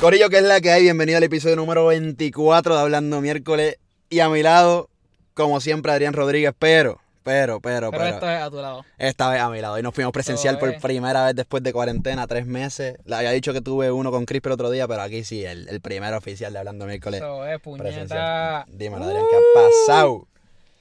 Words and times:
Corillo, 0.00 0.30
que 0.30 0.38
es 0.38 0.42
la 0.44 0.62
que 0.62 0.70
hay? 0.70 0.82
Bienvenido 0.82 1.18
al 1.18 1.24
episodio 1.24 1.56
número 1.56 1.84
24 1.84 2.74
de 2.74 2.80
Hablando 2.80 3.20
Miércoles. 3.20 3.76
Y 4.08 4.20
a 4.20 4.30
mi 4.30 4.42
lado, 4.42 4.88
como 5.34 5.60
siempre, 5.60 5.92
Adrián 5.92 6.14
Rodríguez, 6.14 6.54
pero, 6.58 6.98
pero, 7.22 7.60
pero, 7.60 7.90
Pero 7.90 8.02
pero. 8.02 8.14
esta 8.14 8.26
vez 8.26 8.42
a 8.42 8.50
tu 8.50 8.56
lado. 8.56 8.84
Esta 8.96 9.28
vez 9.28 9.42
a 9.42 9.50
mi 9.50 9.60
lado. 9.60 9.78
Y 9.78 9.82
nos 9.82 9.94
fuimos 9.94 10.14
presencial 10.14 10.58
por 10.58 10.74
primera 10.80 11.26
vez 11.26 11.34
después 11.34 11.62
de 11.62 11.74
cuarentena, 11.74 12.26
tres 12.26 12.46
meses. 12.46 12.96
Le 13.04 13.14
había 13.14 13.30
dicho 13.32 13.52
que 13.52 13.60
tuve 13.60 13.92
uno 13.92 14.10
con 14.10 14.24
Chris 14.24 14.40
el 14.42 14.52
otro 14.52 14.70
día, 14.70 14.88
pero 14.88 15.02
aquí 15.02 15.22
sí, 15.22 15.44
el, 15.44 15.68
el 15.68 15.82
primer 15.82 16.14
oficial 16.14 16.50
de 16.54 16.60
Hablando 16.60 16.86
Miércoles. 16.86 17.20
Eso 17.20 17.46
es, 17.46 17.60
puñeta. 17.60 18.64
Dímelo, 18.68 19.04
Adrián, 19.04 19.24
¿qué 19.30 19.36
ha 19.36 19.62
pasado? 19.62 20.26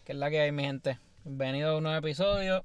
Que 0.05 0.13
es 0.13 0.17
la 0.17 0.29
que 0.29 0.39
hay, 0.39 0.53
mi 0.53 0.63
gente. 0.63 0.97
Bienvenido 1.25 1.71
a 1.71 1.77
un 1.77 1.83
nuevo 1.83 1.97
episodio. 1.97 2.63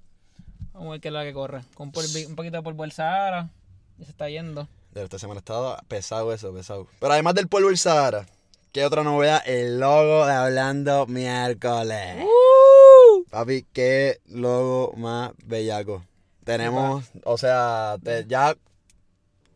Vamos 0.73 0.87
a 0.87 0.93
ver 0.93 1.01
qué 1.01 1.09
es 1.09 1.15
la 1.15 1.25
que 1.25 1.33
corre. 1.33 1.63
Con 1.75 1.89
un 1.89 2.37
poquito 2.37 2.57
de 2.59 2.63
polvo 2.63 2.85
del 2.85 2.93
Sahara. 2.93 3.51
Y 3.99 4.05
se 4.05 4.13
está 4.13 4.29
yendo. 4.29 4.69
De 4.95 5.03
esta 5.03 5.19
semana 5.19 5.39
ha 5.39 5.41
estado 5.41 5.77
pesado 5.89 6.33
eso, 6.33 6.53
pesado. 6.55 6.87
Pero 7.01 7.13
además 7.13 7.35
del 7.35 7.49
polvo 7.49 7.69
del 7.69 7.79
Sahara, 7.79 8.27
¿qué 8.73 8.85
otra 8.85 9.03
novedad? 9.03 9.43
El 9.45 9.81
logo 9.81 10.25
de 10.27 10.33
Hablando 10.33 11.07
Miércoles. 11.07 12.25
Papi, 13.31 13.67
qué 13.73 14.21
logo 14.27 14.93
más 14.97 15.33
bellaco. 15.45 16.05
Tenemos, 16.45 17.07
o 17.25 17.37
sea, 17.39 17.97
te- 18.05 18.27
ya, 18.29 18.55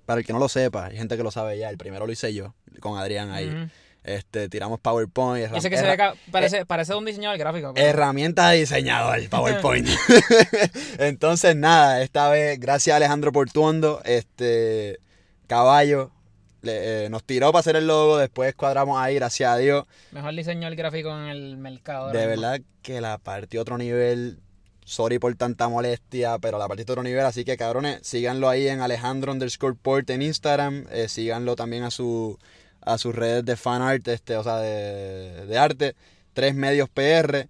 para 0.06 0.20
el 0.20 0.27
que 0.27 0.32
no 0.32 0.38
lo 0.41 0.48
sepa, 0.48 0.87
hay 0.87 0.96
gente 0.96 1.16
que 1.16 1.23
lo 1.23 1.30
sabe 1.30 1.57
ya, 1.59 1.70
el 1.70 1.79
primero 1.79 2.07
lo 2.07 2.12
hice 2.12 2.32
yo, 2.34 2.55
con 2.80 2.98
Adrián 2.98 3.30
ahí. 3.30 3.70
Este, 4.02 4.48
tiramos 4.48 4.80
PowerPoint. 4.80 5.52
Que 5.52 5.60
se 5.60 5.68
ve 5.68 5.96
ca- 5.98 6.15
eh, 6.15 6.18
parece, 6.32 6.65
parece 6.66 6.93
de 6.95 6.98
un 6.98 7.05
diseñador 7.05 7.37
gráfico. 7.38 7.73
pero- 7.74 7.87
Herramienta 7.87 8.48
de 8.51 8.60
diseñador, 8.60 9.20
PowerPoint. 9.30 9.87
Entonces, 10.98 11.55
nada, 11.55 12.02
esta 12.02 12.29
vez, 12.30 12.59
gracias 12.59 12.95
a 12.95 12.96
Alejandro 12.96 13.30
Portuondo, 13.32 14.01
este 14.05 14.99
caballo, 15.49 16.13
le- 16.63 17.07
eh, 17.07 17.10
nos 17.10 17.24
tiró 17.24 17.51
para 17.51 17.60
hacer 17.60 17.74
el 17.74 17.88
logo, 17.88 18.16
después 18.18 18.54
cuadramos 18.54 19.01
ahí, 19.01 19.16
gracias 19.16 19.51
a 19.51 19.57
Dios. 19.57 19.85
Mejor 20.13 20.35
diseñador 20.37 20.77
gráfico 20.77 21.10
en 21.10 21.24
el 21.27 21.57
mercado. 21.57 22.09
De 22.13 22.18
mismo. 22.27 22.29
verdad 22.43 22.60
que 22.82 23.01
la 23.01 23.18
partió 23.18 23.60
otro 23.63 23.77
nivel. 23.79 24.38
Sorry 24.85 25.18
por 25.18 25.35
tanta 25.35 25.68
molestia, 25.68 26.38
pero 26.38 26.57
la 26.59 26.66
partió 26.66 26.85
a 26.88 26.93
otro 26.93 27.02
nivel. 27.02 27.24
Así 27.27 27.45
que 27.45 27.57
cabrones, 27.59 27.99
síganlo 28.07 28.49
ahí 28.49 28.68
en 28.68 28.80
Alejandro 28.80 29.32
underscore 29.32 29.74
port 29.80 30.09
en 30.10 30.23
Instagram. 30.23 30.87
eh, 30.90 31.09
síganlo 31.09 31.57
también 31.57 31.83
a 31.83 31.90
su 31.90 32.38
a 32.80 32.96
sus 32.96 33.15
redes 33.15 33.45
de 33.45 33.57
fan 33.57 33.83
art, 33.83 34.07
este, 34.09 34.37
o 34.38 34.43
sea, 34.45 34.57
de, 34.59 35.45
de 35.46 35.59
arte. 35.59 35.95
Tres 36.33 36.55
medios 36.55 36.88
PR. 36.88 37.49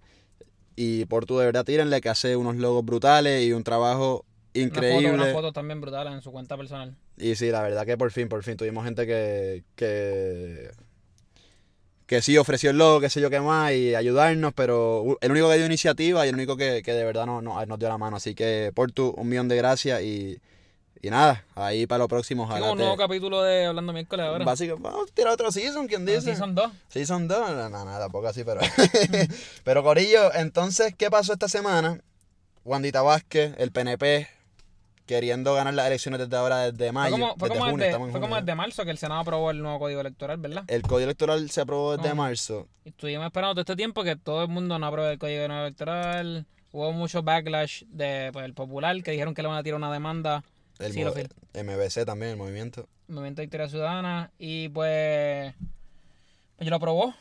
Y 0.75 1.05
por 1.05 1.25
tu 1.25 1.37
de 1.37 1.45
verdad 1.45 1.63
tírenle 1.63 2.01
que 2.01 2.09
hace 2.09 2.35
unos 2.35 2.55
logos 2.57 2.83
brutales 2.85 3.45
y 3.45 3.53
un 3.53 3.63
trabajo 3.63 4.25
Una 4.55 4.63
increíble. 4.65 5.09
foto, 5.11 5.23
una 5.23 5.33
foto 5.33 5.53
también 5.53 5.79
brutal 5.81 6.07
en 6.07 6.21
su 6.21 6.31
cuenta 6.31 6.57
personal. 6.57 6.95
Y 7.19 7.35
sí, 7.35 7.51
la 7.51 7.61
verdad 7.61 7.85
que 7.85 7.97
por 7.97 8.11
fin, 8.11 8.29
por 8.29 8.43
fin 8.43 8.55
tuvimos 8.57 8.85
gente 8.85 9.05
que, 9.05 9.63
que, 9.75 10.71
que 12.05 12.21
sí 12.21 12.37
ofreció 12.37 12.71
el 12.71 12.77
logo, 12.77 13.01
qué 13.01 13.09
sé 13.09 13.21
yo 13.21 13.29
qué 13.29 13.39
más, 13.41 13.73
y 13.73 13.93
ayudarnos, 13.93 14.53
pero 14.53 15.17
el 15.21 15.31
único 15.31 15.49
que 15.49 15.57
dio 15.57 15.65
iniciativa 15.65 16.25
y 16.25 16.29
el 16.29 16.35
único 16.35 16.55
que, 16.57 16.81
que 16.81 16.93
de 16.93 17.03
verdad 17.03 17.25
no, 17.25 17.41
no- 17.41 17.63
nos 17.65 17.77
dio 17.79 17.89
la 17.89 17.97
mano. 17.97 18.17
Así 18.17 18.33
que 18.33 18.71
por 18.73 18.91
tu 18.91 19.09
un 19.11 19.27
millón 19.29 19.47
de 19.49 19.57
gracias 19.57 20.01
y, 20.01 20.39
y 21.01 21.09
nada, 21.09 21.45
ahí 21.55 21.85
para 21.87 21.99
lo 21.99 22.07
próximo, 22.07 22.47
Tengo 22.51 22.71
un 22.71 22.77
nuevo 22.77 22.97
capítulo 22.97 23.43
de 23.43 23.65
Hablando 23.65 23.93
Miércoles 23.93 24.25
ahora. 24.25 24.43
Básicamente, 24.45 24.89
vamos 24.89 25.09
a 25.11 25.13
tirar 25.13 25.33
otro 25.33 25.51
season, 25.51 25.87
¿quién 25.87 26.05
dice? 26.05 26.21
Sí, 26.21 26.35
son 26.35 26.55
dos. 26.55 26.71
Season 26.87 27.27
2, 27.27 27.51
no, 27.51 27.69
no, 27.69 27.85
no, 27.85 27.99
tampoco 27.99 28.27
así, 28.27 28.43
pero... 28.43 28.61
pero 29.63 29.83
Corillo, 29.83 30.33
entonces, 30.35 30.93
¿qué 30.97 31.09
pasó 31.11 31.33
esta 31.33 31.47
semana? 31.47 31.99
Wandita 32.65 33.01
Vázquez, 33.01 33.53
el 33.57 33.71
PNP, 33.71 34.27
queriendo 35.09 35.55
ganar 35.55 35.73
las 35.73 35.87
elecciones 35.87 36.19
desde 36.19 36.37
ahora, 36.37 36.71
desde 36.71 36.85
Fue 36.85 36.91
mayo, 36.91 37.11
como, 37.13 37.35
fue 37.35 37.49
desde 37.49 37.59
como 37.59 37.71
junio, 37.71 37.85
desde, 37.87 37.97
en 37.97 38.11
fue 38.11 38.19
como 38.21 38.35
junio 38.35 38.41
desde 38.41 38.55
marzo 38.55 38.85
que 38.85 38.91
el 38.91 38.97
Senado 38.99 39.21
aprobó 39.21 39.49
el 39.49 39.59
nuevo 39.59 39.79
código 39.79 40.01
electoral, 40.01 40.37
¿verdad? 40.37 40.65
El 40.67 40.83
código 40.83 41.05
electoral 41.05 41.49
se 41.49 41.61
aprobó 41.61 41.97
desde 41.97 42.13
marzo. 42.13 42.67
Y 42.85 42.89
estuvimos 42.89 43.25
esperando 43.25 43.55
todo 43.55 43.61
este 43.61 43.75
tiempo 43.75 44.03
que 44.03 44.15
todo 44.15 44.43
el 44.43 44.49
mundo 44.49 44.77
no 44.77 44.85
apruebe 44.85 45.13
el 45.13 45.17
código 45.17 45.45
electoral. 45.45 46.45
Hubo 46.71 46.91
mucho 46.91 47.23
backlash 47.23 47.85
de, 47.87 48.29
pues, 48.31 48.45
el 48.45 48.53
popular 48.53 49.01
que 49.01 49.09
dijeron 49.09 49.33
que 49.33 49.41
le 49.41 49.47
van 49.47 49.57
a 49.57 49.63
tirar 49.63 49.77
una 49.77 49.91
demanda 49.91 50.43
El 50.77 50.93
Sí, 50.93 51.01
MBC 51.01 52.05
también, 52.05 52.33
el 52.33 52.37
movimiento. 52.37 52.87
Movimiento 53.07 53.41
de 53.41 53.47
Victoria 53.47 53.67
Ciudadana. 53.67 54.31
Y 54.37 54.69
pues, 54.69 55.55
pues 56.55 56.65
yo 56.65 56.69
lo 56.69 56.75
aprobó. 56.75 57.15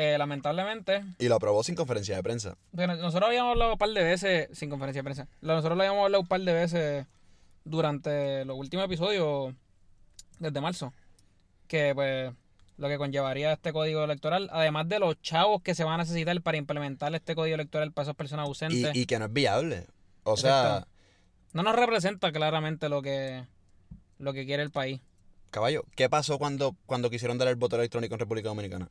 Eh, 0.00 0.16
lamentablemente. 0.16 1.04
Y 1.18 1.26
lo 1.26 1.34
aprobó 1.34 1.64
sin 1.64 1.74
conferencia 1.74 2.14
de 2.14 2.22
prensa. 2.22 2.56
Bueno, 2.70 2.94
nosotros 2.94 3.26
habíamos 3.26 3.50
hablado 3.50 3.72
un 3.72 3.78
par 3.78 3.88
de 3.88 4.04
veces, 4.04 4.48
sin 4.56 4.70
conferencia 4.70 5.00
de 5.00 5.04
prensa. 5.04 5.28
Nosotros 5.40 5.76
lo 5.76 5.82
habíamos 5.82 6.04
hablado 6.04 6.20
un 6.22 6.28
par 6.28 6.40
de 6.40 6.52
veces 6.52 7.06
durante 7.64 8.44
los 8.44 8.56
últimos 8.56 8.86
episodios 8.86 9.54
desde 10.38 10.60
marzo. 10.60 10.92
Que 11.66 11.96
pues 11.96 12.32
lo 12.76 12.86
que 12.86 12.96
conllevaría 12.96 13.52
este 13.52 13.72
código 13.72 14.04
electoral, 14.04 14.48
además 14.52 14.88
de 14.88 15.00
los 15.00 15.20
chavos 15.20 15.62
que 15.62 15.74
se 15.74 15.82
van 15.82 15.94
a 15.94 16.04
necesitar 16.04 16.40
para 16.42 16.58
implementar 16.58 17.12
este 17.16 17.34
código 17.34 17.56
electoral 17.56 17.90
para 17.90 18.04
esas 18.04 18.14
personas 18.14 18.46
ausentes. 18.46 18.94
y 18.94 19.04
que 19.04 19.18
no 19.18 19.24
es 19.24 19.32
viable. 19.32 19.88
O 20.22 20.36
sea. 20.36 20.86
No 21.52 21.64
nos 21.64 21.74
representa 21.74 22.30
claramente 22.30 22.88
lo 22.88 23.02
que, 23.02 23.44
lo 24.18 24.32
que 24.32 24.46
quiere 24.46 24.62
el 24.62 24.70
país. 24.70 25.00
caballo, 25.50 25.82
¿qué 25.96 26.08
pasó 26.08 26.38
cuando, 26.38 26.76
cuando 26.86 27.10
quisieron 27.10 27.36
dar 27.36 27.48
el 27.48 27.56
voto 27.56 27.74
electrónico 27.74 28.14
en 28.14 28.20
República 28.20 28.48
Dominicana? 28.50 28.90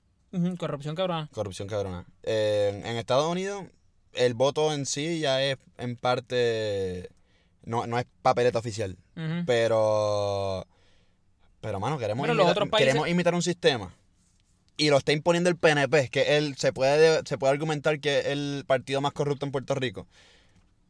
Corrupción 0.57 0.95
cabrona. 0.95 1.29
Corrupción 1.33 1.67
cabrona. 1.67 2.05
Eh, 2.23 2.81
en 2.85 2.97
Estados 2.97 3.29
Unidos, 3.31 3.65
el 4.13 4.33
voto 4.33 4.73
en 4.73 4.85
sí 4.85 5.19
ya 5.19 5.41
es 5.41 5.57
en 5.77 5.95
parte. 5.95 7.09
No, 7.63 7.85
no 7.87 7.97
es 7.99 8.05
papeleta 8.21 8.59
oficial. 8.59 8.97
Pero. 9.45 10.65
Pero, 11.61 11.79
mano, 11.79 11.97
queremos, 11.97 12.25
Bueno, 12.27 12.41
imitar, 12.41 12.69
países- 12.69 12.87
queremos 12.87 13.09
imitar 13.09 13.33
un 13.35 13.41
sistema. 13.41 13.93
Y 14.77 14.89
lo 14.91 14.97
está 14.97 15.11
imponiendo 15.11 15.49
el 15.49 15.57
PNP, 15.57 16.09
que 16.09 16.37
él 16.37 16.55
se 16.55 16.71
puede, 16.71 17.21
se 17.25 17.37
puede 17.39 17.51
argumentar 17.53 17.99
que 17.99 18.19
es 18.19 18.25
el 18.27 18.63
partido 18.67 19.01
más 19.01 19.11
corrupto 19.11 19.45
en 19.45 19.51
Puerto 19.51 19.73
Rico. 19.73 20.07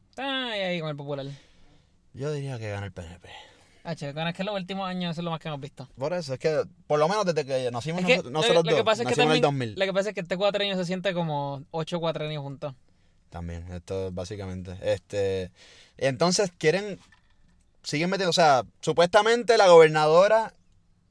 Está 0.09 0.50
ahí, 0.52 0.59
ahí 0.62 0.80
con 0.81 0.90
el 0.90 0.98
popular. 0.98 1.25
Yo 2.14 2.31
diría 2.34 2.59
que 2.59 2.69
gana 2.69 2.86
el 2.86 2.92
PNP. 2.92 3.30
Ah, 3.90 3.96
che, 3.96 4.09
es 4.09 4.14
que 4.14 4.42
en 4.42 4.46
los 4.48 4.56
últimos 4.56 4.86
años 4.86 5.14
eso 5.14 5.22
es 5.22 5.24
lo 5.24 5.31
más 5.31 5.40
que 5.40 5.48
hemos 5.48 5.62
visto. 5.62 5.88
Por 5.98 6.12
eso, 6.12 6.34
es 6.34 6.40
que 6.40 6.66
por 6.88 7.00
lo 7.00 7.08
menos 7.08 7.25
desde 7.25 7.46
que 7.46 7.72
nacimos 7.72 8.02
Es 8.02 8.06
que 8.06 8.16
nosotros, 8.16 8.34
nosotros 8.34 8.66
lo, 8.66 8.72
dos, 8.75 8.84
pasa 8.84 9.03
es 9.03 9.08
que 9.08 9.14
en 9.14 9.31
el 9.31 9.40
también, 9.40 9.42
2000. 9.42 9.80
Lo 9.80 9.86
que 9.86 9.94
pasa 9.94 10.09
es 10.09 10.14
que 10.14 10.20
este 10.20 10.36
cuatrenio 10.36 10.75
se 10.75 10.84
siente 10.84 11.14
como 11.14 11.64
ocho 11.72 12.02
cuatrenios 12.02 12.44
juntos. 12.44 12.74
También, 13.30 13.66
esto 13.72 14.08
es 14.08 14.14
básicamente. 14.14 14.75
Este, 14.81 15.52
entonces 15.96 16.52
quieren, 16.58 17.00
siguen 17.81 18.09
metiendo, 18.09 18.31
o 18.31 18.34
sea, 18.34 18.66
supuestamente 18.81 19.58
la 19.58 19.70
gobernadora 19.70 20.54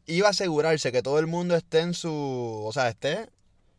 iba 0.04 0.26
a 0.26 0.32
asegurarse 0.32 0.92
que 0.92 1.00
todo 1.00 1.18
el 1.18 1.26
mundo 1.26 1.56
esté 1.56 1.80
en 1.80 1.94
su, 1.94 2.12
o 2.12 2.72
sea, 2.74 2.90
esté 2.90 3.30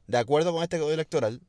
de 0.07 0.17
acuerdo 0.17 0.53
con 0.53 0.63
este 0.63 0.79
código 0.79 0.93
electoral. 0.93 1.39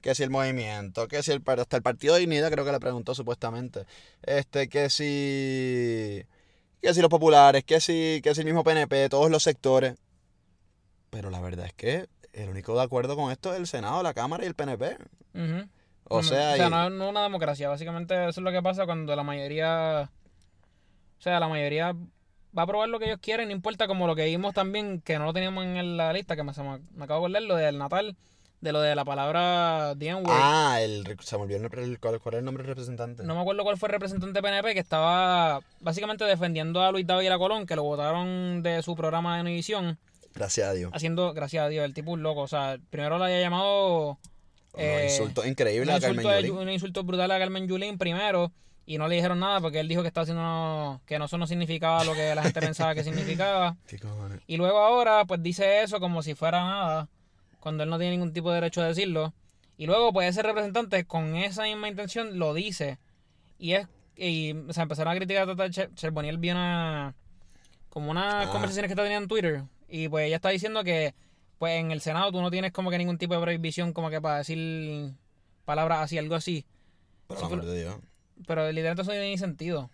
Que 0.00 0.14
si 0.14 0.22
el 0.22 0.30
movimiento, 0.30 1.08
que 1.08 1.22
si 1.22 1.32
el, 1.32 1.42
hasta 1.44 1.76
el 1.76 1.82
Partido 1.82 2.14
de 2.14 2.20
Dignidad 2.20 2.50
creo 2.50 2.64
que 2.64 2.72
le 2.72 2.80
preguntó 2.80 3.14
supuestamente. 3.14 3.84
Este, 4.22 4.68
que 4.68 4.88
si, 4.88 6.24
que 6.86 6.94
si 6.94 7.00
los 7.00 7.10
populares, 7.10 7.64
que 7.64 7.80
si, 7.80 8.20
que 8.22 8.32
si 8.32 8.42
el 8.42 8.46
mismo 8.46 8.62
PNP, 8.62 9.08
todos 9.08 9.28
los 9.28 9.42
sectores. 9.42 9.96
Pero 11.10 11.30
la 11.30 11.40
verdad 11.40 11.66
es 11.66 11.72
que 11.72 12.06
el 12.32 12.48
único 12.48 12.76
de 12.76 12.82
acuerdo 12.84 13.16
con 13.16 13.32
esto 13.32 13.52
es 13.52 13.58
el 13.58 13.66
Senado, 13.66 14.04
la 14.04 14.14
Cámara 14.14 14.44
y 14.44 14.46
el 14.46 14.54
PNP. 14.54 14.96
O 16.04 16.22
sea, 16.22 16.52
o 16.52 16.56
sea 16.56 16.68
y- 16.68 16.70
no, 16.70 16.88
no 16.90 17.04
es 17.06 17.10
una 17.10 17.24
democracia. 17.24 17.68
Básicamente 17.68 18.14
eso 18.14 18.40
es 18.40 18.44
lo 18.44 18.52
que 18.52 18.62
pasa 18.62 18.86
cuando 18.86 19.16
la 19.16 19.24
mayoría. 19.24 20.12
O 21.18 21.22
sea, 21.22 21.40
la 21.40 21.48
mayoría 21.48 21.92
va 21.92 22.62
a 22.62 22.62
aprobar 22.62 22.88
lo 22.88 23.00
que 23.00 23.06
ellos 23.06 23.18
quieren, 23.20 23.48
no 23.48 23.52
importa 23.52 23.88
como 23.88 24.06
lo 24.06 24.14
que 24.14 24.26
vimos 24.26 24.54
también, 24.54 25.00
que 25.00 25.18
no 25.18 25.24
lo 25.24 25.32
teníamos 25.32 25.64
en 25.64 25.96
la 25.96 26.12
lista, 26.12 26.36
que 26.36 26.44
me, 26.44 26.52
acabo 26.52 26.80
de 26.96 27.02
acordar, 27.04 27.42
lo 27.42 27.56
del 27.56 27.78
Natal, 27.78 28.16
de 28.60 28.72
lo 28.72 28.80
de 28.80 28.94
la 28.96 29.04
palabra 29.04 29.92
N-word. 29.98 30.26
Ah, 30.28 30.78
el, 30.80 31.04
se 31.20 31.36
me 31.36 31.42
olvidó 31.44 31.58
el, 31.66 31.78
el- 31.78 32.00
cuál, 32.00 32.18
cuál 32.20 32.34
era 32.34 32.38
el 32.40 32.44
nombre 32.44 32.62
del 32.62 32.68
representante. 32.70 33.22
No 33.22 33.34
me 33.34 33.40
acuerdo 33.40 33.62
cuál 33.62 33.76
fue 33.76 33.88
el 33.88 33.92
representante 33.92 34.40
PNP 34.42 34.74
que 34.74 34.80
estaba 34.80 35.60
básicamente 35.80 36.24
defendiendo 36.24 36.80
a 36.82 36.90
Luis 36.90 37.06
David 37.06 37.30
Colón, 37.38 37.66
que 37.66 37.76
lo 37.76 37.82
votaron 37.84 38.62
de 38.62 38.82
su 38.82 38.96
programa 38.96 39.36
de 39.36 39.42
Univisión, 39.42 39.98
Gracias 40.34 40.68
a 40.68 40.72
Dios. 40.72 40.90
haciendo, 40.94 41.32
gracias 41.32 41.64
a 41.64 41.68
Dios, 41.68 41.84
el 41.84 41.94
tipo 41.94 42.10
un 42.12 42.22
loco. 42.22 42.40
O 42.42 42.48
sea, 42.48 42.76
primero 42.90 43.18
lo 43.18 43.24
había 43.24 43.40
llamado. 43.40 44.18
Unos 44.74 45.02
insultos 45.04 45.46
increíbles 45.46 45.88
un 45.88 45.94
a 45.96 46.00
Carmen 46.00 46.24
insulto, 46.26 46.40
Yulín. 46.40 46.58
un 46.62 46.68
insulto 46.70 47.02
brutal 47.04 47.30
a 47.30 47.38
Carmen 47.38 47.66
Yulín 47.66 47.96
primero 47.96 48.52
y 48.84 48.98
no 48.98 49.08
le 49.08 49.14
dijeron 49.16 49.40
nada 49.40 49.58
porque 49.62 49.80
él 49.80 49.88
dijo 49.88 50.02
que 50.02 50.08
estaba 50.08 50.24
haciendo 50.24 51.00
que 51.06 51.18
no, 51.18 51.24
eso 51.24 51.38
no 51.38 51.46
significaba 51.46 52.04
lo 52.04 52.12
que 52.12 52.34
la 52.34 52.42
gente 52.42 52.60
pensaba 52.60 52.94
que 52.94 53.02
significaba. 53.02 53.74
Y 54.46 54.58
luego 54.58 54.78
ahora 54.78 55.24
pues 55.24 55.42
dice 55.42 55.82
eso 55.82 55.98
como 55.98 56.22
si 56.22 56.34
fuera 56.34 56.60
nada, 56.62 57.08
cuando 57.66 57.82
él 57.82 57.90
no 57.90 57.98
tiene 57.98 58.12
ningún 58.12 58.32
tipo 58.32 58.50
de 58.50 58.54
derecho 58.60 58.80
a 58.80 58.86
decirlo. 58.86 59.34
Y 59.76 59.86
luego 59.86 60.12
pues 60.12 60.28
ese 60.30 60.40
representante 60.44 61.04
con 61.04 61.34
esa 61.34 61.64
misma 61.64 61.88
intención 61.88 62.38
lo 62.38 62.54
dice. 62.54 62.98
Y 63.58 63.72
es 63.72 63.88
y 64.14 64.52
o 64.52 64.72
sea, 64.72 64.84
empezaron 64.84 65.12
a 65.12 65.16
criticar 65.16 65.42
a 65.42 65.46
Tata 65.56 65.68
Cher- 65.68 65.92
Cherboniel 65.96 66.38
vio 66.38 66.52
una 66.52 67.16
como 67.88 68.12
unas 68.12 68.46
Ah. 68.46 68.50
conversaciones 68.52 68.88
que 68.88 68.92
está 68.92 69.02
teniendo 69.02 69.24
en 69.24 69.28
Twitter 69.28 69.64
y 69.88 70.08
pues 70.08 70.26
ella 70.28 70.36
está 70.36 70.50
diciendo 70.50 70.84
que 70.84 71.12
pues 71.58 71.80
en 71.80 71.90
el 71.90 72.00
Senado 72.00 72.30
tú 72.30 72.40
no 72.40 72.52
tienes 72.52 72.70
como 72.70 72.90
que 72.90 72.98
ningún 72.98 73.18
tipo 73.18 73.34
de 73.34 73.40
prohibición 73.40 73.92
como 73.92 74.10
que 74.10 74.20
para 74.20 74.38
decir 74.38 75.12
palabras 75.64 76.02
así, 76.04 76.18
algo 76.18 76.36
así. 76.36 76.64
Sí, 77.30 77.36
amor 77.44 77.50
pero- 77.62 77.66
de 77.72 77.80
Dios. 77.80 77.96
Pero 78.46 78.68
literalmente 78.70 79.02
eso 79.02 79.10
no 79.10 79.14
tiene 79.14 79.30
ni 79.30 79.38
sentido. 79.38 79.90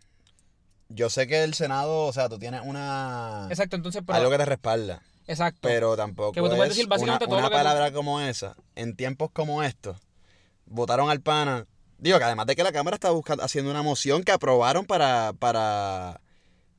yo 0.90 1.08
sé 1.08 1.26
que 1.26 1.42
el 1.42 1.54
Senado, 1.54 2.04
o 2.06 2.12
sea, 2.12 2.28
tú 2.28 2.38
tienes 2.38 2.60
una... 2.64 3.46
Exacto, 3.48 3.76
entonces, 3.76 4.02
pero, 4.06 4.19
algo 4.19 4.30
que 4.30 4.36
te 4.36 4.44
respalda. 4.44 5.00
Exacto. 5.32 5.61
Pero 5.62 5.96
tampoco 5.96 6.32
Que 6.32 6.40
tú 6.40 6.46
puedes 6.49 6.62
es 6.62 6.69
decir 6.70 6.87
básicamente 6.88 7.25
una, 7.25 7.29
todo 7.31 7.38
una 7.38 7.49
lo 7.49 7.50
que 7.50 7.56
tú- 7.56 7.64
palabra 7.64 7.93
como 7.93 8.20
esa. 8.20 8.55
En 8.75 8.94
tiempos 8.96 9.31
como 9.32 9.62
estos, 9.62 9.96
votaron 10.67 11.11
al 11.11 11.20
pana. 11.20 11.67
Digo 11.99 12.19
que 12.19 12.25
además 12.25 12.46
de 12.46 12.56
que 12.56 12.64
la 12.64 12.73
Cámara 12.73 12.94
está 12.96 13.11
buscando, 13.11 13.44
haciendo 13.44 13.70
una 13.70 13.82
moción 13.82 14.25
que 14.25 14.32
aprobaron 14.32 14.84
para, 14.87 15.32
para, 15.38 16.20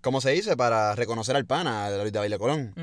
¿cómo 0.02 0.20
se 0.22 0.32
dice? 0.32 0.58
Para 0.58 0.96
reconocer 0.96 1.36
al 1.36 1.46
pana, 1.46 1.86
a 1.86 1.92
Luis 1.98 2.12
David 2.12 2.36
Colón. 2.38 2.74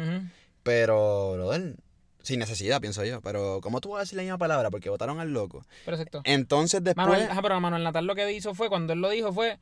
Pero, 0.62 1.32
brother, 1.34 1.76
sin 2.22 2.38
necesidad, 2.38 2.80
pienso 2.80 3.04
yo. 3.04 3.20
Pero, 3.20 3.60
¿cómo 3.62 3.80
tú 3.80 3.90
vas 3.90 3.98
a 3.98 4.00
decir 4.02 4.16
la 4.16 4.22
misma 4.22 4.38
palabra? 4.38 4.70
Porque 4.70 4.90
votaron 4.90 5.20
al 5.20 5.32
loco. 5.32 5.64
Pero 5.84 5.96
exacto. 5.96 6.20
Entonces 6.24 6.82
después... 6.84 7.06
Manuel, 7.06 7.30
ajá, 7.30 7.42
pero 7.42 7.60
Manuel 7.60 7.82
Natal 7.82 8.06
lo 8.06 8.14
que 8.14 8.30
hizo 8.32 8.54
fue, 8.54 8.68
cuando 8.68 8.92
él 8.92 9.00
lo 9.00 9.08
dijo, 9.10 9.32
fue 9.32 9.58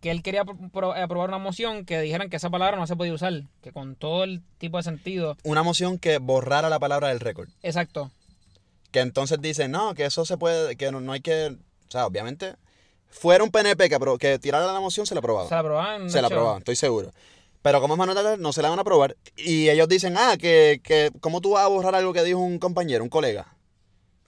que 0.00 0.10
él 0.10 0.22
quería 0.22 0.44
pro- 0.44 0.56
pro- 0.72 0.92
aprobar 0.94 1.28
una 1.28 1.38
moción 1.38 1.84
que 1.84 2.00
dijeran 2.00 2.30
que 2.30 2.36
esa 2.36 2.50
palabra 2.50 2.76
no 2.76 2.86
se 2.86 2.96
podía 2.96 3.12
usar, 3.14 3.42
que 3.62 3.72
con 3.72 3.96
todo 3.96 4.24
el 4.24 4.42
tipo 4.58 4.76
de 4.76 4.82
sentido. 4.84 5.36
Una 5.42 5.62
moción 5.62 5.98
que 5.98 6.18
borrara 6.18 6.68
la 6.68 6.78
palabra 6.78 7.08
del 7.08 7.20
récord. 7.20 7.48
Exacto. 7.62 8.10
Que 8.92 9.00
entonces 9.00 9.40
dicen, 9.40 9.70
no, 9.72 9.94
que 9.94 10.04
eso 10.04 10.24
se 10.24 10.36
puede, 10.38 10.76
que 10.76 10.90
no, 10.92 11.00
no 11.00 11.12
hay 11.12 11.20
que... 11.20 11.56
O 11.88 11.90
sea, 11.90 12.06
obviamente, 12.06 12.54
fuera 13.08 13.42
un 13.44 13.50
PNP 13.50 13.88
que, 13.88 13.98
que 14.18 14.38
tirara 14.38 14.72
la 14.72 14.80
moción, 14.80 15.04
se 15.06 15.14
la 15.14 15.18
aprobaba. 15.20 15.48
Se 15.48 15.54
la 15.54 15.60
aprobaban. 15.60 16.10
Se 16.10 16.20
la 16.22 16.26
aprobaban, 16.28 16.58
estoy 16.58 16.76
seguro. 16.76 17.10
Pero 17.60 17.80
como 17.80 17.94
es 17.94 17.98
Manuel 17.98 18.16
Natal, 18.16 18.40
no 18.40 18.52
se 18.52 18.62
la 18.62 18.70
van 18.70 18.78
a 18.78 18.82
aprobar. 18.82 19.16
Y 19.36 19.68
ellos 19.68 19.88
dicen, 19.88 20.14
ah, 20.16 20.36
que, 20.38 20.80
que 20.84 21.10
¿cómo 21.20 21.40
tú 21.40 21.50
vas 21.50 21.64
a 21.64 21.68
borrar 21.68 21.94
algo 21.96 22.12
que 22.12 22.22
dijo 22.22 22.38
un 22.38 22.58
compañero, 22.60 23.02
un 23.02 23.10
colega? 23.10 23.54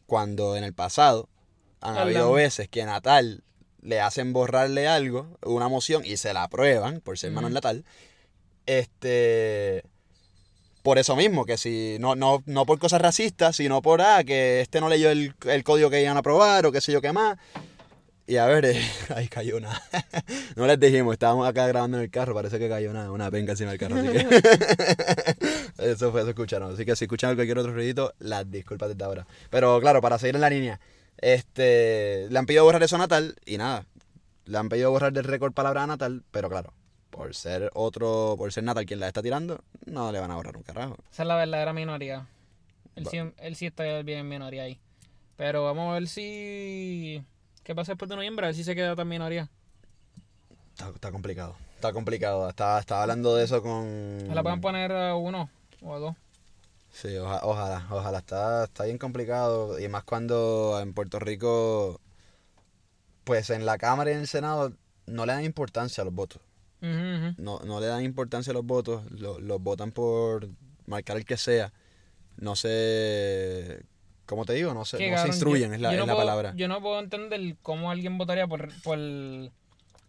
Cuando 0.06 0.56
en 0.56 0.64
el 0.64 0.74
pasado 0.74 1.28
han 1.80 1.96
habido 1.96 2.32
veces 2.32 2.68
que 2.68 2.84
Natal 2.84 3.44
le 3.82 4.00
hacen 4.00 4.32
borrarle 4.32 4.88
algo, 4.88 5.26
una 5.42 5.68
moción, 5.68 6.04
y 6.04 6.16
se 6.16 6.32
la 6.32 6.44
aprueban 6.44 7.00
por 7.00 7.18
ser 7.18 7.30
Manuel 7.32 7.52
Ujú. 7.52 7.54
Natal. 7.54 7.84
Este. 8.66 9.82
Por 10.82 10.98
eso 10.98 11.14
mismo, 11.16 11.44
que 11.44 11.58
si. 11.58 11.96
No, 12.00 12.14
no, 12.14 12.42
no 12.46 12.66
por 12.66 12.78
cosas 12.78 13.02
racistas, 13.02 13.56
sino 13.56 13.82
por 13.82 14.00
ah, 14.00 14.24
que 14.24 14.60
este 14.62 14.80
no 14.80 14.88
leyó 14.88 15.10
el, 15.10 15.34
el 15.46 15.64
código 15.64 15.90
que 15.90 16.02
iban 16.02 16.16
a 16.16 16.20
aprobar 16.20 16.64
o 16.66 16.72
qué 16.72 16.80
sé 16.80 16.92
yo 16.92 17.02
qué 17.02 17.12
más. 17.12 17.38
Y 18.30 18.36
a 18.36 18.46
ver, 18.46 18.64
eh, 18.64 18.80
ahí 19.16 19.26
cayó 19.26 19.56
una. 19.56 19.82
no 20.56 20.64
les 20.66 20.78
dijimos, 20.78 21.14
estábamos 21.14 21.48
acá 21.48 21.66
grabando 21.66 21.96
en 21.96 22.04
el 22.04 22.10
carro, 22.10 22.32
parece 22.32 22.60
que 22.60 22.68
cayó 22.68 22.90
una, 22.90 23.10
una 23.10 23.28
penca 23.28 23.52
encima 23.52 23.70
del 23.70 23.80
carro, 23.80 23.96
así 23.96 24.08
que. 24.08 24.18
eso 25.90 26.12
fue, 26.12 26.20
eso 26.20 26.30
escucharon. 26.30 26.72
Así 26.72 26.84
que 26.84 26.94
si 26.94 27.06
escuchan 27.06 27.34
cualquier 27.34 27.58
otro 27.58 27.72
ruidito, 27.72 28.14
las 28.20 28.48
disculpas 28.48 28.88
desde 28.88 29.02
ahora. 29.02 29.26
Pero 29.50 29.80
claro, 29.80 30.00
para 30.00 30.16
seguir 30.16 30.36
en 30.36 30.42
la 30.42 30.50
línea, 30.50 30.78
este. 31.20 32.26
Le 32.30 32.38
han 32.38 32.46
pedido 32.46 32.64
borrar 32.64 32.82
eso 32.82 32.96
a 32.96 33.00
Natal 33.00 33.36
y 33.46 33.58
nada. 33.58 33.86
Le 34.46 34.58
han 34.58 34.68
pedido 34.68 34.90
borrar 34.90 35.12
del 35.12 35.24
récord 35.24 35.52
palabra 35.52 35.84
a 35.84 35.86
Natal, 35.86 36.24
pero 36.30 36.48
claro, 36.48 36.72
por 37.10 37.34
ser 37.34 37.70
otro, 37.74 38.34
por 38.36 38.52
ser 38.52 38.64
Natal 38.64 38.86
quien 38.86 39.00
la 39.00 39.08
está 39.08 39.22
tirando, 39.22 39.62
no 39.86 40.10
le 40.10 40.20
van 40.20 40.30
a 40.30 40.36
borrar 40.36 40.56
un 40.56 40.62
carajo. 40.62 40.96
Esa 41.12 41.22
es 41.22 41.26
la 41.28 41.36
verdadera 41.36 41.72
minoría. 41.72 42.26
Él, 42.96 43.06
sí, 43.06 43.18
él 43.38 43.56
sí 43.56 43.66
está 43.66 44.02
bien 44.02 44.20
en 44.20 44.28
minoría 44.28 44.64
ahí. 44.64 44.80
Pero 45.36 45.64
vamos 45.64 45.90
a 45.90 45.94
ver 45.94 46.08
si. 46.08 47.22
¿Qué 47.62 47.74
pasa 47.74 47.92
después 47.92 48.08
de 48.08 48.16
noviembre? 48.16 48.46
A 48.46 48.48
ver 48.48 48.54
si 48.54 48.64
se 48.64 48.74
queda 48.74 48.96
tan 48.96 49.08
minoría. 49.08 49.48
Está, 50.72 50.88
está 50.88 51.12
complicado. 51.12 51.56
Está 51.76 51.92
complicado. 51.92 52.48
Estaba, 52.48 52.78
estaba 52.80 53.02
hablando 53.02 53.34
de 53.36 53.44
eso 53.44 53.62
con. 53.62 54.24
Se 54.26 54.34
la 54.34 54.42
pueden 54.42 54.60
poner 54.60 54.92
a 54.92 55.14
uno 55.14 55.48
o 55.80 55.94
a 55.94 55.98
dos. 55.98 56.16
Sí, 56.92 57.16
oja- 57.16 57.40
ojalá, 57.44 57.86
ojalá. 57.90 58.18
Está, 58.18 58.64
está 58.64 58.84
bien 58.84 58.98
complicado. 58.98 59.78
Y 59.78 59.88
más 59.88 60.04
cuando 60.04 60.78
en 60.82 60.92
Puerto 60.92 61.18
Rico, 61.18 62.00
pues 63.24 63.50
en 63.50 63.64
la 63.66 63.78
Cámara 63.78 64.10
y 64.10 64.14
en 64.14 64.20
el 64.20 64.26
Senado 64.26 64.72
no 65.06 65.26
le 65.26 65.32
dan 65.32 65.44
importancia 65.44 66.02
a 66.02 66.04
los 66.04 66.14
votos. 66.14 66.42
No, 66.80 67.60
no 67.60 67.78
le 67.80 67.86
dan 67.86 68.02
importancia 68.04 68.50
a 68.52 68.54
los 68.54 68.64
votos. 68.64 69.02
lo- 69.12 69.38
los 69.38 69.60
votan 69.62 69.92
por 69.92 70.48
marcar 70.86 71.16
el 71.16 71.24
que 71.24 71.36
sea. 71.36 71.72
No 72.36 72.56
sé. 72.56 73.82
¿Cómo 74.26 74.44
te 74.44 74.52
digo? 74.54 74.72
No, 74.74 74.84
se, 74.84 74.96
no 75.10 75.18
se 75.18 75.26
instruyen, 75.28 75.70
yo- 75.70 75.74
es 75.74 75.80
la, 75.80 75.92
es 75.92 75.98
la 75.98 76.04
puedo- 76.04 76.16
palabra. 76.18 76.52
Yo 76.56 76.68
no 76.68 76.80
puedo 76.80 76.98
entender 77.00 77.56
cómo 77.62 77.90
alguien 77.90 78.16
votaría 78.16 78.46
por, 78.46 78.68
por, 78.82 78.98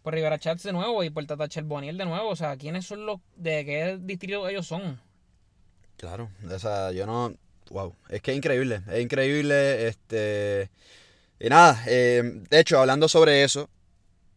por 0.02 0.14
Rivera 0.14 0.38
Chats 0.38 0.62
de 0.62 0.72
nuevo 0.72 1.02
y 1.04 1.10
por 1.10 1.24
Tata 1.26 1.48
Charboniel 1.48 1.98
de 1.98 2.04
nuevo. 2.06 2.28
O 2.30 2.36
sea, 2.36 2.56
¿quiénes 2.56 2.86
son 2.86 3.04
los. 3.04 3.20
de 3.36 3.64
qué 3.64 3.98
distrito 4.00 4.48
ellos 4.48 4.66
son? 4.66 4.98
Claro, 6.02 6.30
o 6.52 6.58
sea, 6.58 6.90
yo 6.90 7.06
no. 7.06 7.32
Wow, 7.70 7.94
es 8.08 8.20
que 8.22 8.32
es 8.32 8.36
increíble, 8.36 8.82
es 8.90 9.00
increíble. 9.02 9.86
Este. 9.86 10.68
Y 11.38 11.48
nada, 11.48 11.80
eh, 11.86 12.22
de 12.50 12.58
hecho, 12.58 12.80
hablando 12.80 13.06
sobre 13.08 13.44
eso, 13.44 13.70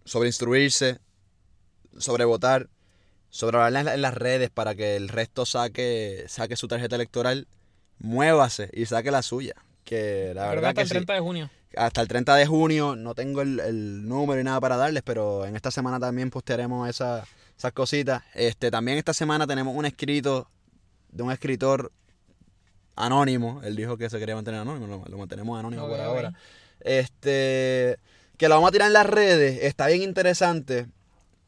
sobre 0.06 0.30
instruirse, 0.30 1.00
sobre 1.98 2.24
votar, 2.24 2.70
sobre 3.32 3.58
hablar 3.58 3.80
en, 3.82 3.86
la- 3.88 3.94
en 3.96 4.02
las 4.04 4.14
redes 4.14 4.52
para 4.52 4.76
que 4.76 4.96
el 4.96 5.10
resto 5.10 5.48
saque, 5.48 6.26
saque 6.28 6.56
su 6.56 6.68
tarjeta 6.68 6.96
electoral, 6.98 7.48
muévase 7.98 8.70
y 8.72 8.86
saque 8.86 9.10
la 9.10 9.24
suya. 9.24 9.56
Que 9.84 10.34
la 10.36 10.42
Creo 10.44 10.50
que 10.52 10.56
verdad 10.58 10.70
hasta 10.70 10.74
que 10.76 10.82
el 10.84 10.88
sí. 10.88 10.94
30 10.94 11.14
de 11.16 11.20
junio. 11.20 11.50
Hasta 11.78 12.02
el 12.02 12.08
30 12.08 12.36
de 12.36 12.46
junio 12.46 12.96
no 12.96 13.16
tengo 13.16 13.42
el, 13.42 13.60
el 13.60 14.08
número 14.08 14.40
y 14.40 14.44
nada 14.44 14.62
para 14.62 14.78
darles, 14.78 15.02
pero 15.04 15.48
en 15.48 15.56
esta 15.56 15.72
semana 15.72 16.00
también 16.00 16.30
postearemos 16.30 16.88
esa- 16.88 17.26
esas 17.58 17.72
cositas. 17.74 18.22
Este, 18.36 18.70
también 18.70 19.00
esta 19.00 19.16
semana 19.16 19.48
tenemos 19.48 19.76
un 19.76 19.86
escrito 19.88 20.48
de 21.16 21.24
un 21.24 21.32
escritor 21.32 21.92
anónimo. 22.96 23.62
Él 23.64 23.76
dijo 23.76 23.98
que 23.98 24.10
se 24.10 24.20
quería 24.20 24.36
mantener 24.36 24.62
anónimo, 24.62 24.86
lo, 24.86 25.04
lo 25.06 25.18
mantenemos 25.18 25.58
anónimo 25.58 25.88
por 25.88 26.00
ahora. 26.00 26.34
Este, 26.82 27.98
que 28.38 28.50
lo 28.50 28.56
vamos 28.56 28.70
a 28.70 28.72
tirar 28.72 28.88
en 28.88 28.94
las 28.94 29.08
redes, 29.08 29.60
está 29.64 29.88
bien 29.88 30.04
interesante. 30.04 30.88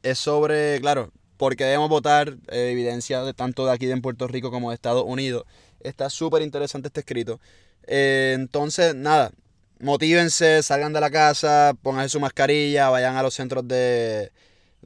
Es 0.03 0.19
sobre, 0.19 0.79
claro, 0.79 1.11
porque 1.35 1.65
debemos 1.65 1.89
votar, 1.89 2.37
eh, 2.47 2.71
evidencia 2.71 3.21
de 3.23 3.33
tanto 3.33 3.65
de 3.65 3.73
aquí 3.73 3.85
de 3.85 3.93
en 3.93 4.01
Puerto 4.01 4.27
Rico 4.27 4.51
como 4.51 4.69
de 4.69 4.75
Estados 4.75 5.03
Unidos. 5.05 5.43
Está 5.81 6.09
súper 6.09 6.41
interesante 6.41 6.87
este 6.87 7.01
escrito. 7.01 7.39
Eh, 7.85 8.33
entonces, 8.35 8.95
nada, 8.95 9.31
motívense, 9.79 10.63
salgan 10.63 10.93
de 10.93 11.01
la 11.01 11.11
casa, 11.11 11.73
pónganse 11.81 12.09
su 12.09 12.19
mascarilla, 12.21 12.89
vayan 12.89 13.17
a 13.17 13.23
los 13.23 13.33
centros 13.33 13.67
de, 13.67 14.31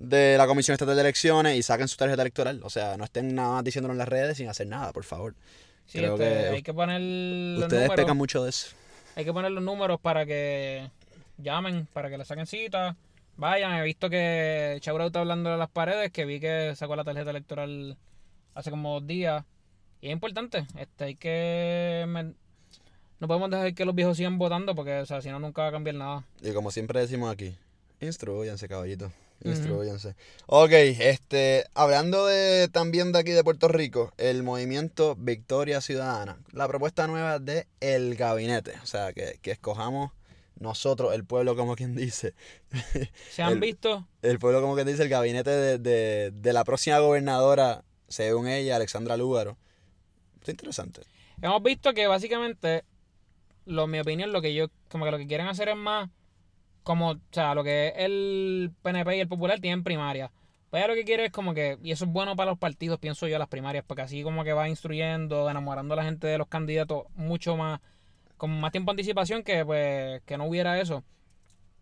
de 0.02 0.36
la 0.38 0.48
Comisión 0.48 0.74
Estatal 0.74 0.96
de 0.96 1.02
Elecciones 1.02 1.58
y 1.58 1.64
saquen 1.64 1.88
su 1.88 1.96
tarjeta 1.96 2.22
electoral. 2.22 2.62
O 2.64 2.70
sea, 2.70 2.98
no 2.98 3.04
estén 3.04 3.36
nada 3.36 3.56
más 3.56 3.64
diciéndolo 3.64 3.94
en 3.94 4.00
las 4.00 4.08
redes 4.08 4.38
sin 4.38 4.48
hacer 4.50 4.68
nada, 4.68 4.92
por 4.92 5.04
favor. 5.04 5.36
Sí, 5.86 6.00
Creo 6.00 6.14
este, 6.16 6.26
que 6.26 6.50
hay 6.56 6.64
que 6.64 6.74
poner 6.74 7.02
los 7.02 7.64
Ustedes 7.64 7.84
números. 7.84 7.96
pecan 7.96 8.18
mucho 8.18 8.44
de 8.44 8.50
eso. 8.50 8.68
Hay 9.16 9.26
que 9.26 9.34
poner 9.34 9.52
los 9.52 9.64
números 9.64 10.00
para 10.00 10.26
que 10.26 10.90
llamen, 11.38 11.88
para 11.94 12.10
que 12.10 12.18
le 12.18 12.26
saquen 12.26 12.48
cita. 12.48 12.96
Vayan, 13.38 13.74
he 13.74 13.84
visto 13.84 14.10
que 14.10 14.78
Chaura 14.82 15.06
está 15.06 15.20
hablando 15.20 15.52
de 15.52 15.58
las 15.58 15.70
paredes, 15.70 16.12
que 16.12 16.26
vi 16.26 16.40
que 16.40 16.74
sacó 16.76 16.96
la 16.96 17.04
tarjeta 17.04 17.30
electoral 17.30 17.98
hace 18.56 18.70
como 18.72 18.94
dos 19.00 19.08
días. 19.08 19.44
Y 20.02 20.08
es 20.08 20.14
importante, 20.14 20.66
este, 20.78 21.04
hay 21.04 21.16
que... 21.16 22.34
No 23.20 23.28
podemos 23.28 23.52
dejar 23.52 23.76
que 23.76 23.86
los 23.86 23.94
viejos 23.94 24.18
sigan 24.18 24.40
votando 24.40 24.74
porque, 24.74 25.00
o 25.00 25.06
sea, 25.06 25.22
si 25.22 25.30
no, 25.30 25.40
nunca 25.40 25.62
va 25.62 25.68
a 25.68 25.72
cambiar 25.72 25.96
nada. 25.96 26.24
Y 26.42 26.54
como 26.54 26.72
siempre 26.72 27.00
decimos 27.00 27.32
aquí, 27.32 27.56
instruyanse, 28.00 28.68
caballito. 28.68 29.12
Instruyanse. 29.44 30.16
Ok, 30.46 30.72
este, 30.72 31.66
hablando 31.74 32.26
de 32.28 32.68
también 32.68 33.12
de 33.12 33.20
aquí 33.20 33.32
de 33.32 33.44
Puerto 33.44 33.68
Rico, 33.68 34.14
el 34.18 34.44
movimiento 34.44 35.16
Victoria 35.18 35.82
Ciudadana. 35.82 36.38
La 36.52 36.68
propuesta 36.68 37.08
nueva 37.08 37.40
de 37.40 37.68
El 37.80 38.16
Gabinete. 38.16 38.74
O 38.84 38.86
sea, 38.86 39.14
que, 39.14 39.40
que 39.42 39.52
escojamos 39.52 40.12
nosotros, 40.60 41.14
el 41.16 41.26
pueblo, 41.26 41.56
como 41.56 41.76
quien 41.76 41.96
dice. 41.96 42.36
¿Se 43.32 43.42
han 43.42 43.54
El- 43.54 43.60
visto? 43.60 44.08
El 44.22 44.38
pueblo, 44.38 44.62
como 44.62 44.76
quien 44.76 44.86
dice, 44.88 45.02
el 45.04 45.10
gabinete 45.10 45.50
de, 45.50 45.78
de, 45.80 46.32
de 46.32 46.54
la 46.54 46.64
próxima 46.64 47.00
gobernadora, 47.00 47.84
según 48.08 48.48
ella, 48.48 48.76
Alexandra 48.76 49.18
Lúgaro. 49.18 49.58
Está 50.40 50.52
interesante. 50.52 51.02
Hemos 51.42 51.64
visto 51.64 51.94
que 51.96 52.06
básicamente, 52.06 52.84
lo, 53.66 53.88
mi 53.88 54.00
opinión, 54.00 54.32
lo 54.32 54.42
que 54.42 54.54
yo, 54.54 54.68
como 54.90 55.06
que 55.06 55.12
lo 55.12 55.18
que 55.18 55.26
quieren 55.26 55.48
hacer 55.48 55.70
es 55.70 55.76
más, 55.76 56.10
como, 56.84 57.12
o 57.12 57.18
sea, 57.32 57.56
lo 57.56 57.64
que 57.64 57.90
el 57.98 58.72
PNP 58.82 59.18
y 59.18 59.20
el 59.22 59.28
Popular 59.28 59.60
tienen 59.60 59.84
primaria. 59.84 60.32
Pues 60.70 60.82
ella 60.82 60.88
lo 60.90 60.96
que 60.96 61.04
quiere 61.06 61.26
es 61.26 61.32
como 61.32 61.54
que, 61.54 61.78
y 61.84 61.92
eso 61.92 62.06
es 62.06 62.12
bueno 62.12 62.36
para 62.36 62.52
los 62.52 62.60
partidos, 62.60 63.00
pienso 63.00 63.28
yo, 63.28 63.38
las 63.38 63.50
primarias, 63.50 63.84
porque 63.86 64.04
así 64.04 64.24
como 64.24 64.44
que 64.44 64.54
va 64.54 64.70
instruyendo, 64.70 65.50
enamorando 65.50 65.94
a 65.94 65.98
la 65.98 66.04
gente 66.06 66.28
de 66.28 66.38
los 66.38 66.48
candidatos 66.48 67.04
mucho 67.16 67.58
más, 67.58 67.82
con 68.38 68.60
más 68.60 68.72
tiempo 68.72 68.92
de 68.92 68.94
anticipación 68.94 69.44
que 69.44 69.66
pues, 69.66 70.22
que 70.26 70.38
no 70.38 70.46
hubiera 70.46 70.80
eso. 70.80 71.04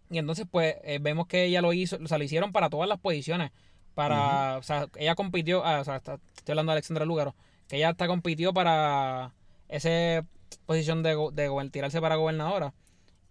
Y 0.09 0.17
entonces, 0.17 0.47
pues, 0.49 0.75
eh, 0.83 0.97
vemos 1.01 1.27
que 1.27 1.45
ella 1.45 1.61
lo 1.61 1.71
hizo, 1.73 1.97
o 2.03 2.07
sea, 2.07 2.17
lo 2.17 2.23
hicieron 2.23 2.51
para 2.51 2.69
todas 2.69 2.89
las 2.89 2.99
posiciones. 2.99 3.51
Para, 3.93 4.57
o 4.57 4.63
sea, 4.63 4.87
ella 4.97 5.15
compitió, 5.15 5.63
ah, 5.65 5.81
o 5.81 5.83
sea, 5.83 5.97
está- 5.97 6.19
estoy 6.37 6.53
hablando 6.53 6.71
de 6.71 6.75
Alexandra 6.77 7.05
Lúgaro, 7.05 7.35
que 7.67 7.77
ella 7.77 7.89
hasta 7.89 8.07
compitió 8.07 8.53
para 8.53 9.33
esa 9.67 10.25
posición 10.65 11.03
de, 11.03 11.09
de 11.33 11.49
gober- 11.49 11.71
tirarse 11.71 12.01
para 12.01 12.15
gobernadora. 12.15 12.73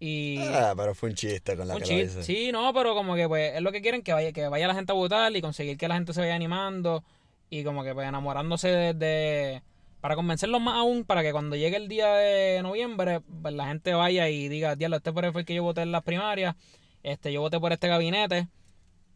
Y 0.00 0.38
Ah, 0.38 0.74
pero 0.76 0.94
fue 0.94 1.08
un 1.10 1.14
chiste 1.16 1.56
con 1.56 1.66
la 1.66 1.74
un 1.74 1.82
chiste. 1.82 2.22
Sí, 2.22 2.52
no, 2.52 2.72
pero 2.72 2.94
como 2.94 3.14
que 3.16 3.26
pues 3.26 3.54
es 3.56 3.62
lo 3.62 3.72
que 3.72 3.82
quieren, 3.82 4.02
que 4.02 4.12
vaya, 4.12 4.32
que 4.32 4.46
vaya 4.48 4.68
la 4.68 4.74
gente 4.74 4.92
a 4.92 4.94
votar 4.94 5.34
y 5.36 5.40
conseguir 5.40 5.76
que 5.76 5.88
la 5.88 5.94
gente 5.96 6.12
se 6.14 6.20
vaya 6.20 6.34
animando 6.36 7.02
y 7.50 7.64
como 7.64 7.82
que 7.82 7.94
pues 7.94 8.06
enamorándose 8.06 8.68
de, 8.68 8.94
de- 8.94 9.62
para 10.00 10.14
convencerlos 10.14 10.60
más 10.60 10.76
aún, 10.76 11.04
para 11.04 11.22
que 11.22 11.32
cuando 11.32 11.56
llegue 11.56 11.76
el 11.76 11.88
día 11.88 12.12
de 12.14 12.62
noviembre, 12.62 13.20
pues 13.42 13.52
la 13.54 13.66
gente 13.66 13.92
vaya 13.94 14.28
y 14.28 14.46
diga, 14.48 14.76
diablo, 14.76 14.98
este 14.98 15.12
fue 15.12 15.26
el 15.26 15.44
que 15.44 15.54
yo 15.54 15.64
voté 15.64 15.82
en 15.82 15.90
las 15.90 16.04
primarias, 16.04 16.54
este, 17.02 17.32
yo 17.32 17.40
voté 17.40 17.58
por 17.58 17.72
este 17.72 17.88
gabinete. 17.88 18.46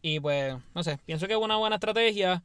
Y 0.01 0.19
pues, 0.19 0.55
no 0.75 0.83
sé, 0.83 0.97
pienso 1.05 1.25
que 1.27 1.33
es 1.33 1.39
una 1.39 1.55
buena 1.55 1.75
estrategia. 1.77 2.43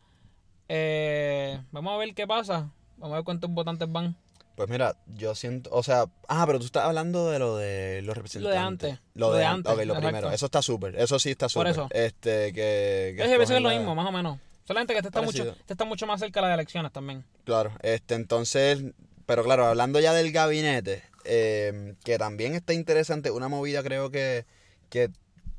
Eh, 0.69 1.61
vamos 1.73 1.93
a 1.93 1.97
ver 1.97 2.15
qué 2.15 2.27
pasa. 2.27 2.71
Vamos 2.99 3.15
a 3.15 3.17
ver 3.19 3.25
cuántos 3.25 3.51
votantes 3.51 3.91
van. 3.91 4.15
Pues 4.59 4.69
mira, 4.69 4.97
yo 5.07 5.37
siento, 5.37 5.71
o 5.73 5.85
sea, 5.85 6.07
ah, 6.27 6.45
pero 6.45 6.59
tú 6.59 6.65
estás 6.65 6.83
hablando 6.85 7.31
de 7.31 7.39
lo 7.39 7.57
de 7.57 8.03
los 8.03 8.17
representantes. 8.17 8.59
antes, 8.91 8.99
Lo, 9.15 9.29
lo 9.29 9.35
de, 9.35 9.39
de 9.39 9.45
antes. 9.45 9.73
Ok, 9.73 9.79
lo 9.79 9.83
exacto. 9.85 10.01
primero. 10.01 10.31
Eso 10.33 10.47
está 10.47 10.63
súper. 10.63 10.97
Eso 10.97 11.21
sí 11.21 11.31
está 11.31 11.49
súper. 11.49 11.67
Por 11.67 11.85
eso. 11.85 11.89
Este, 11.93 12.53
que. 12.53 13.15
que 13.17 13.23
es 13.23 13.31
escogen 13.31 13.63
lo 13.63 13.69
mismo, 13.69 13.95
más 13.95 14.09
o 14.09 14.11
menos. 14.11 14.41
Solamente 14.65 14.95
que 14.95 14.99
este 14.99 15.11
está, 15.11 15.23
mucho, 15.23 15.45
este 15.45 15.75
está 15.75 15.85
mucho 15.85 16.09
más 16.09 16.19
cerca 16.19 16.41
de 16.41 16.49
las 16.49 16.55
elecciones 16.55 16.91
también. 16.91 17.25
Claro, 17.45 17.71
este, 17.83 18.17
entonces, 18.17 18.83
pero 19.27 19.45
claro, 19.45 19.65
hablando 19.65 20.01
ya 20.01 20.13
del 20.13 20.33
gabinete, 20.33 21.05
eh, 21.25 21.95
que 22.03 22.19
también 22.19 22.57
está 22.57 22.73
interesante, 22.73 23.31
una 23.31 23.47
movida 23.47 23.85
creo 23.85 24.11
que, 24.11 24.45
que 24.91 25.09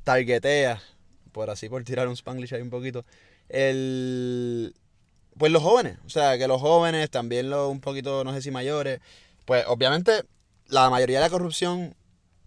targetea, 0.03 0.81
por 1.31 1.49
así 1.49 1.69
por 1.69 1.85
tirar 1.85 2.09
un 2.09 2.17
spanglish 2.17 2.53
ahí 2.53 2.61
un 2.61 2.69
poquito, 2.69 3.05
el, 3.47 4.48
pues 5.39 5.51
los 5.51 5.63
jóvenes, 5.63 5.97
o 6.05 6.09
sea, 6.09 6.37
que 6.37 6.47
los 6.47 6.61
jóvenes, 6.61 7.09
también 7.09 7.49
los 7.49 7.71
un 7.71 7.79
poquito, 7.81 8.23
no 8.23 8.31
sé 8.33 8.41
si 8.43 8.51
mayores, 8.51 8.99
pues 9.45 9.65
obviamente 9.67 10.23
la 10.67 10.89
mayoría 10.91 11.17
de 11.17 11.25
la 11.25 11.29
corrupción 11.31 11.95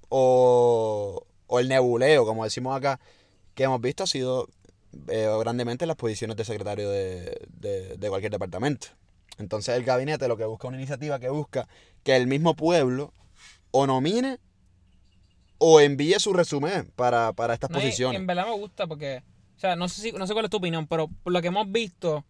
o, 0.08 1.25
o 1.46 1.58
el 1.58 1.68
nebuleo, 1.68 2.25
como 2.25 2.44
decimos 2.44 2.76
acá, 2.76 3.00
que 3.54 3.64
hemos 3.64 3.80
visto 3.80 4.04
ha 4.04 4.06
sido 4.06 4.49
eh, 5.08 5.28
grandemente 5.40 5.84
en 5.84 5.88
las 5.88 5.96
posiciones 5.96 6.37
de 6.37 6.44
secretario 6.44 6.88
de, 6.90 7.40
de- 7.49 7.96
de 7.96 8.08
cualquier 8.08 8.30
departamento. 8.32 8.88
Entonces 9.38 9.75
el 9.76 9.84
gabinete 9.84 10.28
lo 10.28 10.37
que 10.37 10.44
busca 10.44 10.66
es 10.66 10.68
una 10.68 10.76
iniciativa 10.78 11.18
que 11.18 11.30
busca 11.30 11.66
que 12.04 12.14
el 12.16 12.26
mismo 12.26 12.54
pueblo 12.54 13.12
o 13.70 13.87
nomine 13.87 14.38
o 15.58 15.80
envíe 15.80 16.18
su 16.18 16.32
resumen 16.32 16.92
para, 16.96 17.32
para 17.32 17.54
estas 17.54 17.70
No, 17.70 17.76
posiciones. 17.78 18.20
en 18.20 18.26
verdad 18.26 18.46
me 18.46 18.52
gusta 18.56 18.87
porque, 18.87 19.22
o 19.56 19.61
sea, 19.61 19.76
no 19.76 19.88
sé, 19.88 20.02
si, 20.02 20.12
no 20.12 20.26
sé 20.26 20.32
cuál 20.32 20.44
es 20.46 20.50
tu 20.50 20.56
opinión, 20.58 20.87
pero 20.87 21.08
por 21.22 21.32
lo 21.32 21.40
que 21.40 21.49
hemos 21.49 21.70
visto, 21.70 22.25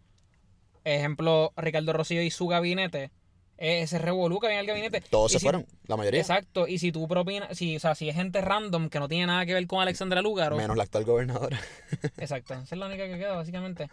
ejemplo, 0.83 1.53
Ricardo 1.57 1.93
Rocío 1.93 2.21
y 2.21 2.31
su 2.31 2.47
gabinete, 2.47 3.11
eh, 3.57 3.81
ese 3.81 3.99
revolú 3.99 4.39
que 4.39 4.47
había 4.47 4.57
en 4.59 4.61
el 4.61 4.67
gabinete. 4.67 5.01
Todos 5.01 5.31
y 5.31 5.33
se 5.33 5.39
si- 5.39 5.45
fueron, 5.45 5.65
la 5.87 5.95
mayoría. 5.97 6.19
Exacto, 6.21 6.67
y 6.67 6.79
si 6.79 6.91
tú 6.91 7.07
propinas, 7.07 7.57
si, 7.57 7.75
o 7.75 7.79
sea, 7.79 7.95
si 7.95 8.09
es 8.09 8.15
gente 8.15 8.41
random 8.41 8.89
que 8.89 8.99
no 8.99 9.07
tiene 9.07 9.27
nada 9.27 9.45
que 9.45 9.53
ver 9.53 9.65
con 9.67 9.81
Alexandra 9.81 10.21
Lúgaro, 10.21 10.57
Menos 10.57 10.75
la 10.77 10.83
actual 10.83 11.05
gobernadora. 11.05 11.59
Exacto, 12.17 12.53
esa 12.55 12.63
es 12.63 12.79
la 12.79 12.87
única 12.87 13.05
que 13.07 13.17
queda, 13.17 13.35
básicamente. 13.35 13.89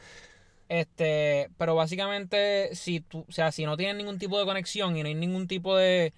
Este, 0.69 1.49
pero 1.59 1.75
básicamente, 1.75 2.75
si 2.75 3.01
tú, 3.01 3.25
o 3.29 3.33
sea, 3.33 3.51
si 3.51 3.65
no 3.65 3.77
tienen 3.77 3.99
ningún 3.99 4.19
tipo 4.19 4.39
de 4.39 4.45
conexión 4.45 4.97
y 4.97 5.03
no 5.03 5.09
hay 5.09 5.15
ningún 5.17 5.49
tipo 5.49 5.77
de, 5.77 6.13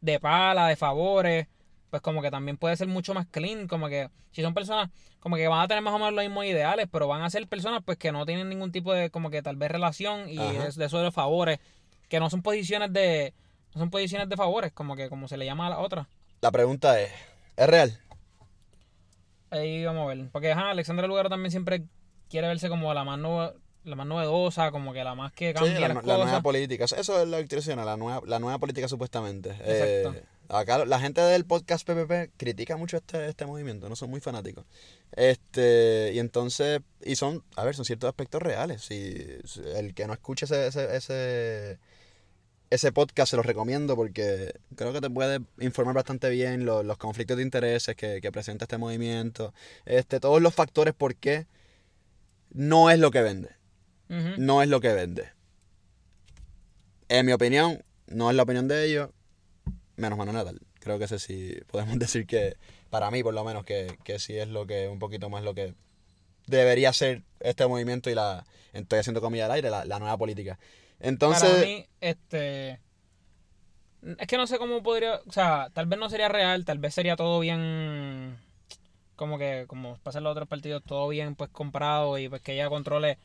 de 0.00 0.18
pala, 0.18 0.66
de 0.68 0.76
favores, 0.76 1.46
pues 1.90 2.02
como 2.02 2.20
que 2.22 2.30
también 2.30 2.56
puede 2.56 2.76
ser 2.76 2.86
mucho 2.88 3.14
más 3.14 3.26
clean, 3.26 3.66
como 3.68 3.88
que 3.88 4.10
si 4.30 4.42
son 4.42 4.54
personas, 4.54 4.90
como 5.20 5.36
que 5.36 5.48
van 5.48 5.60
a 5.60 5.68
tener 5.68 5.82
más 5.82 5.94
o 5.94 5.98
menos 5.98 6.12
los 6.14 6.24
mismos 6.24 6.44
ideales, 6.44 6.86
pero 6.90 7.08
van 7.08 7.22
a 7.22 7.30
ser 7.30 7.46
personas 7.48 7.82
pues 7.84 7.98
que 7.98 8.12
no 8.12 8.26
tienen 8.26 8.48
ningún 8.48 8.72
tipo 8.72 8.92
de, 8.92 9.10
como 9.10 9.30
que 9.30 9.42
tal 9.42 9.56
vez 9.56 9.70
relación 9.70 10.28
y 10.28 10.38
Ajá. 10.38 10.66
es 10.68 10.76
de 10.76 10.84
eso 10.86 11.00
de 11.00 11.10
favores, 11.12 11.58
que 12.08 12.20
no 12.20 12.28
son 12.30 12.42
posiciones 12.42 12.92
de, 12.92 13.32
no 13.74 13.80
son 13.80 13.90
posiciones 13.90 14.28
de 14.28 14.36
favores, 14.36 14.72
como 14.72 14.96
que 14.96 15.08
como 15.08 15.28
se 15.28 15.36
le 15.36 15.44
llama 15.46 15.66
a 15.66 15.70
la 15.70 15.78
otra. 15.78 16.08
La 16.40 16.50
pregunta 16.50 17.00
es, 17.00 17.10
¿es 17.56 17.66
real? 17.66 17.98
Ahí 19.50 19.84
vamos 19.84 20.04
a 20.04 20.14
ver. 20.14 20.28
Porque 20.30 20.52
ajá, 20.52 20.70
Alexandra 20.70 21.06
Lugaro 21.06 21.28
también 21.30 21.50
siempre 21.50 21.84
quiere 22.28 22.48
verse 22.48 22.68
como 22.68 22.92
la 22.92 23.04
más, 23.04 23.18
nove- 23.18 23.54
la 23.84 23.96
más 23.96 24.06
novedosa, 24.06 24.70
como 24.70 24.92
que 24.92 25.02
la 25.02 25.14
más 25.14 25.32
que 25.32 25.48
Sí, 25.48 25.54
cambia 25.54 25.80
la, 25.80 25.88
las 25.88 25.96
la 25.96 26.02
cosas. 26.02 26.18
nueva 26.26 26.42
política. 26.42 26.84
Eso- 26.84 26.96
es 27.22 27.28
la 27.28 27.38
victoria 27.38 27.76
la 27.76 27.96
nueva, 27.96 28.20
la 28.26 28.38
nueva 28.38 28.58
política 28.58 28.88
supuestamente. 28.88 29.50
Eh, 29.60 30.02
Exacto. 30.04 30.28
Acá 30.48 30.84
la 30.84 30.98
gente 31.00 31.20
del 31.20 31.44
podcast 31.44 31.86
PPP 31.86 32.32
critica 32.36 32.76
mucho 32.76 32.96
este, 32.96 33.28
este 33.28 33.46
movimiento, 33.46 33.88
no 33.88 33.96
son 33.96 34.10
muy 34.10 34.20
fanáticos. 34.20 34.64
Este, 35.12 36.12
y 36.14 36.18
entonces, 36.18 36.80
y 37.04 37.16
son, 37.16 37.44
a 37.56 37.64
ver, 37.64 37.74
son 37.74 37.84
ciertos 37.84 38.08
aspectos 38.08 38.40
reales. 38.42 38.82
Si, 38.82 39.14
si 39.44 39.60
el 39.76 39.94
que 39.94 40.06
no 40.06 40.12
escuche 40.12 40.44
ese, 40.46 40.66
ese, 40.66 40.96
ese, 40.96 41.78
ese 42.70 42.92
podcast 42.92 43.30
se 43.30 43.36
los 43.36 43.46
recomiendo 43.46 43.96
porque 43.96 44.52
creo 44.76 44.92
que 44.92 45.00
te 45.00 45.10
puede 45.10 45.40
informar 45.60 45.94
bastante 45.94 46.28
bien 46.30 46.64
lo- 46.66 46.82
los 46.82 46.98
conflictos 46.98 47.36
de 47.36 47.42
intereses 47.42 47.96
que, 47.96 48.20
que 48.20 48.32
presenta 48.32 48.64
este 48.64 48.78
movimiento. 48.78 49.54
Este, 49.86 50.20
todos 50.20 50.40
los 50.42 50.54
factores 50.54 50.94
por 50.94 51.14
qué 51.16 51.46
no 52.50 52.90
es 52.90 52.98
lo 52.98 53.10
que 53.10 53.22
vende 53.22 53.50
no 54.38 54.62
es 54.62 54.68
lo 54.70 54.80
que 54.80 54.92
vende. 54.94 55.28
En 57.10 57.26
mi 57.26 57.32
opinión, 57.32 57.82
no 58.06 58.30
es 58.30 58.36
la 58.36 58.42
opinión 58.42 58.68
de 58.68 58.84
ellos, 58.86 59.10
menos 59.98 60.18
Manuel 60.18 60.36
Natal. 60.36 60.60
Creo 60.80 60.98
que 60.98 61.04
ese 61.04 61.18
sí 61.18 61.58
podemos 61.66 61.98
decir 61.98 62.26
que, 62.26 62.56
para 62.90 63.10
mí 63.10 63.22
por 63.22 63.34
lo 63.34 63.44
menos, 63.44 63.64
que, 63.64 63.98
que 64.04 64.18
sí 64.18 64.36
es 64.36 64.48
lo 64.48 64.66
que, 64.66 64.88
un 64.88 64.98
poquito 64.98 65.28
más 65.28 65.44
lo 65.44 65.54
que 65.54 65.74
debería 66.46 66.92
ser 66.92 67.22
este 67.40 67.66
movimiento 67.66 68.10
y 68.10 68.14
la, 68.14 68.46
estoy 68.72 68.98
haciendo 68.98 69.20
comida 69.20 69.46
al 69.46 69.52
aire, 69.52 69.70
la, 69.70 69.84
la 69.84 69.98
nueva 69.98 70.16
política. 70.16 70.58
Entonces, 71.00 71.50
Para 71.50 71.64
mí, 71.64 71.86
este. 72.00 72.80
Es 74.18 74.26
que 74.26 74.36
no 74.36 74.46
sé 74.46 74.58
cómo 74.58 74.82
podría. 74.82 75.20
O 75.26 75.32
sea, 75.32 75.70
tal 75.72 75.86
vez 75.86 75.98
no 75.98 76.08
sería 76.08 76.28
real, 76.28 76.64
tal 76.64 76.78
vez 76.78 76.94
sería 76.94 77.16
todo 77.16 77.40
bien. 77.40 78.38
Como 79.16 79.38
que, 79.38 79.64
como 79.66 79.96
pasa 79.98 80.18
en 80.18 80.24
los 80.24 80.32
otros 80.32 80.48
partidos, 80.48 80.82
todo 80.84 81.08
bien 81.08 81.34
pues 81.34 81.50
comprado 81.50 82.18
y 82.18 82.28
pues 82.28 82.40
que 82.40 82.54
ella 82.54 82.68
controle 82.68 83.18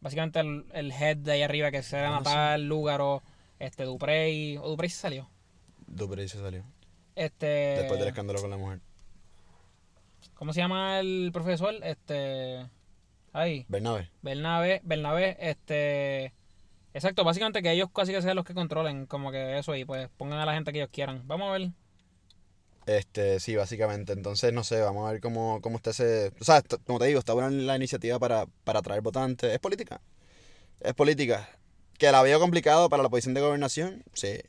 básicamente 0.00 0.40
el, 0.40 0.66
el 0.72 0.90
head 0.90 1.16
de 1.18 1.32
ahí 1.32 1.42
arriba, 1.42 1.70
que 1.70 1.82
sea 1.82 2.08
No. 2.08 2.16
Natal, 2.16 2.64
Lúgaro, 2.64 3.22
este, 3.58 3.84
Duprey. 3.84 4.56
O 4.58 4.68
Duprey 4.68 4.90
se 4.90 4.98
salió. 4.98 5.30
Duprey 5.88 6.28
se 6.28 6.38
salió. 6.38 6.64
Este. 7.14 7.46
Después 7.46 7.98
del 7.98 8.08
escándalo 8.08 8.40
con 8.40 8.50
la 8.50 8.56
mujer. 8.56 8.80
¿Cómo 10.34 10.52
se 10.52 10.60
llama 10.60 11.00
el 11.00 11.30
profesor? 11.32 11.74
Este. 11.82 12.68
Ahí. 13.32 13.66
Bernabe. 13.68 14.10
Bernabé, 14.22 14.80
Bernabé, 14.84 15.36
este. 15.40 16.32
Exacto, 16.94 17.24
básicamente 17.24 17.62
que 17.62 17.72
ellos 17.72 17.88
casi 17.94 18.12
que 18.12 18.22
sean 18.22 18.36
los 18.36 18.44
que 18.44 18.54
controlen, 18.54 19.06
como 19.06 19.30
que 19.30 19.58
eso 19.58 19.74
y 19.74 19.84
pues 19.84 20.08
pongan 20.16 20.40
a 20.40 20.46
la 20.46 20.54
gente 20.54 20.72
que 20.72 20.78
ellos 20.78 20.90
quieran. 20.92 21.22
Vamos 21.26 21.48
a 21.48 21.52
ver. 21.52 21.70
Este, 22.86 23.38
sí, 23.38 23.54
básicamente. 23.54 24.14
Entonces, 24.14 24.52
no 24.52 24.64
sé, 24.64 24.80
vamos 24.80 25.06
a 25.06 25.12
ver 25.12 25.20
cómo, 25.20 25.60
cómo 25.60 25.76
está 25.76 25.90
ese... 25.90 26.32
O 26.40 26.44
sea, 26.44 26.62
como 26.86 26.98
te 26.98 27.04
digo, 27.04 27.18
está 27.18 27.34
buena 27.34 27.50
la 27.50 27.76
iniciativa 27.76 28.18
para, 28.18 28.46
para 28.64 28.78
atraer 28.78 29.02
votantes. 29.02 29.52
Es 29.52 29.58
política. 29.58 30.00
Es 30.80 30.94
política. 30.94 31.48
Que 31.98 32.10
la 32.10 32.22
veo 32.22 32.40
complicado 32.40 32.88
para 32.88 33.02
la 33.02 33.10
posición 33.10 33.34
de 33.34 33.42
gobernación, 33.42 34.04
sí. 34.14 34.40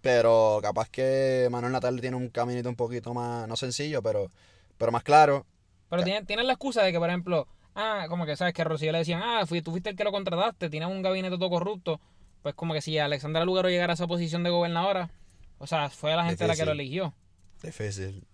Pero 0.00 0.60
capaz 0.62 0.88
que 0.88 1.48
Manuel 1.50 1.72
Natal 1.72 2.00
tiene 2.00 2.16
un 2.16 2.28
caminito 2.28 2.68
un 2.68 2.76
poquito 2.76 3.12
más, 3.14 3.48
no 3.48 3.56
sencillo, 3.56 4.02
pero, 4.02 4.30
pero 4.78 4.92
más 4.92 5.02
claro. 5.02 5.46
Pero 5.90 6.02
tienen, 6.04 6.26
tienen 6.26 6.46
la 6.46 6.52
excusa 6.52 6.82
de 6.82 6.92
que, 6.92 6.98
por 6.98 7.08
ejemplo, 7.08 7.48
ah, 7.74 8.06
como 8.08 8.26
que 8.26 8.36
sabes 8.36 8.54
que 8.54 8.62
a 8.62 8.64
Rocío 8.66 8.92
le 8.92 8.98
decían, 8.98 9.20
ah, 9.22 9.44
fui, 9.46 9.62
tú 9.62 9.70
fuiste 9.72 9.90
el 9.90 9.96
que 9.96 10.04
lo 10.04 10.12
contrataste, 10.12 10.70
tienes 10.70 10.88
un 10.88 11.02
gabinete 11.02 11.36
todo 11.38 11.50
corrupto. 11.50 12.00
Pues 12.42 12.54
como 12.54 12.74
que 12.74 12.80
si 12.82 12.98
Alexandra 12.98 13.44
Lugaro 13.44 13.68
llegara 13.68 13.92
a 13.92 13.94
esa 13.94 14.06
posición 14.06 14.44
de 14.44 14.50
gobernadora, 14.50 15.10
o 15.58 15.66
sea, 15.66 15.90
fue 15.90 16.14
la 16.14 16.24
gente 16.26 16.46
la 16.46 16.54
que 16.54 16.64
lo 16.64 16.72
Difícil. 16.72 16.80
eligió. 16.80 17.14
Difícil. 17.62 18.24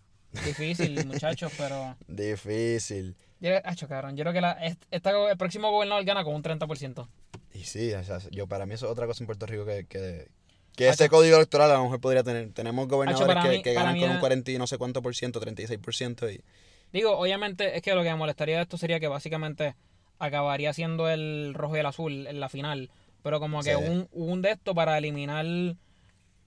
Difícil, 0.45 1.07
muchachos, 1.07 1.52
pero. 1.57 1.97
Difícil. 2.09 3.16
Yo, 3.40 3.50
acho, 3.64 3.88
cabrón, 3.88 4.16
yo 4.16 4.25
creo 4.25 4.33
que 4.35 4.40
la, 4.40 4.52
est- 4.64 4.83
esta- 4.90 5.31
el 5.31 5.37
próximo 5.38 5.71
gobernador 5.71 6.04
gana 6.04 6.25
con 6.25 6.35
un 6.35 6.42
30%. 6.42 7.09
Y 7.54 7.64
sí, 7.64 7.92
o 7.92 8.02
sea, 8.04 8.19
yo 8.31 8.47
para 8.47 8.66
mí 8.66 8.75
eso 8.75 8.87
es 8.87 8.92
otra 8.92 9.07
cosa 9.07 9.23
en 9.23 9.26
Puerto 9.26 9.47
Rico 9.47 9.64
que, 9.66 9.87
que, 9.87 10.28
que 10.76 10.88
ese 10.88 11.09
código 11.09 11.37
electoral 11.37 11.71
a 11.71 11.75
lo 11.75 11.85
mejor 11.85 12.00
podría 12.00 12.23
tener. 12.23 12.50
Tenemos 12.52 12.88
gobernadores 12.88 13.37
que, 13.43 13.49
mí- 13.49 13.62
que 13.62 13.75
para 13.75 13.87
ganan 13.93 14.00
con 14.00 14.11
un 14.11 14.19
40 14.21 14.50
y 14.52 14.59
no 14.59 14.67
sé 14.67 14.79
cuánto 14.79 15.02
por 15.02 15.14
ciento, 15.14 15.41
36% 15.41 16.29
y... 16.35 16.41
Digo, 16.93 17.17
obviamente 17.19 17.76
es 17.76 17.83
que 17.83 17.95
lo 17.95 18.02
que 18.02 18.11
me 18.11 18.17
molestaría 18.17 18.57
de 18.57 18.62
esto 18.62 18.76
sería 18.76 19.00
que 19.00 19.09
básicamente 19.09 19.75
acabaría 20.19 20.73
siendo 20.73 21.09
el 21.09 21.52
rojo 21.55 21.76
y 21.76 21.81
el 21.81 21.87
azul 21.87 22.26
en 22.26 22.38
la 22.41 22.49
final. 22.49 22.91
Pero 23.23 23.41
como 23.41 23.62
que 23.62 23.75
Sí. 23.75 23.83
un, 23.83 24.09
un 24.12 24.43
de 24.43 24.50
esto 24.52 24.75
para 24.75 24.99
eliminar, 24.99 25.47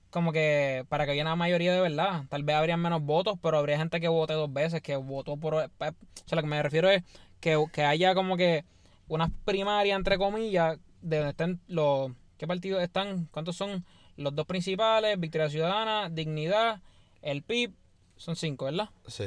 como 0.10 0.32
que 0.32 0.86
para 0.88 1.06
que 1.06 1.12
haya 1.12 1.24
una 1.24 1.36
mayoría 1.36 1.74
de 1.74 1.82
verdad. 1.82 2.24
Tal 2.30 2.44
vez 2.44 2.56
habría 2.56 2.78
menos 2.78 3.02
votos, 3.02 3.38
pero 3.42 3.58
habría 3.58 3.78
gente 3.78 4.00
que 4.00 4.08
vote 4.08 4.34
dos 4.34 4.52
veces, 4.52 4.82
que 4.82 4.96
votó 4.96 5.38
por... 5.38 5.54
O 5.56 5.60
sea, 5.80 6.36
lo 6.36 6.42
que 6.42 6.48
me 6.48 6.62
refiero 6.62 6.90
es 6.90 7.04
que, 7.40 7.64
que 7.74 7.84
haya 7.84 8.14
como 8.16 8.38
que 8.38 8.64
unas 9.08 9.30
primarias, 9.46 9.96
entre 9.98 10.18
comillas, 10.18 10.78
de 11.02 11.18
donde 11.18 11.32
estén 11.32 11.60
los... 11.68 12.12
¿Qué 12.38 12.48
partidos 12.48 12.84
están? 12.84 13.28
¿Cuántos 13.32 13.56
son? 13.56 13.86
Los 14.18 14.36
dos 14.36 14.46
principales, 14.46 15.20
Victoria 15.20 15.50
Ciudadana, 15.50 16.10
Dignidad, 16.10 16.82
el 17.22 17.42
PIB. 17.44 17.74
Son 18.18 18.36
cinco, 18.36 18.66
¿verdad? 18.66 18.90
Sí. 19.08 19.26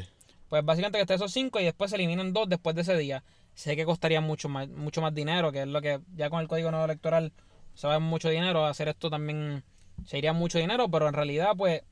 Pues 0.48 0.64
básicamente 0.64 0.98
que 0.98 1.02
esté 1.02 1.14
esos 1.14 1.32
cinco 1.32 1.60
y 1.60 1.64
después 1.64 1.90
se 1.90 1.96
eliminan 1.96 2.32
dos 2.32 2.48
después 2.48 2.74
de 2.74 2.82
ese 2.82 2.96
día. 2.96 3.22
Sé 3.54 3.76
que 3.76 3.84
costaría 3.84 4.20
mucho 4.20 4.48
más, 4.48 4.68
mucho 4.68 5.02
más 5.02 5.14
dinero, 5.14 5.52
que 5.52 5.62
es 5.62 5.66
lo 5.68 5.82
que 5.82 6.00
ya 6.16 6.30
con 6.30 6.40
el 6.40 6.48
código 6.48 6.70
nuevo 6.70 6.86
electoral 6.86 7.32
se 7.74 7.86
va 7.86 7.98
mucho 7.98 8.30
dinero. 8.30 8.64
Hacer 8.64 8.88
esto 8.88 9.10
también 9.10 9.62
se 10.06 10.16
iría 10.16 10.32
mucho 10.32 10.58
dinero, 10.58 10.88
pero 10.90 11.06
en 11.06 11.14
realidad, 11.14 11.52
pues, 11.56 11.82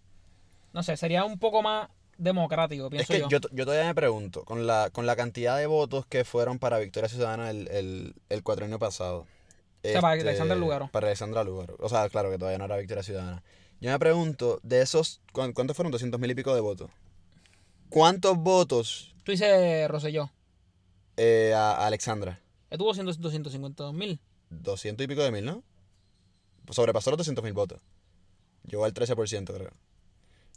no 0.73 0.83
sé, 0.83 0.97
sería 0.97 1.25
un 1.25 1.38
poco 1.38 1.62
más 1.62 1.88
democrático, 2.17 2.87
Es 2.87 2.91
pienso 2.91 3.12
que 3.12 3.19
yo. 3.21 3.29
yo, 3.29 3.38
yo 3.53 3.65
todavía 3.67 3.87
me 3.88 3.95
pregunto, 3.95 4.45
con 4.45 4.67
la, 4.67 4.88
con 4.91 5.05
la 5.05 5.17
cantidad 5.17 5.59
de 5.59 5.67
votos 5.67 6.07
que 6.07 6.25
fueron 6.25 6.59
para 6.59 6.79
Victoria 6.79 7.11
Ciudadana 7.11 7.50
el, 7.50 7.69
el, 7.69 8.15
el 8.31 8.43
cuatrienio 8.43 8.79
pasado. 8.79 9.26
Este, 9.87 9.93
sea, 9.93 10.00
para 10.00 10.21
Alexandra 10.21 10.57
Lugaro. 10.57 10.88
Para 10.93 11.07
Alexandra 11.09 11.45
Lugaro. 11.45 11.76
O 11.81 11.88
sea, 11.88 12.09
claro 12.09 12.31
que 12.31 12.38
todavía 12.38 12.59
no 12.59 12.64
era 12.64 12.76
Victoria 12.76 13.02
Ciudadana. 13.02 13.43
Yo 13.81 13.90
me 13.90 13.99
pregunto, 13.99 14.59
de 14.62 14.81
esos, 14.83 15.21
¿cuán- 15.33 15.52
¿cuántos 15.52 15.76
fueron? 15.76 15.93
200 15.93 16.19
mil 16.21 16.31
y 16.31 16.35
pico 16.35 16.55
de 16.55 16.61
votos. 16.61 16.90
¿Cuántos 17.88 18.37
votos? 18.37 19.14
Tú 19.25 19.33
dices 19.33 19.88
Rosselló. 19.88 20.31
Eh, 21.16 21.52
a, 21.55 21.73
a 21.73 21.87
Alexandra. 21.87 22.40
Él 22.71 22.78
tuvo 22.78 22.95
100 22.95 23.07
252 23.07 23.95
mil. 23.95 24.21
200 24.50 25.05
y 25.05 25.09
pico 25.09 25.23
de 25.23 25.31
mil, 25.31 25.45
¿no? 25.45 25.62
Sobrepasó 26.71 27.11
los 27.11 27.19
200 27.19 27.45
mil 27.45 27.52
votos. 27.52 27.81
Llegó 28.64 28.85
al 28.85 28.93
13%, 28.95 29.45
creo. 29.55 29.71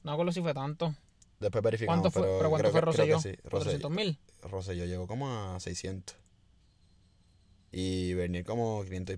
No 0.03 0.11
me 0.11 0.13
acuerdo 0.13 0.31
si 0.31 0.41
fue 0.41 0.53
tanto. 0.53 0.95
Después 1.39 1.63
verificamos. 1.63 2.01
¿Cuánto 2.01 2.11
fue, 2.11 2.23
pero, 2.23 2.37
pero, 2.37 2.49
¿cuánto 2.49 2.71
creo 2.71 2.93
fue 2.93 3.05
que 3.07 3.19
sí. 3.21 3.29
Rosselló, 3.43 3.49
400 3.49 3.91
mil. 3.91 4.19
Rosselló 4.43 4.85
llegó 4.85 5.07
como 5.07 5.29
a 5.29 5.59
600. 5.59 6.15
Y 7.71 8.13
Bernier 8.15 8.43
como 8.45 8.83
500 8.83 9.17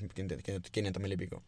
500 0.71 1.01
mil 1.01 1.13
y 1.13 1.17
pico. 1.17 1.41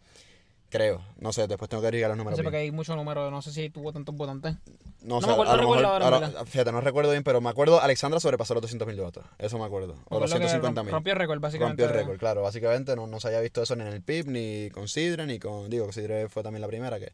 Creo. 0.70 1.04
No 1.20 1.32
sé, 1.34 1.46
después 1.48 1.70
tengo 1.70 1.82
que 1.82 1.88
verificar 1.88 2.10
los 2.10 2.18
No 2.18 2.24
números. 2.24 2.38
sé, 2.38 2.42
bien. 2.42 2.46
porque 2.48 2.58
hay 2.58 2.72
muchos 2.72 2.96
números. 2.96 3.30
No 3.30 3.44
sé 3.44 3.52
si 3.52 3.70
tuvo 3.70 3.94
tantos 3.94 4.16
votantes. 4.16 4.56
No, 5.02 5.16
No 5.16 5.22
sé, 5.22 5.28
me 5.28 5.34
acuerdo- 5.34 5.52
a 5.52 5.56
no 5.58 5.62
lo 5.62 5.68
recuerdo 5.76 6.00
mejor- 6.00 6.14
ahora, 6.34 6.46
fíjate, 6.46 6.72
no 6.72 6.82
recuerdo 6.82 7.12
bien, 7.12 7.24
pero 7.24 7.42
me 7.42 7.50
acuerdo, 7.50 7.80
Alexandra 7.80 8.20
sobrepasó 8.20 8.56
los 8.56 8.62
200 8.62 8.88
mil 8.88 8.98
votos. 9.00 9.24
Eso 9.38 9.60
me 9.60 9.66
acuerdo. 9.66 9.94
O 10.10 10.20
los 10.20 10.32
Fue 10.32 10.40
lo 10.40 10.46
que 10.46 10.50
150 10.50 10.82
romp- 10.82 10.86
mil. 10.86 10.92
Rompió 10.94 11.14
el 11.14 11.20
récord, 11.20 11.40
básicamente. 11.42 11.84
Rompió 11.84 12.00
el 12.00 12.06
récord, 12.06 12.20
claro. 12.20 12.42
Básicamente 12.42 12.96
no, 12.96 13.06
no 13.06 13.20
se 13.20 13.28
había 13.28 13.42
visto 13.42 13.62
eso 13.62 13.76
ni 13.76 13.84
en 13.84 13.90
el 13.90 14.02
PIB, 14.02 14.28
ni 14.30 14.70
con 14.72 14.88
Sidre, 14.88 15.28
ni 15.28 15.38
con. 15.38 15.70
Digo, 15.70 15.86
que 15.86 15.94
Sidre 15.94 16.28
fue 16.30 16.42
también 16.42 16.62
la 16.62 16.68
primera. 16.68 17.00
que 17.00 17.12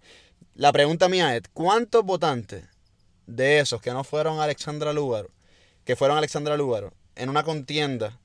La 0.55 0.71
pregunta 0.71 1.09
mía 1.09 1.35
es: 1.35 1.41
¿cuántos 1.53 2.05
votantes 2.05 2.63
de 3.27 3.59
esos 3.59 3.81
que 3.81 3.91
no 3.91 4.05
fueron 4.05 4.39
a 4.39 4.43
Alexandra 4.45 4.93
Lúgaro, 4.93 5.31
que 5.83 5.97
fueron 5.97 6.15
a 6.15 6.19
Alexandra 6.19 6.55
Lúgaro, 6.55 6.93
en 7.17 7.27
una 7.29 7.43
contienda 7.43 8.17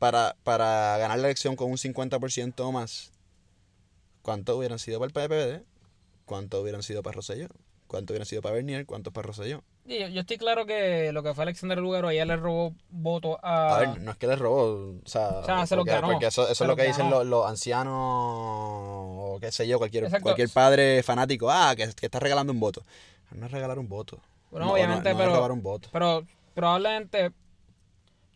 para, 0.00 0.34
para 0.42 0.98
ganar 0.98 1.18
la 1.18 1.28
elección 1.28 1.54
con 1.54 1.70
un 1.70 1.76
50% 1.76 2.54
o 2.58 2.72
más, 2.72 3.12
¿cuántos 4.22 4.56
hubieran 4.56 4.80
sido 4.80 4.98
para 4.98 5.06
el 5.06 5.12
PPD? 5.12 5.64
¿Cuántos 6.24 6.60
hubieran 6.62 6.82
sido 6.82 7.02
para 7.04 7.14
Rosselló? 7.16 7.46
¿Cuántos 7.86 8.12
hubieran 8.14 8.26
sido 8.26 8.40
para 8.40 8.54
Bernier? 8.54 8.86
¿Cuántos 8.86 9.12
para 9.12 9.26
Rosselló? 9.28 9.62
Yo, 9.84 10.08
yo 10.08 10.20
estoy 10.20 10.38
claro 10.38 10.64
que 10.64 11.10
lo 11.12 11.22
que 11.22 11.34
fue 11.34 11.42
Alexander 11.42 11.78
Lugaro, 11.78 12.10
ella 12.10 12.24
le 12.24 12.36
robó 12.36 12.72
votos 12.90 13.36
a. 13.42 13.76
A 13.76 13.80
ver, 13.80 14.00
no 14.00 14.12
es 14.12 14.16
que 14.16 14.26
les 14.26 14.38
robó, 14.38 14.94
o 15.04 15.08
sea, 15.08 15.28
O 15.40 15.44
sea, 15.44 15.66
se 15.66 15.74
lo 15.76 15.84
ganó, 15.84 16.08
porque 16.12 16.26
eso, 16.26 16.48
es 16.48 16.60
lo 16.60 16.76
que 16.76 16.84
dicen 16.84 17.10
los, 17.10 17.26
los 17.26 17.46
ancianos 17.46 17.92
o 17.96 19.38
qué 19.40 19.50
sé 19.52 19.66
yo, 19.66 19.78
cualquier, 19.78 20.04
Exacto. 20.04 20.22
cualquier 20.22 20.48
padre 20.48 21.02
fanático, 21.02 21.50
ah, 21.50 21.74
que, 21.76 21.88
que 21.94 22.06
está 22.06 22.20
regalando 22.20 22.52
un 22.52 22.60
voto. 22.60 22.84
No 23.32 23.46
es 23.46 23.52
regalar 23.52 23.78
un 23.78 23.88
voto. 23.88 24.20
Bueno, 24.50 24.66
No, 24.66 24.72
obviamente, 24.72 25.10
no, 25.10 25.16
no 25.16 25.20
es 25.20 25.26
pero. 25.26 25.36
robar 25.36 25.52
un 25.52 25.62
voto. 25.62 25.88
Pero 25.92 26.24
probablemente. 26.54 27.32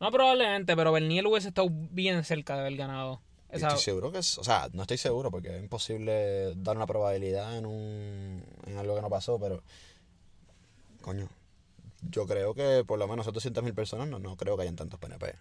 No 0.00 0.10
probablemente, 0.10 0.76
pero 0.76 0.92
Bernier 0.92 1.26
hubiese 1.26 1.48
estado 1.48 1.68
bien 1.70 2.22
cerca 2.24 2.54
de 2.54 2.60
haber 2.60 2.76
ganado. 2.76 3.20
Esa- 3.48 3.68
Estoy 3.68 3.82
seguro 3.82 4.10
que 4.12 4.18
es, 4.18 4.36
o 4.38 4.44
sea, 4.44 4.68
no 4.72 4.82
estoy 4.82 4.98
seguro 4.98 5.30
porque 5.30 5.56
es 5.56 5.62
imposible 5.62 6.54
dar 6.56 6.76
una 6.76 6.86
probabilidad 6.86 7.56
en 7.56 7.66
un 7.66 8.44
en 8.66 8.76
algo 8.78 8.96
que 8.96 9.02
no 9.02 9.08
pasó, 9.10 9.38
pero 9.38 9.62
coño, 11.00 11.28
yo 12.10 12.26
creo 12.26 12.54
que 12.54 12.82
por 12.86 12.98
lo 12.98 13.06
menos 13.06 13.26
200.000 13.26 13.74
personas 13.74 14.08
no, 14.08 14.18
no 14.18 14.36
creo 14.36 14.56
que 14.56 14.62
hayan 14.62 14.76
tantos 14.76 14.98
PNP. 14.98 15.34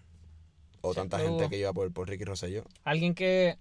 O 0.82 0.90
Sí, 0.92 0.96
tanta 1.00 1.18
gente 1.18 1.48
que 1.48 1.58
iba 1.58 1.72
por, 1.72 1.92
por 1.92 2.08
Ricky 2.08 2.24
Rosselló. 2.24 2.64
Alguien 2.84 3.14
que. 3.14 3.56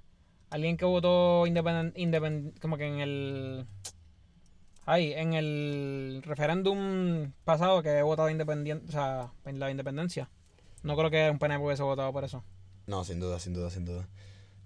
Alguien 0.49 0.77
que 0.77 0.85
votó 0.85 1.47
independente. 1.47 2.59
como 2.61 2.77
que 2.77 2.85
en 2.85 2.99
el. 2.99 3.65
Ay, 4.85 5.13
en 5.13 5.33
el 5.33 6.21
referéndum 6.25 7.31
pasado 7.45 7.81
que 7.81 7.89
he 7.97 8.03
votado 8.03 8.29
independiente. 8.29 8.85
O 8.89 8.91
sea, 8.91 9.31
en 9.45 9.57
la 9.59 9.71
independencia. 9.71 10.29
No 10.83 10.95
creo 10.95 11.09
que 11.09 11.29
un 11.29 11.39
PNP 11.39 11.63
hubiese 11.63 11.83
votado 11.83 12.11
por 12.11 12.23
eso. 12.23 12.43
No, 12.87 13.03
sin 13.03 13.19
duda, 13.19 13.39
sin 13.39 13.53
duda, 13.53 13.69
sin 13.69 13.85
duda. 13.85 14.07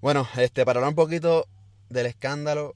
Bueno, 0.02 0.28
este, 0.38 0.66
para 0.66 0.80
hablar 0.80 0.90
un 0.90 0.96
poquito 0.96 1.48
del 1.90 2.08
escándalo, 2.08 2.76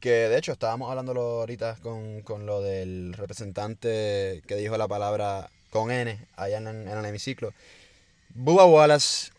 que 0.00 0.10
de 0.10 0.38
hecho 0.38 0.52
estábamos 0.52 0.90
hablándolo 0.90 1.40
ahorita 1.40 1.76
con, 1.82 2.20
con 2.20 2.46
lo 2.46 2.60
del 2.60 3.14
representante 3.14 4.42
que 4.46 4.56
dijo 4.56 4.76
la 4.76 4.86
palabra 4.86 5.50
con 5.70 5.90
N 5.90 6.18
allá 6.36 6.58
en, 6.58 6.66
en 6.66 6.88
el 6.88 7.04
hemiciclo. 7.04 7.52
Bubba 8.34 8.66
Wallace 8.66 9.32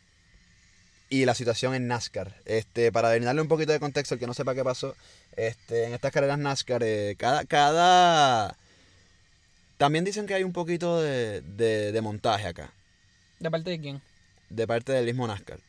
y 1.10 1.26
la 1.26 1.36
situación 1.36 1.76
en 1.76 1.88
NASCAR. 1.88 2.36
Este, 2.46 2.92
para 2.92 3.18
darle 3.20 3.42
un 3.42 3.48
poquito 3.48 3.72
de 3.72 3.80
contexto, 3.80 4.16
el 4.16 4.20
que 4.20 4.28
no 4.28 4.34
sepa 4.34 4.56
qué 4.56 4.64
pasó, 4.64 4.96
este, 5.36 5.86
en 5.86 5.94
estas 5.94 6.12
carreras 6.12 6.40
NASCAR, 6.40 6.82
eh, 6.84 7.16
cada, 7.18 7.46
cada... 7.46 8.58
También 9.78 10.04
dicen 10.04 10.26
que 10.26 10.34
hay 10.34 10.44
un 10.44 10.54
poquito 10.54 11.00
de, 11.00 11.42
de, 11.42 11.92
de 11.92 12.02
montaje 12.02 12.48
acá, 12.48 12.74
¿De 13.40 13.52
parte 13.52 13.70
de 13.70 13.80
quién? 13.80 14.02
de 14.50 14.66
parte 14.66 14.94
del 14.94 15.06
mismo 15.06 15.28
NASCAR. 15.28 15.60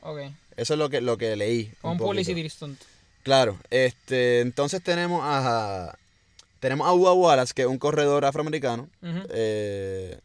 Ok. 0.00 0.20
Eso 0.56 0.74
es 0.74 0.78
lo 0.78 0.88
que, 0.88 1.00
lo 1.00 1.18
que 1.18 1.34
leí. 1.36 1.72
Un 1.82 1.98
poquito. 1.98 2.04
publicity 2.06 2.48
stunt. 2.48 2.80
Claro, 3.24 3.58
este, 3.70 4.40
entonces 4.40 4.82
tenemos 4.82 5.20
a 5.24 5.96
tenemos 6.60 6.88
a 6.88 6.92
Bubba 6.92 7.12
Wallace, 7.12 7.52
que 7.54 7.62
es 7.62 7.68
un 7.68 7.78
corredor 7.78 8.24
afroamericano. 8.24 8.88
Eh, 9.30 10.18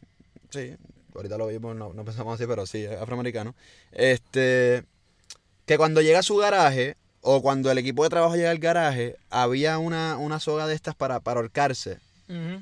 sí, 0.50 0.74
ahorita 1.14 1.36
lo 1.36 1.48
vimos, 1.48 1.76
no, 1.76 1.92
no 1.92 2.04
pensamos 2.04 2.34
así, 2.34 2.46
pero 2.46 2.66
sí, 2.66 2.84
es 2.84 3.00
afroamericano. 3.00 3.54
Este, 3.92 4.84
que 5.66 5.76
cuando 5.76 6.00
llega 6.02 6.20
a 6.20 6.24
su 6.24 6.36
garaje, 6.36 6.96
o 7.20 7.42
cuando 7.42 7.70
el 7.70 7.78
equipo 7.78 8.04
de 8.04 8.10
trabajo 8.10 8.36
llega 8.36 8.50
al 8.50 8.58
garaje, 8.58 9.16
había 9.30 9.78
una, 9.78 10.16
una 10.18 10.40
soga 10.40 10.66
de 10.66 10.74
estas 10.74 10.94
para, 10.94 11.20
para 11.20 11.40
ahorcarse. 11.40 11.98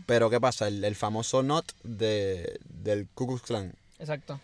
Pero 0.06 0.28
¿qué 0.28 0.40
pasa? 0.40 0.66
El, 0.66 0.82
el 0.82 0.96
famoso 0.96 1.42
knot 1.42 1.72
de, 1.84 2.58
del 2.64 3.06
Ku 3.14 3.26
Klux 3.26 3.42
Klan. 3.42 3.74
Exacto. 4.02 4.40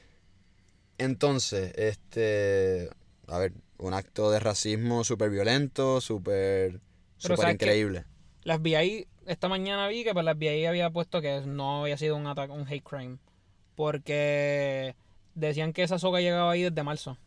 Entonces, 0.99 1.73
este, 1.75 2.89
a 3.27 3.39
ver, 3.39 3.53
un 3.79 3.93
acto 3.93 4.31
de 4.31 4.39
racismo 4.39 5.03
súper 5.03 5.31
violento, 5.31 6.01
súper, 6.01 6.81
súper 7.17 7.51
increíble. 7.51 8.05
Las 8.45 8.61
FBI, 8.61 9.09
esta 9.27 9.49
mañana 9.49 9.89
vi 9.89 10.05
que 10.05 10.13
pues, 10.13 10.25
las 10.25 10.37
FBI 10.37 10.67
había 10.67 10.91
puesto 10.91 11.21
que 11.21 11.41
no 11.41 11.83
había 11.83 11.99
sido 11.99 12.15
un 12.15 12.29
ataque, 12.29 12.53
un 12.53 12.69
hate 12.69 12.85
crime. 12.85 13.19
Porque 13.75 14.95
decían 15.35 15.73
que 15.73 15.83
esa 15.83 15.99
soga 15.99 16.21
llegaba 16.21 16.53
ahí 16.53 16.63
desde 16.63 16.85
marzo. 16.85 17.19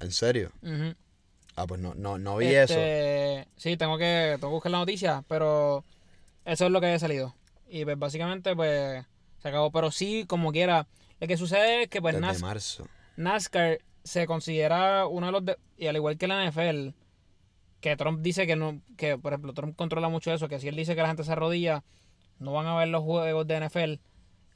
¿En 0.00 0.10
serio? 0.10 0.50
Ujú. 0.62 0.96
Ah, 1.54 1.68
pues 1.68 1.80
no, 1.80 1.94
no, 1.94 2.18
no 2.18 2.36
vi 2.38 2.46
eso. 2.46 2.74
Este, 2.74 3.46
Sí, 3.56 3.76
tengo 3.76 3.96
que, 3.96 4.38
tengo 4.40 4.48
que 4.48 4.54
buscar 4.54 4.72
la 4.72 4.78
noticia, 4.78 5.24
pero 5.28 5.84
eso 6.44 6.66
es 6.66 6.72
lo 6.72 6.80
que 6.80 6.86
había 6.86 6.98
salido. 6.98 7.36
Y 7.68 7.84
pues 7.84 7.96
básicamente 7.96 8.56
pues 8.56 9.04
se 9.40 9.48
acabó. 9.48 9.70
Pero 9.70 9.92
sí, 9.92 10.24
como 10.26 10.50
quiera, 10.50 10.88
lo 11.20 11.26
que 11.26 11.36
sucede 11.36 11.82
es 11.84 11.88
que 11.88 12.00
pues 12.00 12.14
Desde 12.14 12.26
NAS- 12.26 12.40
marzo. 12.42 12.88
NASCAR 13.16 13.78
se 14.04 14.26
considera 14.26 15.06
uno 15.06 15.26
de 15.26 15.32
los... 15.32 15.44
de- 15.44 15.56
y 15.78 15.86
al 15.86 15.96
igual 15.96 16.16
que 16.18 16.28
la 16.28 16.44
NFL, 16.48 16.88
que 17.80 17.96
Trump 17.96 18.20
dice 18.20 18.46
que 18.46 18.56
no... 18.56 18.80
Que, 18.96 19.16
por 19.18 19.32
ejemplo, 19.32 19.52
Trump 19.54 19.76
controla 19.76 20.08
mucho 20.08 20.32
eso, 20.32 20.48
que 20.48 20.58
si 20.60 20.68
él 20.68 20.76
dice 20.76 20.94
que 20.94 21.02
la 21.02 21.08
gente 21.08 21.24
se 21.24 21.32
arrodilla, 21.32 21.82
no 22.38 22.52
van 22.52 22.66
a 22.66 22.76
ver 22.76 22.88
los 22.88 23.02
juegos 23.02 23.46
de 23.46 23.60
NFL. 23.60 23.94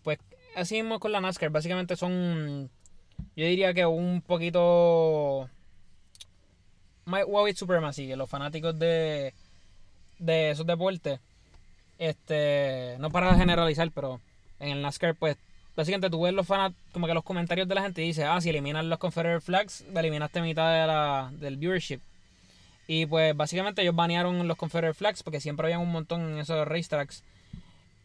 Pues 0.02 0.18
así 0.56 0.76
mismo 0.82 1.00
con 1.00 1.12
la 1.12 1.20
NASCAR. 1.20 1.50
Básicamente 1.50 1.96
son... 1.96 2.70
Yo 3.36 3.44
diría 3.46 3.72
que 3.74 3.86
un 3.86 4.22
poquito... 4.22 5.48
My 7.06 7.22
White 7.26 7.58
Supremacy, 7.58 8.06
que 8.06 8.16
los 8.16 8.30
fanáticos 8.30 8.78
de, 8.78 9.34
de 10.18 10.50
esos 10.50 10.66
deportes, 10.66 11.18
este, 11.98 12.96
no 13.00 13.10
para 13.10 13.34
generalizar, 13.34 13.90
pero 13.92 14.20
en 14.60 14.70
el 14.70 14.82
NASCAR, 14.82 15.16
pues, 15.16 15.36
básicamente 15.76 16.10
tú 16.10 16.22
ves 16.22 16.34
los 16.34 16.46
fanat 16.46 16.72
como 16.92 17.06
que 17.06 17.14
los 17.14 17.24
comentarios 17.24 17.68
de 17.68 17.74
la 17.74 17.82
gente 17.82 18.02
y 18.02 18.08
dices, 18.08 18.24
ah, 18.28 18.40
si 18.40 18.50
eliminas 18.50 18.84
los 18.84 18.98
Confederate 18.98 19.40
Flags, 19.40 19.84
eliminaste 19.94 20.40
mitad 20.40 20.72
de 20.72 20.86
la, 20.86 21.30
del 21.32 21.56
viewership. 21.56 22.00
Y 22.86 23.06
pues 23.06 23.36
básicamente 23.36 23.82
ellos 23.82 23.94
banearon 23.94 24.48
los 24.48 24.56
Confederate 24.56 24.94
Flags 24.94 25.22
porque 25.22 25.40
siempre 25.40 25.66
habían 25.66 25.80
un 25.80 25.92
montón 25.92 26.22
en 26.22 26.38
esos 26.38 26.66
racetracks. 26.66 27.22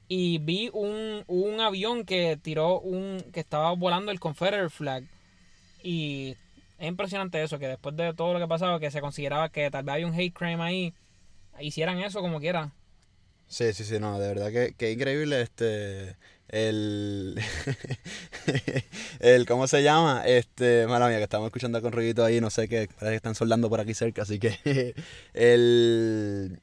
Y 0.08 0.38
vi 0.38 0.69
un, 0.73 1.23
un 1.25 1.60
avión 1.60 2.06
que 2.06 2.38
tiró 2.39 2.80
un. 2.80 3.23
que 3.34 3.39
estaba 3.39 3.71
volando 3.71 4.12
el 4.12 4.19
Confederate 4.19 4.69
Flag. 4.69 5.04
Y 5.82 6.36
es 6.78 6.88
impresionante 6.88 7.41
eso, 7.41 7.58
que 7.58 7.67
después 7.67 7.95
de 7.95 8.13
todo 8.13 8.34
lo 8.34 8.39
que 8.39 8.45
ha 8.45 8.47
pasado, 8.47 8.80
que 8.80 8.91
se 8.91 9.01
consideraba 9.01 9.49
que 9.49 9.71
tal 9.71 9.84
vez 9.84 9.93
había 9.93 10.08
un 10.08 10.13
hate 10.13 10.34
crime 10.34 10.62
ahí, 10.62 10.93
hicieran 11.60 11.99
eso 11.99 12.21
como 12.21 12.39
quieran. 12.39 12.71
Sí, 13.47 13.73
sí, 13.73 13.84
sí, 13.84 13.99
no, 13.99 14.19
de 14.19 14.28
verdad 14.28 14.51
que, 14.51 14.75
que 14.78 14.91
increíble 14.91 15.41
este 15.41 16.15
el 16.49 17.39
el 19.19 19.45
¿cómo 19.45 19.67
se 19.67 19.84
llama? 19.84 20.23
Este, 20.25 20.88
mala 20.88 21.08
mía, 21.08 21.17
que 21.17 21.23
estamos 21.23 21.47
escuchando 21.47 21.81
con 21.81 21.91
ruidito 21.91 22.23
ahí, 22.23 22.41
no 22.41 22.49
sé 22.49 22.67
qué, 22.67 22.88
parece 22.88 23.12
que 23.12 23.15
están 23.15 23.36
soldando 23.36 23.69
por 23.69 23.79
aquí 23.79 23.93
cerca, 23.93 24.21
así 24.23 24.39
que 24.39 24.95
el 25.34 26.62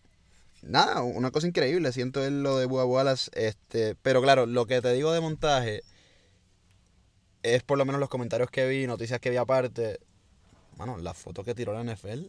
nada, 0.62 1.02
una 1.02 1.30
cosa 1.30 1.46
increíble, 1.46 1.92
siento 1.92 2.24
es 2.24 2.30
lo 2.32 2.58
de 2.58 2.66
Bubba 2.66 2.84
Wallace, 2.84 3.30
este, 3.34 3.96
pero 4.02 4.22
claro, 4.22 4.46
lo 4.46 4.66
que 4.66 4.80
te 4.80 4.92
digo 4.92 5.12
de 5.12 5.20
montaje 5.20 5.82
es 7.42 7.62
por 7.62 7.78
lo 7.78 7.84
menos 7.84 8.00
los 8.00 8.08
comentarios 8.08 8.50
que 8.50 8.66
vi, 8.68 8.86
noticias 8.86 9.20
que 9.20 9.30
vi 9.30 9.36
aparte, 9.36 9.98
bueno, 10.76 10.98
la 10.98 11.14
foto 11.14 11.44
que 11.44 11.54
tiró 11.54 11.72
la 11.72 11.82
NFL 11.82 12.26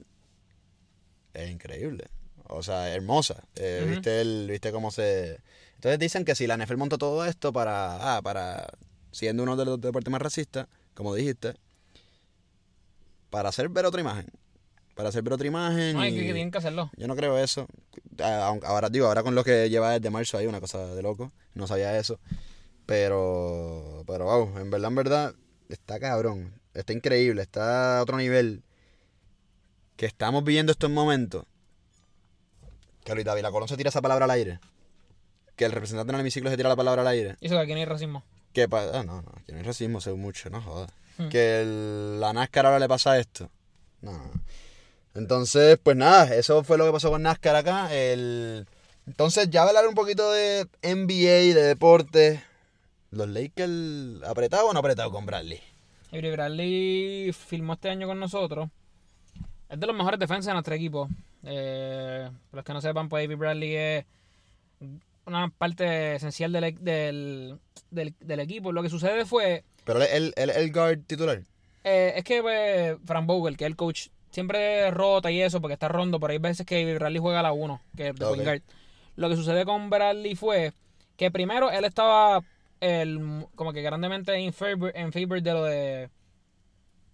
es 1.34 1.50
increíble. 1.50 2.06
O 2.46 2.62
sea, 2.62 2.94
hermosa. 2.94 3.44
Eh. 3.56 3.86
¿Viste 3.89 4.22
el, 4.22 4.48
viste 4.50 4.72
cómo 4.72 4.92
se. 4.92 5.39
Entonces 5.84 6.00
dicen 6.00 6.24
que 6.24 6.34
si 6.34 6.48
la 6.48 6.56
NFL 6.56 6.78
montó 6.78 6.98
todo 6.98 7.26
esto 7.26 7.52
para. 7.52 8.15
Ah, 8.15 8.22
para. 8.22 8.67
Siendo 9.12 9.43
uno 9.43 9.58
de 9.58 9.65
los 9.65 9.82
deportes 9.82 10.10
más 10.10 10.22
racistas, 10.22 10.67
como 10.93 11.13
dijiste. 11.13 11.56
Para 13.30 13.50
hacer 13.50 13.67
ver 13.67 13.86
otra 13.86 14.00
imagen. 14.00 14.28
Para 14.96 15.10
hacer 15.10 15.24
ver 15.24 15.34
otra 15.34 15.46
imagen. 15.46 15.98
No, 15.98 16.08
y 16.08 16.12
que, 16.12 16.19
que 16.19 16.24
tienen 16.24 16.52
que 16.52 16.60
hacerlo. 16.60 16.89
Yo 16.96 17.06
no 17.10 17.17
creo 17.17 17.38
eso. 17.38 17.67
Ah, 18.19 18.56
Ahora, 18.63 18.89
digo, 18.89 19.08
ahora 19.08 19.24
con 19.24 19.36
lo 19.36 19.43
que 19.43 19.69
lleva 19.69 19.91
desde 19.91 20.10
marzo 20.10 20.38
hay 20.38 20.48
una 20.48 20.62
cosa 20.62 20.96
de 20.96 21.02
loco. 21.02 21.34
No 21.54 21.67
sabía 21.67 22.00
eso. 22.00 22.17
Pero. 22.86 24.06
Pero, 24.08 24.24
wow, 24.24 24.60
en 24.60 24.69
verdad, 24.72 24.88
en 24.88 24.96
verdad. 24.96 25.36
está 25.67 26.00
cabrón, 26.00 26.54
está 26.74 26.93
increíble, 26.93 27.41
está 27.41 27.98
a 27.98 28.04
otro 28.04 28.15
nivel. 28.15 28.63
Que 29.98 30.06
estamos 30.06 30.46
viviendo 30.46 30.72
estos 30.72 30.89
momentos. 30.89 31.43
Que 33.04 33.12
ahorita 33.12 33.36
la 33.36 33.52
Colón 33.52 33.67
se 33.67 33.76
tira 33.76 33.89
esa 33.89 34.02
palabra 34.02 34.24
al 34.24 34.32
aire. 34.32 34.62
Que 35.56 35.66
el 35.66 35.72
representante 35.72 36.12
en 36.12 36.16
el 36.16 36.22
hemiciclo 36.22 36.50
se 36.50 36.58
tira 36.58 36.70
la 36.70 36.76
palabra 36.76 37.02
al 37.02 37.08
aire. 37.10 37.36
Y 37.42 37.46
eso 37.48 37.56
que 37.56 37.62
aquí 37.62 37.72
no 37.74 37.78
hay 37.80 37.86
racismo. 37.86 38.24
Que 38.54 38.68
pa- 38.70 38.89
ah, 38.94 39.04
no, 39.04 39.22
no, 39.22 39.32
aquí 39.38 39.52
no 39.52 39.58
hay 39.60 39.63
racismo, 39.63 40.02
sé 40.02 40.12
mucho, 40.13 40.50
no 40.50 40.62
jodas. 40.62 40.89
Hmm. 41.18 41.30
Que 41.30 41.62
el- 41.62 42.20
la 42.20 42.34
NASCAR 42.34 42.66
ahora 42.66 42.80
le 42.80 42.88
pasa 42.88 43.18
esto. 43.20 43.50
No. 44.02 44.20
Entonces, 45.16 45.78
pues 45.82 45.96
nada, 45.96 46.34
eso 46.36 46.63
fue 46.63 46.78
lo 46.78 46.86
que 46.86 46.92
pasó 46.92 47.12
con 47.12 47.22
NASCAR 47.22 47.56
acá. 47.56 47.94
El... 47.94 48.66
Entonces, 49.06 49.50
ya 49.50 49.63
hablar 49.63 49.88
un 49.88 49.94
poquito 49.96 50.32
de 50.32 50.68
NBA, 50.82 51.54
de 51.54 51.63
deporte. 51.63 52.44
¿Los 53.12 53.28
Lakers 53.30 54.24
apretado 54.28 54.68
o 54.68 54.74
no 54.74 54.80
apretado 54.80 55.12
con 55.12 55.26
Bradley? 55.26 55.62
Avery 56.12 56.32
Bradley 56.32 57.32
filmó 57.34 57.74
este 57.74 57.89
año 57.89 58.08
con 58.08 58.20
nosotros. 58.20 58.70
Es 59.70 59.80
de 59.80 59.86
los 59.88 59.96
mejores 59.96 60.20
defensas 60.20 60.48
de 60.48 60.54
nuestro 60.54 60.74
equipo. 60.74 61.10
Eh, 61.44 62.30
para 62.50 62.58
los 62.60 62.66
que 62.66 62.74
no 62.74 62.82
sepan, 62.82 63.10
pues 63.10 63.24
Avery 63.26 63.36
Bradley 63.36 63.76
es 63.76 64.06
una 65.26 65.50
parte 65.50 66.16
esencial 66.16 66.52
del, 66.52 66.64
e- 66.66 66.78
del, 66.80 67.60
del- 67.92 68.16
del 68.20 68.40
equipo. 68.40 68.72
Lo 68.72 68.84
que 68.84 68.90
sucede 68.90 69.26
fue, 69.26 69.64
Pero 69.86 70.02
él 70.04 70.34
es 70.36 70.56
el 70.58 70.72
guard 70.72 71.00
titular. 71.08 71.42
eh, 71.84 72.14
es 72.18 72.24
que 72.24 72.42
pues, 72.42 72.98
Frank 73.06 73.26
Vogel, 73.26 73.58
que 73.58 73.66
es 73.66 73.70
el 73.70 73.76
coach, 73.76 74.08
siempre 74.32 74.90
rota 74.92 75.32
y 75.32 75.42
eso 75.42 75.62
porque 75.62 75.74
está 75.74 75.88
rondo, 75.88 76.20
pero 76.20 76.32
hay 76.32 76.40
veces 76.40 76.66
que 76.66 76.96
Bradley 76.96 77.20
juega 77.22 77.40
a 77.40 77.44
la 77.44 77.52
1, 77.54 77.82
que 77.96 78.10
es 78.10 78.16
de 78.16 78.26
guard. 78.26 78.62
Lo 79.16 79.30
que 79.30 79.36
sucede 79.36 79.64
con 79.66 79.90
Bradley 79.90 80.36
fue 80.36 80.74
que 81.18 81.30
primero 81.32 81.70
él 81.72 81.86
estaba 81.86 82.42
el, 82.82 83.46
como 83.56 83.72
que 83.74 83.82
grandemente 83.82 84.34
en 84.36 84.52
favor, 84.54 84.92
en 84.96 85.12
favor 85.14 85.42
de 85.42 85.54
lo 85.54 85.64
de 85.64 86.10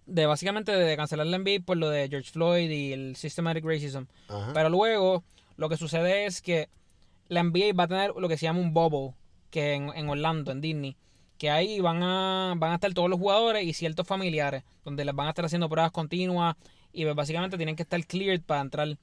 de 0.06 0.26
básicamente 0.26 0.72
de 0.72 0.96
cancelar 0.96 1.26
la 1.26 1.38
NBA 1.38 1.64
por 1.64 1.76
lo 1.76 1.88
de 1.88 2.08
George 2.08 2.30
Floyd 2.32 2.68
y 2.68 2.92
el 2.92 3.14
systematic 3.16 3.64
racism. 3.64 4.04
Ajá. 4.28 4.50
Pero 4.52 4.68
luego 4.68 5.22
lo 5.56 5.68
que 5.68 5.76
sucede 5.76 6.26
es 6.26 6.42
que 6.42 6.68
la 7.30 7.42
NBA 7.44 7.72
va 7.78 7.84
a 7.84 7.88
tener 7.88 8.12
lo 8.16 8.28
que 8.28 8.36
se 8.36 8.44
llama 8.44 8.60
un 8.60 8.74
bubble, 8.74 9.14
que 9.50 9.74
en, 9.74 9.90
en 9.94 10.08
Orlando, 10.08 10.50
en 10.50 10.60
Disney, 10.60 10.96
que 11.38 11.48
ahí 11.48 11.80
van 11.80 12.02
a, 12.02 12.54
van 12.56 12.72
a 12.72 12.74
estar 12.74 12.92
todos 12.92 13.08
los 13.08 13.18
jugadores 13.18 13.64
y 13.64 13.72
ciertos 13.72 14.06
familiares, 14.06 14.64
donde 14.84 15.04
les 15.04 15.14
van 15.14 15.28
a 15.28 15.30
estar 15.30 15.44
haciendo 15.44 15.68
pruebas 15.68 15.92
continuas 15.92 16.56
y 16.92 17.04
pues 17.04 17.14
básicamente 17.14 17.56
tienen 17.56 17.76
que 17.76 17.84
estar 17.84 18.04
cleared 18.04 18.42
para 18.42 18.60
entrar. 18.60 18.98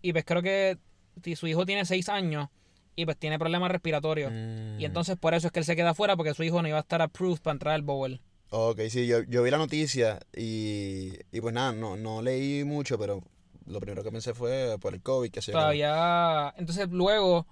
Y 0.00 0.12
pues 0.12 0.24
creo 0.24 0.42
que 0.42 0.78
si 1.22 1.36
su 1.36 1.46
hijo 1.48 1.66
tiene 1.66 1.84
6 1.84 2.08
años 2.08 2.48
y 2.94 3.04
pues 3.04 3.16
tiene 3.18 3.38
problemas 3.38 3.70
respiratorios. 3.70 4.32
Mm. 4.32 4.80
Y 4.80 4.84
entonces 4.84 5.16
por 5.16 5.34
eso 5.34 5.48
es 5.48 5.52
que 5.52 5.58
él 5.58 5.66
se 5.66 5.74
queda 5.74 5.90
afuera, 5.90 6.16
porque 6.16 6.34
su 6.34 6.44
hijo 6.44 6.62
no 6.62 6.68
iba 6.68 6.78
a 6.78 6.82
estar 6.82 7.02
approved 7.02 7.42
para 7.42 7.52
entrar 7.52 7.74
al 7.74 7.82
bowl. 7.82 8.20
Ok, 8.50 8.80
sí, 8.90 9.08
yo, 9.08 9.22
yo 9.24 9.42
vi 9.42 9.50
la 9.50 9.58
noticia 9.58 10.20
y, 10.36 11.14
y 11.32 11.40
pues 11.40 11.52
nada, 11.52 11.72
no, 11.72 11.96
no 11.96 12.22
leí 12.22 12.62
mucho, 12.64 12.96
pero 12.96 13.22
lo 13.66 13.80
primero 13.80 14.04
que 14.04 14.12
pensé 14.12 14.34
fue 14.34 14.76
por 14.80 14.94
el 14.94 15.02
COVID, 15.02 15.30
que 15.30 15.42
se 15.42 15.52
Todavía. 15.52 16.54
Entonces 16.56 16.88
luego 16.90 17.46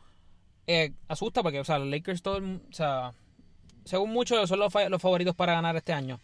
eh, 0.67 0.93
asusta 1.09 1.43
porque, 1.43 1.61
o 1.61 1.65
sea, 1.65 1.79
los 1.79 1.89
Lakers, 1.89 2.23
todo, 2.23 2.39
o 2.39 2.73
sea, 2.73 3.13
según 3.85 4.13
muchos 4.13 4.49
son 4.49 4.59
los, 4.59 4.73
los 4.89 5.03
favoritos 5.03 5.35
para 5.35 5.55
ganar 5.55 5.77
este 5.77 5.93
año. 5.93 6.21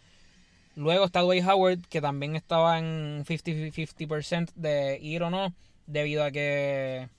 Luego 0.75 1.05
está 1.05 1.21
Dwight 1.21 1.43
Howard, 1.43 1.79
que 1.89 2.01
también 2.01 2.35
estaba 2.35 2.77
en 2.77 3.23
50 3.25 3.75
50% 3.75 4.51
de 4.53 4.99
ir 5.01 5.23
o 5.23 5.31
no, 5.31 5.55
debido 5.87 6.23
a 6.23 6.29
que. 6.29 7.09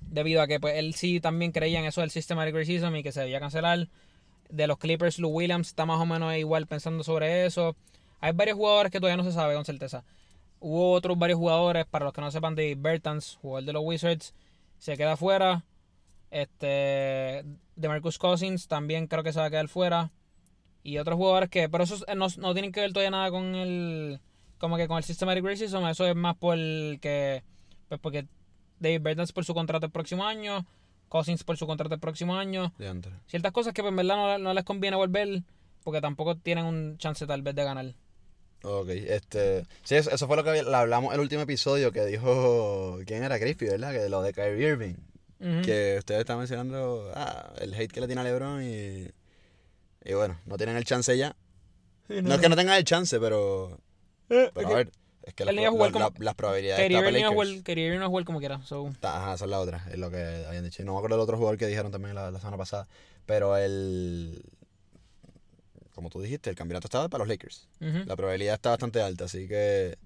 Debido 0.00 0.40
a 0.40 0.46
que 0.46 0.58
pues, 0.58 0.76
él 0.76 0.94
sí 0.94 1.20
también 1.20 1.52
creía 1.52 1.78
en 1.78 1.84
eso 1.84 2.00
del 2.00 2.10
systematic 2.10 2.54
racism 2.54 2.94
y 2.96 3.02
que 3.02 3.12
se 3.12 3.20
debía 3.20 3.38
cancelar. 3.38 3.88
De 4.48 4.66
los 4.66 4.78
Clippers, 4.78 5.18
Lou 5.18 5.30
Williams 5.30 5.68
está 5.68 5.86
más 5.86 6.00
o 6.00 6.06
menos 6.06 6.34
igual 6.34 6.66
pensando 6.66 7.04
sobre 7.04 7.46
eso. 7.46 7.76
Hay 8.20 8.32
varios 8.32 8.56
jugadores 8.56 8.92
que 8.92 8.98
todavía 8.98 9.22
no 9.22 9.28
se 9.28 9.32
sabe 9.32 9.54
con 9.54 9.64
certeza. 9.64 10.04
Hubo 10.60 10.92
otros 10.92 11.18
varios 11.18 11.38
jugadores, 11.38 11.86
para 11.86 12.04
los 12.04 12.14
que 12.14 12.20
no 12.20 12.30
sepan, 12.30 12.54
David 12.54 12.78
Bertans, 12.80 13.38
jugador 13.42 13.64
de 13.64 13.72
los 13.72 13.82
Wizards, 13.84 14.34
se 14.78 14.96
queda 14.96 15.16
fuera. 15.16 15.64
Este, 16.32 17.44
de 17.76 17.88
Marcus 17.88 18.18
Cousins 18.18 18.66
también 18.66 19.06
creo 19.06 19.22
que 19.22 19.34
se 19.34 19.38
va 19.38 19.46
a 19.46 19.50
quedar 19.50 19.68
fuera. 19.68 20.10
Y 20.82 20.96
otros 20.96 21.16
jugadores 21.16 21.50
que, 21.50 21.68
pero 21.68 21.84
esos 21.84 22.04
eh, 22.08 22.14
no, 22.14 22.26
no 22.38 22.54
tienen 22.54 22.72
que 22.72 22.80
ver 22.80 22.92
todavía 22.92 23.10
nada 23.10 23.30
con 23.30 23.54
el, 23.54 24.18
como 24.58 24.78
que 24.78 24.88
con 24.88 24.96
el 24.96 25.04
systematic 25.04 25.44
racism, 25.44 25.84
eso 25.86 26.06
es 26.06 26.16
más 26.16 26.36
por 26.36 26.56
que, 26.56 27.44
pues 27.88 28.00
porque 28.00 28.26
David 28.80 29.02
Bertans 29.02 29.32
por 29.32 29.44
su 29.44 29.52
contrato 29.52 29.86
el 29.86 29.92
próximo 29.92 30.24
año, 30.24 30.66
Cousins 31.08 31.44
por 31.44 31.58
su 31.58 31.66
contrato 31.66 31.94
el 31.94 32.00
próximo 32.00 32.34
año. 32.34 32.72
Ciertas 33.26 33.52
cosas 33.52 33.74
que 33.74 33.82
pues, 33.82 33.90
en 33.90 33.96
verdad 33.96 34.16
no, 34.16 34.38
no 34.38 34.54
les 34.54 34.64
conviene 34.64 34.96
volver 34.96 35.42
porque 35.84 36.00
tampoco 36.00 36.36
tienen 36.36 36.64
un 36.64 36.96
chance 36.96 37.26
tal 37.26 37.42
vez 37.42 37.54
de 37.54 37.62
ganar. 37.62 37.94
Ok, 38.64 38.88
este. 38.88 39.64
Sí, 39.82 39.96
eso, 39.96 40.10
eso 40.10 40.26
fue 40.26 40.36
lo 40.36 40.44
que 40.44 40.50
hablamos 40.60 41.12
el 41.12 41.20
último 41.20 41.42
episodio 41.42 41.92
que 41.92 42.06
dijo. 42.06 43.00
¿Quién 43.06 43.22
era 43.22 43.38
Crispy, 43.38 43.66
verdad? 43.66 43.92
Que 43.92 44.08
lo 44.08 44.22
de 44.22 44.32
Kyrie 44.32 44.68
Irving. 44.68 44.94
Que 45.62 45.96
ustedes 45.98 46.20
estaban 46.20 46.40
mencionando 46.40 47.10
ah, 47.14 47.52
el 47.60 47.74
hate 47.74 47.90
que 47.92 48.00
le 48.00 48.06
tiene 48.06 48.20
a 48.20 48.24
LeBron 48.24 48.62
y. 48.62 49.08
Y 50.04 50.14
bueno, 50.14 50.38
no 50.46 50.56
tienen 50.56 50.76
el 50.76 50.84
chance 50.84 51.16
ya. 51.16 51.34
Sí, 52.08 52.22
No 52.22 52.34
es 52.34 52.40
que 52.40 52.48
no 52.48 52.56
tengan 52.56 52.76
el 52.76 52.84
chance, 52.84 53.18
pero. 53.20 53.78
Eh, 54.28 54.50
Pero 54.54 54.68
a 54.68 54.74
ver, 54.74 54.90
es 55.24 55.34
que 55.34 55.44
las, 55.44 55.54
a 55.64 55.70
jugar 55.70 55.92
la- 55.92 55.98
la- 56.00 56.12
las 56.24 56.34
probabilidades 56.34 56.80
Kyrie 57.62 57.86
Irving 57.86 58.00
no 58.00 58.10
juega 58.10 58.24
como 58.26 58.38
quiera. 58.40 58.60
So. 58.64 58.90
Ajá, 59.02 59.34
esa 59.34 59.44
es 59.44 59.50
la 59.50 59.60
otra, 59.60 59.84
es 59.90 59.98
lo 59.98 60.10
que 60.10 60.44
habían 60.48 60.64
dicho. 60.64 60.82
No 60.84 60.92
me 60.92 60.98
acuerdo 60.98 61.16
del 61.16 61.22
otro 61.22 61.36
jugador 61.36 61.58
que 61.58 61.66
dijeron 61.66 61.92
también 61.92 62.14
la, 62.14 62.30
la 62.30 62.38
semana 62.38 62.56
pasada. 62.56 62.88
Pero 63.26 63.56
el. 63.56 64.42
Como 65.94 66.08
tú 66.08 66.20
dijiste, 66.22 66.48
el 66.50 66.56
campeonato 66.56 66.86
estaba 66.86 67.08
para 67.08 67.20
los 67.24 67.28
Lakers. 67.28 67.68
La 68.06 68.16
probabilidad 68.16 68.54
está 68.54 68.70
bastante 68.70 69.00
alta, 69.02 69.24
así 69.24 69.46
que. 69.46 69.96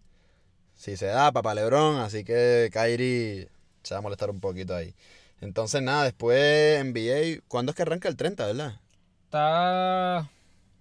Si 0.75 0.97
se 0.99 1.07
da, 1.07 1.33
papá 1.33 1.55
Lebron, 1.55 1.97
así 2.01 2.23
que 2.23 2.69
Kyrie 2.71 3.49
se 3.83 3.95
va 3.95 3.99
a 3.99 4.03
molestar 4.03 4.29
un 4.31 4.41
poquito 4.41 4.75
ahí. 4.75 4.95
Entonces, 5.41 5.83
nada, 5.83 6.05
después 6.05 6.85
NBA. 6.85 7.43
¿Cuándo 7.49 7.71
es 7.71 7.77
que 7.77 7.83
arranca 7.83 8.09
el 8.09 8.17
30, 8.17 8.47
verdad? 8.47 8.81
Está. 9.25 10.19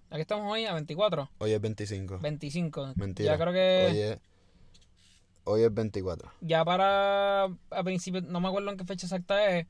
Aquí 0.10 0.22
estamos 0.22 0.50
hoy 0.52 0.66
a 0.66 0.74
24, 0.74 1.30
Hoy 1.40 1.52
es 1.52 1.60
25. 1.60 2.20
25. 2.20 2.94
Mentira. 2.96 3.34
Ya 3.34 3.40
creo 3.40 3.54
que. 3.54 3.88
Hoy 3.92 4.00
es, 4.00 4.20
hoy 5.44 5.64
es 5.64 5.74
24. 5.74 6.32
Ya 6.42 6.64
para. 6.64 7.44
A 7.46 7.84
principio, 7.84 8.22
no 8.22 8.40
me 8.40 8.48
acuerdo 8.48 8.72
en 8.72 8.78
qué 8.78 8.86
fecha 8.86 9.08
exacta 9.08 9.50
es. 9.58 9.68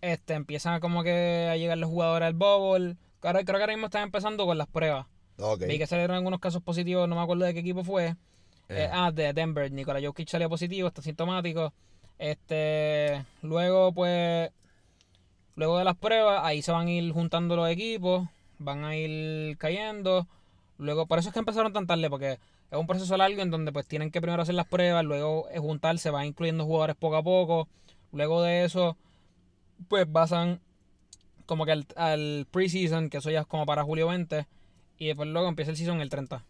Este, 0.00 0.34
empiezan 0.34 0.78
como 0.80 1.02
que 1.02 1.48
a 1.50 1.56
llegar 1.56 1.78
los 1.78 1.90
jugadores 1.90 2.26
al 2.26 2.34
bubble. 2.34 2.96
Ahora, 3.22 3.42
creo 3.44 3.56
que 3.56 3.62
ahora 3.62 3.72
mismo 3.72 3.86
están 3.86 4.02
empezando 4.02 4.46
con 4.46 4.58
las 4.58 4.68
pruebas. 4.68 5.06
Ok. 5.38 5.62
Vi 5.66 5.78
que 5.78 5.86
salieron 5.86 6.16
algunos 6.16 6.40
casos 6.40 6.62
positivos, 6.62 7.08
no 7.08 7.16
me 7.16 7.22
acuerdo 7.22 7.44
de 7.44 7.54
qué 7.54 7.60
equipo 7.60 7.82
fue. 7.82 8.08
Eh, 8.08 8.16
Eh, 8.68 8.90
ah, 8.92 9.10
de 9.10 9.32
Denver. 9.32 9.72
Nikola 9.72 10.00
Jokic 10.00 10.28
salió 10.28 10.48
positivo, 10.48 10.88
está 10.88 11.02
sintomático. 11.02 11.72
Este, 12.18 13.24
luego 13.42 13.92
pues, 13.92 14.50
luego 15.56 15.78
de 15.78 15.84
las 15.84 15.96
pruebas, 15.96 16.40
ahí 16.44 16.62
se 16.62 16.72
van 16.72 16.88
a 16.88 16.90
ir 16.90 17.12
juntando 17.12 17.56
los 17.56 17.68
equipos, 17.68 18.28
van 18.58 18.84
a 18.84 18.96
ir 18.96 19.56
cayendo. 19.58 20.26
Luego, 20.78 21.06
por 21.06 21.18
eso 21.18 21.28
es 21.28 21.32
que 21.32 21.40
empezaron 21.40 21.72
tan 21.72 21.86
tarde, 21.86 22.10
porque 22.10 22.38
es 22.70 22.78
un 22.78 22.86
proceso 22.86 23.16
largo 23.16 23.40
en 23.42 23.50
donde 23.50 23.72
pues 23.72 23.86
tienen 23.86 24.10
que 24.10 24.20
primero 24.20 24.42
hacer 24.42 24.54
las 24.54 24.66
pruebas, 24.66 25.04
luego 25.04 25.46
juntarse, 25.56 26.10
van 26.10 26.26
incluyendo 26.26 26.64
jugadores 26.64 26.96
poco 26.96 27.16
a 27.16 27.22
poco. 27.22 27.68
Luego 28.12 28.42
de 28.42 28.64
eso, 28.64 28.96
pues 29.88 30.06
pasan 30.06 30.60
como 31.46 31.64
que 31.64 31.72
al, 31.72 31.86
al 31.96 32.46
preseason, 32.50 33.10
que 33.10 33.18
eso 33.18 33.30
ya 33.30 33.40
es 33.40 33.46
como 33.46 33.66
para 33.66 33.84
julio 33.84 34.08
20. 34.08 34.46
Y 34.98 35.06
después 35.06 35.28
luego 35.28 35.48
empieza 35.48 35.70
el 35.70 35.76
season 35.76 36.00
el 36.00 36.10
30. 36.10 36.44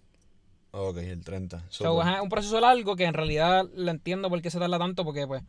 Ok, 0.73 0.97
el 0.99 1.25
30. 1.25 1.65
So, 1.71 2.01
ajá, 2.01 2.17
es 2.17 2.23
un 2.23 2.29
proceso 2.29 2.61
largo 2.61 2.97
que 2.97 3.05
en 3.05 3.15
realidad 3.15 3.65
lo 3.75 3.91
entiendo 3.91 4.29
por 4.29 4.41
qué 4.43 4.51
se 4.51 4.59
tarda 4.59 4.79
tanto, 4.79 5.05
porque 5.05 5.27
pues 5.27 5.43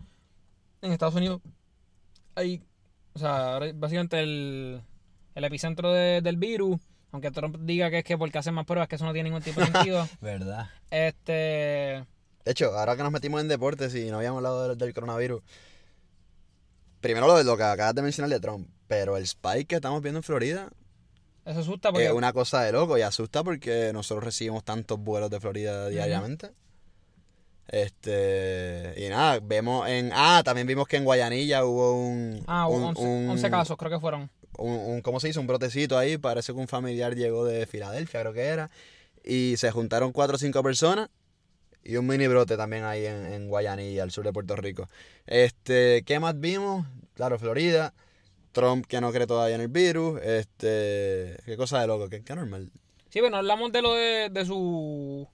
en 0.81 0.91
Estados 0.91 1.15
Unidos 1.15 1.41
hay, 2.35 2.61
o 3.13 3.19
sea, 3.19 3.53
ahora 3.53 3.71
básicamente 3.73 4.19
el, 4.21 4.81
el 5.35 5.43
epicentro 5.43 5.91
de- 5.93 6.21
del 6.21 6.37
virus, 6.37 6.79
aunque 7.11 7.31
Trump 7.31 7.57
diga 7.61 7.89
que 7.89 7.99
es 7.99 8.03
que 8.03 8.17
porque 8.17 8.37
hacen 8.37 8.53
más 8.53 8.65
pruebas, 8.65 8.87
que 8.87 8.95
eso 8.95 9.05
no 9.05 9.13
tiene 9.13 9.29
ningún 9.29 9.43
tipo 9.43 9.59
de 9.59 9.67
sentido. 9.67 10.07
¿Verdad? 10.21 10.69
este, 10.89 11.31
De 11.33 12.05
hecho, 12.51 12.77
ahora 12.77 12.95
que 12.95 13.03
nos 13.03 13.11
metimos 13.11 13.41
en 13.41 13.47
deportes 13.47 13.93
y 13.95 14.09
no 14.09 14.17
habíamos 14.17 14.37
hablado 14.37 14.69
del, 14.69 14.77
del 14.77 14.93
coronavirus, 14.93 15.41
primero 17.01 17.27
lo, 17.27 17.37
de 17.37 17.43
lo 17.43 17.57
que 17.57 17.63
acabas 17.63 17.95
de 17.95 18.01
mencionar 18.01 18.29
de 18.29 18.39
Trump, 18.39 18.67
pero 18.87 19.17
el 19.17 19.23
spike 19.23 19.67
que 19.67 19.75
estamos 19.75 20.01
viendo 20.01 20.19
en 20.19 20.23
Florida 20.23 20.69
eso 21.49 21.59
asusta 21.61 21.91
porque 21.91 22.07
es 22.07 22.13
una 22.13 22.31
cosa 22.33 22.61
de 22.63 22.71
loco 22.71 22.97
y 22.97 23.01
asusta 23.01 23.43
porque 23.43 23.91
nosotros 23.93 24.23
recibimos 24.23 24.63
tantos 24.63 24.99
vuelos 24.99 25.29
de 25.29 25.39
Florida 25.39 25.89
diariamente. 25.89 26.51
Este, 27.67 28.95
y 28.97 29.09
nada, 29.09 29.39
vemos 29.41 29.87
en, 29.87 30.11
ah, 30.13 30.41
también 30.43 30.65
vimos 30.65 30.87
que 30.87 30.97
en 30.97 31.05
Guayanilla 31.05 31.63
hubo 31.65 31.93
un, 32.01 32.43
ah, 32.47 32.67
un, 32.67 32.83
11, 32.83 33.01
un- 33.03 33.29
11 33.29 33.49
casos 33.51 33.77
creo 33.77 33.91
que 33.91 33.99
fueron. 33.99 34.29
un, 34.57 34.71
un- 34.73 35.01
¿cómo 35.01 35.19
se 35.19 35.27
dice? 35.27 35.39
Un 35.39 35.45
brotecito 35.47 35.97
ahí, 35.97 36.17
parece 36.17 36.51
que 36.53 36.59
un 36.59 36.67
familiar 36.67 37.15
llegó 37.15 37.45
de 37.45 37.65
Filadelfia, 37.67 38.21
creo 38.21 38.33
que 38.33 38.41
era, 38.45 38.71
y 39.23 39.55
se 39.57 39.69
juntaron 39.71 40.11
cuatro 40.11 40.35
o 40.35 40.39
cinco 40.39 40.63
personas 40.63 41.09
y 41.83 41.95
un 41.97 42.07
mini 42.07 42.25
brote 42.27 42.57
también 42.57 42.83
ahí 42.85 43.05
en, 43.05 43.25
en 43.33 43.47
Guayanilla, 43.49 44.01
al 44.03 44.09
sur 44.11 44.25
de 44.25 44.33
Puerto 44.33 44.55
Rico. 44.55 44.89
Este, 45.27 46.03
¿qué 46.05 46.19
más 46.19 46.39
vimos? 46.39 46.87
Claro, 47.13 47.37
Florida, 47.37 47.93
Trump 48.51 48.85
que 48.85 49.01
no 49.01 49.11
cree 49.11 49.27
todavía 49.27 49.55
en 49.55 49.61
el 49.61 49.67
virus, 49.67 50.19
este, 50.21 51.37
qué 51.45 51.55
cosa 51.57 51.81
de 51.81 51.87
loco, 51.87 52.09
qué, 52.09 52.23
qué 52.23 52.35
normal. 52.35 52.71
Sí, 53.09 53.21
bueno, 53.21 53.37
hablamos 53.37 53.71
de 53.71 53.81
lo 53.81 53.93
de, 53.93 54.29
de 54.29 54.45
su. 54.45 55.27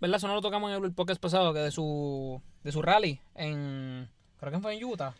¿Verdad? 0.00 0.16
Eso 0.16 0.28
no 0.28 0.34
lo 0.34 0.42
tocamos 0.42 0.70
en 0.70 0.84
el 0.84 0.92
podcast 0.92 1.20
pasado, 1.20 1.54
que 1.54 1.60
de 1.60 1.70
su. 1.70 2.42
de 2.62 2.72
su 2.72 2.82
rally 2.82 3.20
en. 3.34 4.08
Creo 4.38 4.52
que 4.52 4.58
fue 4.58 4.74
en 4.74 4.84
Utah. 4.84 5.14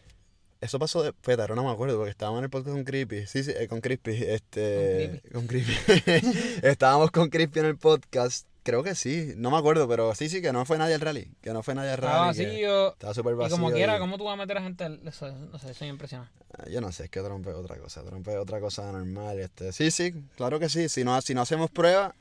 Eso 0.60 0.78
pasó 0.78 1.02
de. 1.02 1.12
Ahora 1.26 1.54
no 1.54 1.64
me 1.64 1.70
acuerdo 1.70 1.96
porque 1.96 2.10
estábamos 2.10 2.38
en 2.38 2.44
el 2.44 2.50
podcast 2.50 2.74
con 2.74 2.84
Creepy. 2.84 3.26
Sí, 3.26 3.44
sí, 3.44 3.52
eh, 3.56 3.68
con 3.68 3.80
Crispy. 3.80 4.12
Este. 4.12 5.22
Con 5.32 5.46
Creepy. 5.46 5.72
estábamos 6.62 7.10
con 7.10 7.28
Crispy 7.28 7.60
en 7.60 7.66
el 7.66 7.76
podcast. 7.76 8.48
Creo 8.64 8.83
que 8.83 8.94
sí, 8.94 9.35
no 9.37 9.50
me 9.50 9.59
acuerdo, 9.59 9.87
pero 9.87 10.14
sí, 10.14 10.29
sí, 10.29 10.40
que 10.42 10.50
no 10.53 10.64
fue 10.64 10.79
nadie 10.79 10.94
al 10.94 11.00
rally. 11.03 11.31
Que 11.42 11.53
no 11.53 11.62
fue 11.62 11.74
nadie 11.74 11.90
al 11.90 11.98
rally. 11.98 12.12
Estaba 12.12 12.27
vacío. 12.29 12.92
Estaba 12.94 13.14
súper 13.14 13.35
vacío. 13.37 13.55
Y 13.57 13.61
como 13.61 13.70
quiera, 13.72 13.98
¿cómo 13.98 14.16
tú 14.18 14.24
vas 14.24 14.33
a 14.33 14.37
meter 14.37 14.57
a 14.59 14.62
gente? 14.62 14.85
al- 14.85 15.07
Eso, 15.07 15.31
no 15.31 15.59
sé, 15.59 15.70
eso 15.70 15.85
me 15.85 15.90
impresiona. 15.90 16.33
Ah, 16.59 16.64
Yo 16.70 16.81
no 16.81 16.90
sé, 16.90 17.05
es 17.05 17.11
que 17.11 17.20
trompe 17.20 17.50
otra 17.50 17.77
cosa. 17.77 18.03
Trompe 18.03 18.33
es 18.33 18.38
otra 18.38 18.61
cosa 18.61 18.90
normal. 18.90 19.38
Este. 19.38 19.70
Sí, 19.72 19.90
sí, 19.90 20.14
claro 20.37 20.59
que 20.59 20.68
sí. 20.70 20.88
Si 20.88 21.05
no, 21.05 21.20
si 21.20 21.35
no 21.35 21.42
hacemos 21.42 21.70
prueba, 21.70 22.14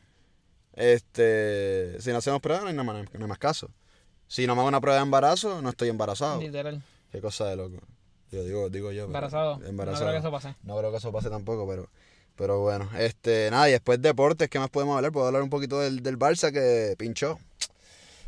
este. 0.73 1.99
Si 2.01 2.11
no 2.11 2.17
hacemos 2.17 2.41
prueba, 2.41 2.61
no 2.61 2.67
hay, 2.67 2.73
nada 2.73 2.83
más, 2.83 3.05
no 3.13 3.21
hay 3.21 3.27
más 3.27 3.37
caso. 3.37 3.69
Si 4.27 4.45
no 4.47 4.55
me 4.55 4.59
hago 4.61 4.67
una 4.67 4.81
prueba 4.81 4.97
de 4.97 5.03
embarazo, 5.03 5.61
no 5.61 5.69
estoy 5.69 5.89
embarazado. 5.89 6.41
Literal. 6.41 6.83
Qué 7.11 7.21
cosa 7.21 7.45
de 7.47 7.55
loco. 7.55 7.77
Yo 8.31 8.43
digo, 8.43 8.69
digo 8.69 8.91
yo. 8.91 9.05
Embarazado. 9.05 9.61
Embarazado. 9.65 10.05
No 10.05 10.09
creo 10.11 10.21
que 10.21 10.27
eso 10.27 10.31
pase. 10.31 10.55
No 10.63 10.77
creo 10.77 10.91
que 10.91 10.97
eso 10.97 11.11
pase 11.11 11.29
tampoco, 11.29 11.67
pero, 11.67 11.87
pero 12.35 12.59
bueno. 12.59 12.89
Este, 12.97 13.49
nada, 13.51 13.69
y 13.69 13.73
después 13.73 14.01
deportes, 14.01 14.49
¿qué 14.49 14.59
más 14.59 14.69
podemos 14.69 14.95
hablar? 14.95 15.11
Puedo 15.11 15.27
hablar 15.27 15.41
un 15.43 15.49
poquito 15.49 15.79
del, 15.79 16.01
del 16.03 16.17
Barça 16.17 16.51
que 16.51 16.95
pinchó. 16.97 17.39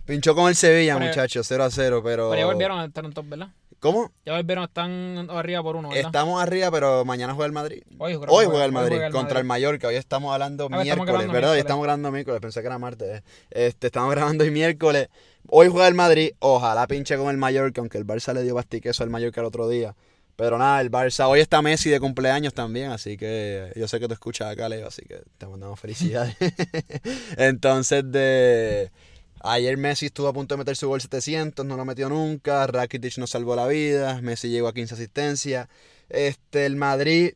Pinchó 0.06 0.36
con 0.36 0.48
el 0.50 0.56
Sevilla, 0.56 0.98
muchachos, 1.00 1.48
0 1.48 1.64
a 1.64 1.72
0, 1.72 2.02
pero. 2.04 2.30
Pero 2.30 2.40
ya 2.40 2.46
volvieron 2.46 2.80
a 2.80 2.86
estar 2.86 3.04
en 3.06 3.14
top, 3.14 3.26
¿verdad? 3.28 3.48
¿Cómo? 3.80 4.12
Ya 4.26 4.34
volvieron, 4.36 4.64
están 4.64 5.28
arriba 5.32 5.62
por 5.64 5.76
uno, 5.76 5.90
¿verdad? 5.90 6.06
Estamos 6.06 6.42
arriba, 6.42 6.70
pero 6.72 7.06
mañana 7.06 7.34
juega 7.34 7.48
el 7.48 7.52
Madrid. 7.52 7.82
Hoy, 7.98 8.14
Hoy 8.14 8.18
juega- 8.18 8.32
juega 8.34 8.66
el 8.66 8.70
hoy 8.70 8.74
Madrid 8.74 8.92
juega 8.94 9.08
el 9.08 9.14
contra 9.14 9.40
el. 9.40 9.46
Mallorca. 9.46 9.88
Hoy 9.88 9.96
estamos 9.96 10.32
hablando 10.32 10.66
Ah, 10.66 10.82
estamos 10.82 10.84
miércoles, 10.86 11.08
¿verdad? 11.08 11.28
Hoy 11.28 11.32
miércoles. 11.34 11.60
estamos 11.60 11.84
grabando 11.84 12.12
miércoles, 12.12 12.42
pensé 12.42 12.62
que 12.62 12.68
era 12.68 12.78
martes. 12.80 13.24
Este, 13.50 13.88
estamos 13.88 14.12
grabando 14.12 14.44
hoy 14.44 14.52
miércoles. 14.52 15.10
Hoy 15.50 15.68
juega 15.70 15.88
el 15.88 15.94
Madrid. 15.96 16.32
Ojalá 16.40 16.86
pinche 16.88 17.18
con 17.18 17.30
el 17.30 17.38
Mallorca, 17.38 17.82
aunque 17.82 17.98
el 17.98 18.06
Barça 18.06 18.34
le 18.34 18.44
dio 18.44 18.54
bastiqueso 18.56 19.04
al 19.04 19.10
Mallorca 19.10 19.42
el 19.42 19.48
otro 19.48 19.68
día. 19.68 19.96
Pero 20.36 20.58
nada, 20.58 20.82
el 20.82 20.92
Barça. 20.92 21.28
Hoy 21.28 21.40
está 21.40 21.62
Messi 21.62 21.90
de 21.90 22.00
cumpleaños 22.00 22.54
también, 22.54 22.92
así 22.92 23.16
que 23.18 23.72
yo 23.76 23.88
sé 23.88 24.00
que 24.00 24.08
tú 24.08 24.14
escuchas 24.14 24.52
acá, 24.52 24.68
Leo, 24.68 24.88
así 24.88 25.02
que 25.04 25.22
te 25.38 25.48
mandamos 25.48 25.80
felicidades. 25.80 26.36
Entonces, 27.38 28.04
de. 28.12 28.92
Ayer 29.42 29.78
Messi 29.78 30.08
estuvo 30.08 30.28
a 30.28 30.34
punto 30.34 30.56
de 30.56 30.60
meter 30.60 30.76
su 30.76 30.88
gol 30.88 31.00
700, 31.00 31.66
no 31.66 31.78
lo 31.78 31.86
metió 31.86 32.10
nunca. 32.10 32.66
Rakitic 32.66 33.18
nos 33.20 33.30
salvó 33.30 33.56
la 33.56 33.68
vida. 33.68 34.20
Messi 34.22 34.50
llegó 34.50 34.68
a 34.68 34.74
15 34.74 34.96
asistencias. 34.96 35.70
Este, 36.10 36.66
el 36.66 36.76
Madrid 36.76 37.34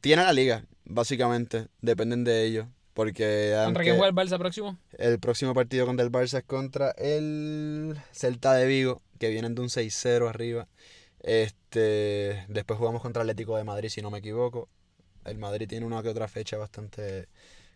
tiene 0.00 0.22
la 0.22 0.32
liga, 0.32 0.64
básicamente. 0.84 1.66
Dependen 1.80 2.24
de 2.24 2.44
ellos. 2.44 2.66
Porque 2.94 3.58
¿Contra 3.64 3.82
quién 3.82 3.96
juega 3.96 4.08
el 4.08 4.14
Barça 4.14 4.38
próximo? 4.38 4.78
el 4.98 5.18
próximo 5.18 5.52
partido 5.52 5.84
contra 5.84 6.04
el 6.06 6.12
Barça 6.12 6.38
es 6.38 6.44
contra 6.44 6.92
el 6.92 7.96
Celta 8.12 8.54
de 8.54 8.66
Vigo, 8.66 9.02
que 9.18 9.30
vienen 9.30 9.56
de 9.56 9.62
un 9.62 9.68
6-0 9.68 10.28
arriba. 10.28 10.68
Este, 11.24 12.44
después 12.48 12.78
jugamos 12.78 13.00
contra 13.02 13.22
el 13.22 13.30
Atlético 13.30 13.56
de 13.56 13.64
Madrid, 13.64 13.88
si 13.88 14.02
no 14.02 14.10
me 14.10 14.18
equivoco. 14.18 14.68
El 15.24 15.38
Madrid 15.38 15.66
tiene 15.66 15.86
una 15.86 16.02
que 16.02 16.10
otra 16.10 16.28
fecha 16.28 16.58
bastante 16.58 17.28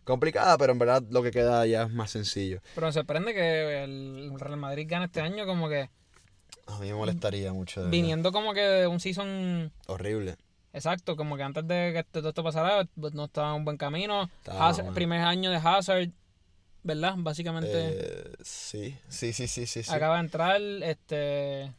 complicada, 0.03 0.57
pero 0.57 0.71
en 0.71 0.79
verdad 0.79 1.03
lo 1.09 1.23
que 1.23 1.31
queda 1.31 1.65
ya 1.65 1.83
es 1.83 1.89
más 1.91 2.11
sencillo. 2.11 2.61
Pero 2.75 2.87
me 2.87 2.93
sorprende 2.93 3.33
que 3.33 3.83
el 3.83 4.31
Real 4.39 4.57
Madrid 4.57 4.85
gane 4.87 5.05
este 5.05 5.21
año 5.21 5.45
como 5.47 5.67
que 5.67 5.89
A 6.67 6.77
mí 6.79 6.87
me 6.89 6.93
molestaría 6.93 7.51
mucho. 7.51 7.79
de 7.81 7.85
verdad. 7.87 7.91
viniendo 7.91 8.31
como 8.31 8.53
que 8.53 8.61
de 8.61 8.87
un 8.87 8.99
season 8.99 9.71
Horrible. 9.87 10.35
exacto, 10.71 11.15
como 11.15 11.35
que 11.35 11.43
antes 11.43 11.67
de 11.67 11.91
que 11.93 12.03
todo 12.03 12.29
esto 12.29 12.43
pasara 12.43 12.87
pues, 12.99 13.13
no 13.15 13.25
estaba 13.25 13.49
en 13.49 13.55
un 13.55 13.65
buen 13.65 13.77
camino. 13.77 14.29
Hazard- 14.45 14.93
primer 14.93 15.21
año 15.21 15.49
de 15.49 15.57
Hazard, 15.57 16.09
¿verdad? 16.83 17.15
Básicamente 17.17 17.69
Eh, 17.73 18.33
sí, 18.43 18.95
sí, 19.09 19.33
sí, 19.33 19.47
sí, 19.47 19.65
sí. 19.65 19.81
sí. 19.83 19.91
acaba 19.91 20.15
de 20.15 20.21
entrar, 20.21 20.61
este... 20.61 21.73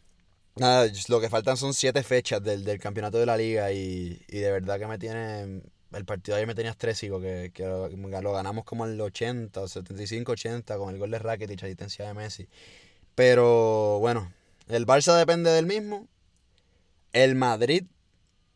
Nada, 0.60 0.92
lo 1.08 1.22
que 1.22 1.30
faltan 1.30 1.56
son 1.56 1.72
siete 1.72 2.02
fechas 2.02 2.44
del, 2.44 2.64
del 2.64 2.78
campeonato 2.78 3.16
de 3.16 3.24
la 3.24 3.34
liga 3.34 3.72
y, 3.72 4.22
y 4.28 4.40
de 4.40 4.52
verdad 4.52 4.78
que 4.78 4.86
me 4.86 4.98
tiene... 4.98 5.62
El 5.90 6.04
partido 6.04 6.34
de 6.36 6.40
ayer 6.40 6.46
me 6.46 6.54
tenía 6.54 6.70
estrésico, 6.70 7.18
que, 7.18 7.50
que 7.54 7.64
lo, 7.64 8.32
ganamos 8.32 8.66
como 8.66 8.84
al 8.84 9.00
80, 9.00 9.58
75-80 9.58 10.76
con 10.76 10.90
el 10.92 10.98
gol 10.98 11.10
de 11.12 11.18
Rakitic, 11.18 11.62
asistencia 11.62 12.06
de 12.06 12.12
Messi. 12.12 12.46
Pero 13.14 14.00
bueno, 14.00 14.34
el 14.68 14.86
Barça 14.86 15.16
depende 15.16 15.50
del 15.50 15.64
mismo. 15.64 16.06
El 17.14 17.36
Madrid, 17.36 17.84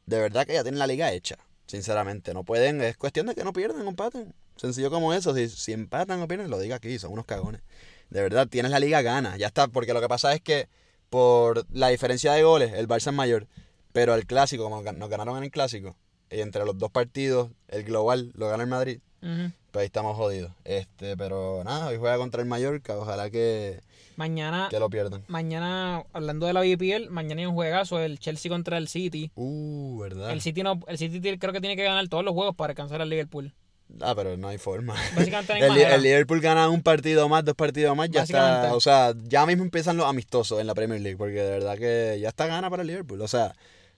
de 0.04 0.20
verdad 0.20 0.46
que 0.46 0.52
ya 0.52 0.62
tiene 0.62 0.76
la 0.76 0.86
liga 0.86 1.10
hecha, 1.10 1.38
sinceramente. 1.66 2.34
No 2.34 2.44
pueden, 2.44 2.82
es 2.82 2.98
cuestión 2.98 3.26
de 3.28 3.34
que 3.34 3.44
no 3.44 3.54
pierdan 3.54 3.88
empaten. 3.88 4.34
Sencillo 4.56 4.90
como 4.90 5.14
eso, 5.14 5.34
si, 5.34 5.48
si 5.48 5.72
empatan 5.72 6.20
o 6.20 6.28
pierden, 6.28 6.50
lo 6.50 6.58
diga 6.58 6.76
aquí, 6.76 6.98
son 6.98 7.12
unos 7.12 7.24
cagones. 7.24 7.62
De 8.10 8.20
verdad, 8.20 8.46
tienes 8.46 8.70
la 8.70 8.78
liga 8.78 9.00
gana, 9.00 9.38
ya 9.38 9.46
está, 9.46 9.68
porque 9.68 9.94
lo 9.94 10.02
que 10.02 10.08
pasa 10.08 10.34
es 10.34 10.42
que 10.42 10.68
por 11.10 11.66
la 11.72 11.88
diferencia 11.88 12.32
de 12.32 12.42
goles, 12.42 12.72
el 12.74 12.88
Barça 12.88 13.08
es 13.08 13.14
mayor, 13.14 13.46
pero 13.92 14.14
el 14.14 14.26
clásico, 14.26 14.64
como 14.64 14.82
nos 14.82 15.08
ganaron 15.08 15.36
en 15.38 15.44
el 15.44 15.50
clásico, 15.50 15.96
y 16.30 16.40
entre 16.40 16.64
los 16.64 16.78
dos 16.78 16.90
partidos, 16.90 17.50
el 17.68 17.84
global 17.84 18.32
lo 18.34 18.48
gana 18.48 18.64
el 18.64 18.68
Madrid, 18.68 19.00
ujú. 19.22 19.52
pues 19.70 19.82
ahí 19.82 19.86
estamos 19.86 20.16
jodidos. 20.16 20.52
Este, 20.64 21.16
pero 21.16 21.62
nada, 21.64 21.88
hoy 21.88 21.96
juega 21.98 22.16
contra 22.16 22.42
el 22.42 22.48
Mallorca, 22.48 22.96
ojalá 22.98 23.30
que, 23.30 23.80
Mañana, 24.16 24.68
que 24.70 24.78
lo 24.78 24.90
pierdan. 24.90 25.24
mañana, 25.28 26.04
hablando 26.12 26.46
de 26.46 26.52
la 26.52 26.60
BPL, 26.60 27.10
mañana 27.10 27.40
hay 27.40 27.46
un 27.46 27.54
juegazo, 27.54 28.00
el 28.00 28.18
Chelsea 28.18 28.50
contra 28.50 28.78
el 28.78 28.88
City. 28.88 29.30
Uh, 29.34 29.98
¿verdad? 29.98 30.30
El 30.32 30.40
City 30.40 30.62
no, 30.62 30.80
el 30.88 30.98
City 30.98 31.38
creo 31.38 31.52
que 31.52 31.60
tiene 31.60 31.76
que 31.76 31.84
ganar 31.84 32.08
todos 32.08 32.24
los 32.24 32.34
juegos 32.34 32.54
para 32.56 32.72
alcanzar 32.72 33.00
al 33.00 33.10
Liverpool. 33.10 33.52
Ah, 34.00 34.14
pero 34.14 34.36
no 34.36 34.48
hay 34.48 34.58
forma. 34.58 34.96
El, 35.16 35.78
el 35.78 36.02
Liverpool 36.02 36.40
gana 36.40 36.68
un 36.68 36.82
partido 36.82 37.28
más, 37.28 37.44
dos 37.44 37.54
partidos 37.54 37.96
más, 37.96 38.10
ya 38.10 38.22
está. 38.22 38.74
O 38.74 38.80
sea, 38.80 39.14
ya 39.24 39.46
mismo 39.46 39.62
empiezan 39.62 39.96
los 39.96 40.06
amistosos 40.06 40.60
en 40.60 40.66
la 40.66 40.74
Premier 40.74 41.00
League, 41.00 41.16
porque 41.16 41.34
de 41.34 41.50
verdad 41.50 41.76
que 41.78 42.18
ya 42.20 42.28
está 42.28 42.46
gana 42.46 42.70
para 42.70 42.82
el 42.82 42.88
Liverpool. 42.88 43.20
O 43.20 43.28
sea, 43.28 43.54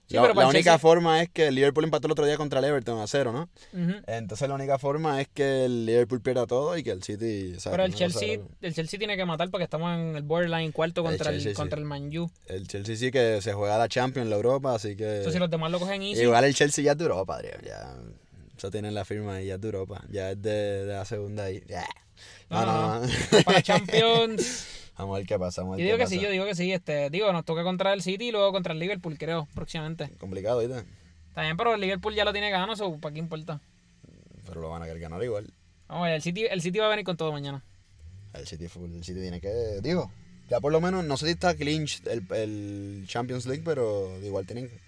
Sí, 0.07 0.15
la, 0.15 0.21
la 0.33 0.43
el 0.43 0.47
única 0.47 0.79
forma 0.79 1.21
es 1.21 1.27
que 1.29 1.47
el 1.47 1.55
Liverpool 1.55 1.83
empató 1.83 2.07
el 2.07 2.13
otro 2.13 2.25
día 2.25 2.37
contra 2.37 2.59
el 2.59 2.65
Everton 2.65 3.01
a 3.01 3.07
cero, 3.07 3.33
¿no? 3.33 3.49
Entonces 4.07 4.47
la 4.47 4.55
única 4.55 4.79
forma 4.79 5.19
es 5.19 5.27
que 5.27 5.65
el 5.65 5.85
Liverpool 5.85 6.21
pierda 6.21 6.47
todo 6.47 6.77
y 6.77 6.83
que 6.83 6.91
el 6.91 7.03
City. 7.03 7.55
o 7.57 7.59
sea, 7.59 7.73
Pero 7.73 7.83
el 7.83 7.91
no 7.91 7.97
Chelsea, 7.97 8.39
el 8.61 8.73
Chelsea 8.73 8.97
tiene 8.97 9.17
que 9.17 9.25
matar 9.25 9.49
porque 9.49 9.65
estamos 9.65 9.93
en 9.97 10.15
el 10.15 10.23
borderline 10.23 10.71
cuarto 10.71 11.01
El 11.01 11.07
contra 11.07 11.31
el, 11.31 11.37
Chelsea, 11.37 11.51
sí. 11.51 11.55
contra 11.57 11.77
el 11.77 11.83
Man 11.83 12.09
U. 12.17 12.31
El 12.45 12.69
Chelsea 12.69 12.95
sí 12.95 13.11
que 13.11 13.41
se 13.41 13.51
juega 13.51 13.77
la 13.77 13.89
Champions, 13.89 14.29
la 14.29 14.37
Europa, 14.37 14.75
así 14.75 14.95
que. 14.95 15.21
Eso 15.21 15.31
si 15.31 15.39
los 15.39 15.49
demás 15.49 15.71
lo 15.71 15.79
cogen 15.79 16.01
easy. 16.01 16.21
Igual 16.21 16.45
el 16.45 16.55
Chelsea 16.55 16.85
ya 16.85 16.93
es 16.93 16.97
de 16.97 17.03
Europa, 17.03 17.35
Adrián. 17.35 17.59
Ya, 17.65 17.93
eso 18.57 18.71
tienen 18.71 18.93
la 18.93 19.05
firma 19.05 19.35
ahí, 19.35 19.47
ya 19.47 19.55
es 19.55 19.61
de 19.61 19.67
Europa. 19.67 20.03
Ya 20.09 20.31
es 20.31 20.41
de, 20.41 20.85
de 20.85 20.93
la 20.93 21.05
segunda 21.05 21.43
ahí. 21.45 21.61
Ya. 21.67 21.85
No, 22.49 22.65
No, 22.65 22.99
no, 23.01 23.05
no. 23.05 23.13
Para 23.45 23.61
Champions. 23.61 24.67
Vamos 24.97 25.15
a 25.15 25.17
ver 25.19 25.27
qué 25.27 25.37
pasa. 25.37 25.61
Vamos 25.61 25.75
a 25.75 25.77
ver 25.77 25.85
Yo 25.85 25.93
digo 25.93 25.97
que 26.03 26.07
sí, 26.09 26.19
yo 26.19 26.31
digo 26.31 26.45
que 26.45 26.55
sí. 26.55 26.71
Este, 26.73 27.09
digo, 27.11 27.31
nos 27.31 27.45
toca 27.45 27.63
contra 27.63 27.93
el 27.93 28.01
City 28.01 28.29
y 28.29 28.31
luego 28.31 28.51
contra 28.51 28.73
el 28.73 28.79
Liverpool, 28.79 29.15
creo, 29.19 29.47
próximamente. 29.53 30.09
Complicado, 30.17 30.59
¿viste? 30.59 30.83
También, 31.35 31.55
pero 31.55 31.75
el 31.75 31.81
Liverpool 31.81 32.15
ya 32.15 32.25
lo 32.25 32.31
tiene 32.31 32.49
ganado, 32.49 32.73
eso 32.73 32.97
¿para 32.99 33.13
qué 33.13 33.19
importa? 33.19 33.61
Pero 34.47 34.59
lo 34.61 34.69
van 34.69 34.81
a 34.81 34.85
querer 34.85 34.99
ganar 35.01 35.23
igual. 35.23 35.53
Vamos 35.87 36.05
a 36.05 36.07
ver, 36.07 36.15
el 36.15 36.21
City, 36.23 36.45
el 36.49 36.61
City 36.63 36.79
va 36.79 36.87
a 36.87 36.89
venir 36.89 37.05
con 37.05 37.15
todo 37.15 37.31
mañana. 37.31 37.63
El 38.33 38.47
City, 38.47 38.65
el 38.65 39.03
City 39.03 39.21
tiene 39.21 39.39
que. 39.39 39.79
Digo, 39.83 40.11
ya 40.49 40.59
por 40.59 40.71
lo 40.71 40.81
menos, 40.81 41.05
no 41.05 41.15
sé 41.15 41.27
si 41.27 41.33
está 41.33 41.53
clinch 41.55 42.01
el, 42.07 42.23
el 42.33 43.05
Champions 43.07 43.45
League, 43.45 43.61
pero 43.63 44.17
igual 44.23 44.47
tienen 44.47 44.67
que. 44.67 44.79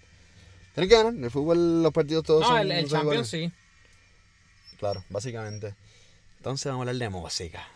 Tienen 0.74 0.88
que 0.88 0.96
ganar. 0.96 1.14
En 1.14 1.22
el 1.22 1.30
fútbol, 1.30 1.84
los 1.84 1.92
partidos 1.92 2.24
todos 2.24 2.40
No, 2.40 2.48
son. 2.48 2.58
el, 2.58 2.72
el 2.72 2.88
Champions 2.88 3.02
iguales. 3.04 3.28
sí. 3.28 3.52
Claro, 4.80 5.04
básicamente. 5.10 5.76
Entonces 6.38 6.64
vamos 6.66 6.80
a 6.86 6.90
hablar 6.90 6.96
de 6.96 7.08
música. 7.10 7.68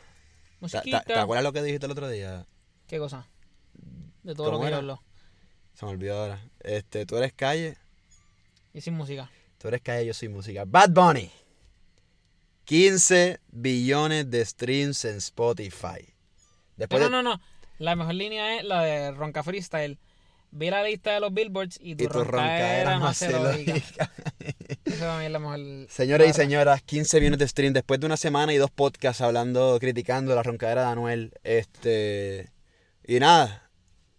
¿Te, 0.60 0.80
te- 1.06 1.14
acuerdas 1.14 1.44
lo 1.44 1.52
que 1.52 1.62
dijiste 1.62 1.84
el 1.86 1.92
otro 1.92 2.08
día? 2.08 2.46
¿Qué 2.88 2.98
cosa? 2.98 3.28
De 4.22 4.34
todo 4.34 4.46
lo 4.46 4.52
¿Cómo 4.52 4.62
que 4.62 4.68
era? 4.68 4.78
hablo. 4.78 5.02
Se 5.74 5.84
me 5.84 5.92
olvidó 5.92 6.18
ahora. 6.22 6.40
Este, 6.60 7.04
tú 7.06 7.16
eres 7.18 7.32
calle, 7.34 7.76
Y 8.72 8.80
sin 8.80 8.94
música. 8.94 9.30
tú 9.58 9.68
eres 9.68 9.82
calle, 9.82 10.06
yo 10.06 10.14
soy 10.14 10.28
música. 10.28 10.64
Bad 10.66 10.90
Bunny. 10.90 11.30
15 12.64 13.40
billones 13.48 14.30
de 14.30 14.44
streams 14.44 15.04
en 15.04 15.16
Spotify. 15.18 16.00
No, 16.08 16.14
Después 16.76 17.00
no, 17.02 17.06
de- 17.06 17.10
no, 17.10 17.22
no. 17.22 17.40
La 17.78 17.96
mejor 17.96 18.14
línea 18.14 18.56
es 18.58 18.64
la 18.64 18.82
de 18.82 19.10
Ronca 19.12 19.42
Freestyle. 19.42 19.98
Vi 20.52 20.70
la 20.70 20.84
lista 20.84 21.12
de 21.12 21.20
los 21.20 21.34
billboards 21.34 21.78
y 21.82 21.96
tu, 21.96 22.04
y 22.04 22.06
tu 22.06 22.24
se 23.12 23.30
lo 23.32 23.52
diga. 23.52 23.74
diga. 23.74 24.12
Esa 24.94 25.06
para 25.06 25.18
mí 25.18 25.24
es 25.26 25.30
la 25.32 25.38
mejor. 25.38 25.58
Señores 25.88 26.30
y 26.30 26.32
señoras, 26.32 26.82
15 26.82 27.18
millones 27.18 27.38
de 27.40 27.48
stream 27.48 27.72
después 27.72 27.98
de 27.98 28.06
una 28.06 28.16
semana 28.16 28.52
y 28.52 28.56
dos 28.56 28.70
podcasts 28.70 29.20
hablando, 29.20 29.78
criticando 29.80 30.34
la 30.34 30.42
roncadera 30.42 30.82
de 30.82 30.88
Anuel. 30.88 31.32
Este. 31.42 32.50
Y 33.04 33.18
nada. 33.18 33.70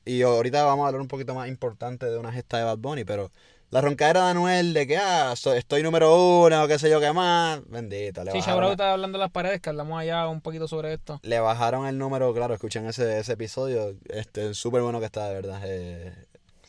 Y 0.04 0.22
ahorita 0.22 0.64
vamos 0.64 0.84
a 0.84 0.88
hablar 0.88 1.02
un 1.02 1.08
poquito 1.08 1.34
más 1.34 1.48
importante 1.48 2.06
de 2.06 2.18
una 2.18 2.32
gesta 2.32 2.58
de 2.58 2.66
Bad 2.66 2.78
Bunny, 2.78 3.06
pero 3.06 3.32
la 3.72 3.82
roncadera 3.82 4.26
de 4.26 4.32
Anuel 4.32 4.74
de 4.74 4.86
que 4.86 4.98
ah, 4.98 5.34
estoy 5.34 5.82
número 5.82 6.44
uno 6.44 6.64
o 6.64 6.68
qué 6.68 6.78
sé 6.78 6.90
yo 6.90 7.00
qué 7.00 7.12
más. 7.14 7.62
Bendito, 7.68 8.24
le 8.24 8.32
Sí, 8.32 8.38
bajaron, 8.38 8.56
Shabrao 8.56 8.72
está 8.72 8.94
hablando 8.94 9.18
de 9.18 9.24
las 9.24 9.32
paredes, 9.32 9.62
que 9.62 9.70
hablamos 9.70 10.00
allá 10.00 10.28
un 10.28 10.42
poquito 10.42 10.68
sobre 10.68 10.94
esto. 10.94 11.20
le 11.24 11.40
bajaron 11.40 11.88
el 11.88 11.98
número, 11.98 12.34
claro, 12.34 12.54
escuchen 12.54 12.86
ese, 12.86 13.20
ese 13.20 13.34
episodio. 13.34 13.96
Este, 14.10 14.54
súper 14.54 14.82
bueno 14.82 15.00
que 15.00 15.06
está, 15.06 15.28
de 15.30 15.34
verdad. 15.34 15.62
Eh, 15.66 16.14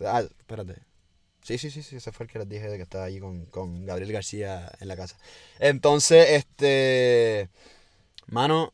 ah, 0.06 0.22
espérate. 0.22 0.76
Sí, 1.46 1.58
sí, 1.58 1.70
sí, 1.70 1.84
sí, 1.84 1.94
ese 1.94 2.10
fue 2.10 2.26
el 2.26 2.32
que 2.32 2.40
les 2.40 2.48
dije 2.48 2.68
de 2.68 2.76
que 2.76 2.82
estaba 2.82 3.04
allí 3.04 3.20
con, 3.20 3.46
con 3.46 3.86
Gabriel 3.86 4.10
García 4.10 4.68
en 4.80 4.88
la 4.88 4.96
casa. 4.96 5.16
Entonces, 5.60 6.30
este. 6.30 7.50
Mano, 8.26 8.72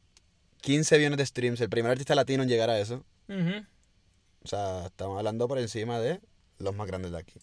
15 0.63 0.97
millones 0.97 1.19
de 1.19 1.27
streams. 1.27 1.61
El 1.61 1.69
primer 1.69 1.93
artista 1.93 2.15
latino 2.15 2.45
en 2.45 2.49
llegar 2.49 2.71
a 2.71 2.79
eso. 2.79 3.05
O 3.29 4.49
sea, 4.49 4.87
estamos 4.87 5.19
hablando 5.19 5.47
por 5.49 5.59
encima 5.59 6.01
de 6.01 6.23
los 6.57 6.75
más 6.75 6.87
grandes 6.87 7.13
de 7.13 7.19
aquí. 7.19 7.39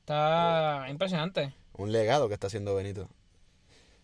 Está 0.00 0.86
impresionante. 0.88 1.52
Un 1.74 1.92
legado 1.92 2.28
que 2.28 2.34
está 2.34 2.46
haciendo 2.46 2.74
Benito. 2.74 3.10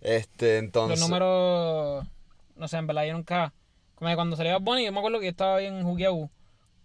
Este, 0.02 0.58
entonces. 0.58 1.00
Los 1.00 1.08
números, 1.08 2.06
no 2.54 2.68
sé, 2.68 2.76
en 2.76 2.86
verdad 2.86 3.06
yo 3.06 3.14
nunca, 3.14 3.54
como 3.94 4.10
que 4.10 4.14
cuando 4.14 4.36
salía 4.36 4.58
Bad 4.58 4.62
Bunny, 4.62 4.84
yo 4.84 4.92
me 4.92 4.98
acuerdo 4.98 5.20
que 5.20 5.24
yo 5.24 5.30
estaba 5.30 5.56
bien 5.56 5.82
jugueado, 5.82 6.28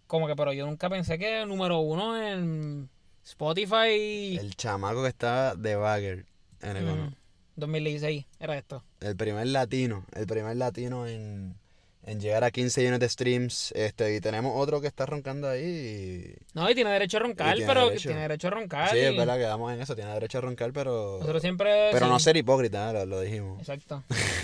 como 0.08 0.28
que, 0.28 0.36
pero 0.36 0.54
yo 0.54 0.66
nunca 0.66 0.90
pensé 0.90 1.18
que 1.18 1.42
el 1.42 1.48
número 1.48 1.80
uno 1.80 2.22
en 2.22 2.90
Spotify 3.24 4.38
El 4.38 4.56
chamaco 4.56 5.02
que 5.02 5.10
está 5.10 5.56
de 5.56 5.76
Bagger 5.76 6.26
en 6.62 6.78
el 6.78 6.86
mm, 6.86 7.16
2016 7.56 8.26
era 8.40 8.58
esto. 8.58 8.84
El 9.00 9.16
primer 9.16 9.48
latino. 9.48 10.06
El 10.14 10.28
primer 10.28 10.56
latino 10.58 11.08
en, 11.08 11.56
en 12.08 12.20
llegar 12.20 12.44
a 12.44 12.52
15 12.52 12.82
millones 12.82 13.00
de 13.00 13.10
streams. 13.10 13.72
Este, 13.76 14.16
y 14.16 14.22
tenemos 14.22 14.54
otro 14.56 14.80
que 14.80 14.88
está 14.88 15.06
roncando 15.08 15.50
ahí. 15.50 16.36
No, 16.54 16.70
y 16.70 16.76
tiene 16.76 16.92
derecho 16.92 17.18
a 17.18 17.22
roncar, 17.22 17.56
tiene 17.56 17.68
pero 17.68 17.88
derecho. 17.88 18.10
tiene 18.10 18.22
derecho 18.22 18.48
a 18.48 18.52
roncar. 18.52 18.92
Sí, 18.92 18.98
y 18.98 19.00
es 19.02 19.18
verdad 19.18 19.36
que 19.38 19.42
damos 19.44 19.74
en 19.74 19.82
eso. 19.82 19.96
Tiene 19.96 20.14
derecho 20.14 20.38
a 20.38 20.42
roncar, 20.42 20.72
pero. 20.72 21.18
Nosotros 21.20 21.42
siempre... 21.42 21.90
Pero 21.92 22.06
sí. 22.06 22.12
no 22.12 22.20
ser 22.20 22.38
hipócrita, 22.38 22.90
¿eh? 22.90 22.94
lo, 22.94 23.06
lo 23.08 23.22
dijimos. 23.22 23.60
Exacto. 23.60 24.04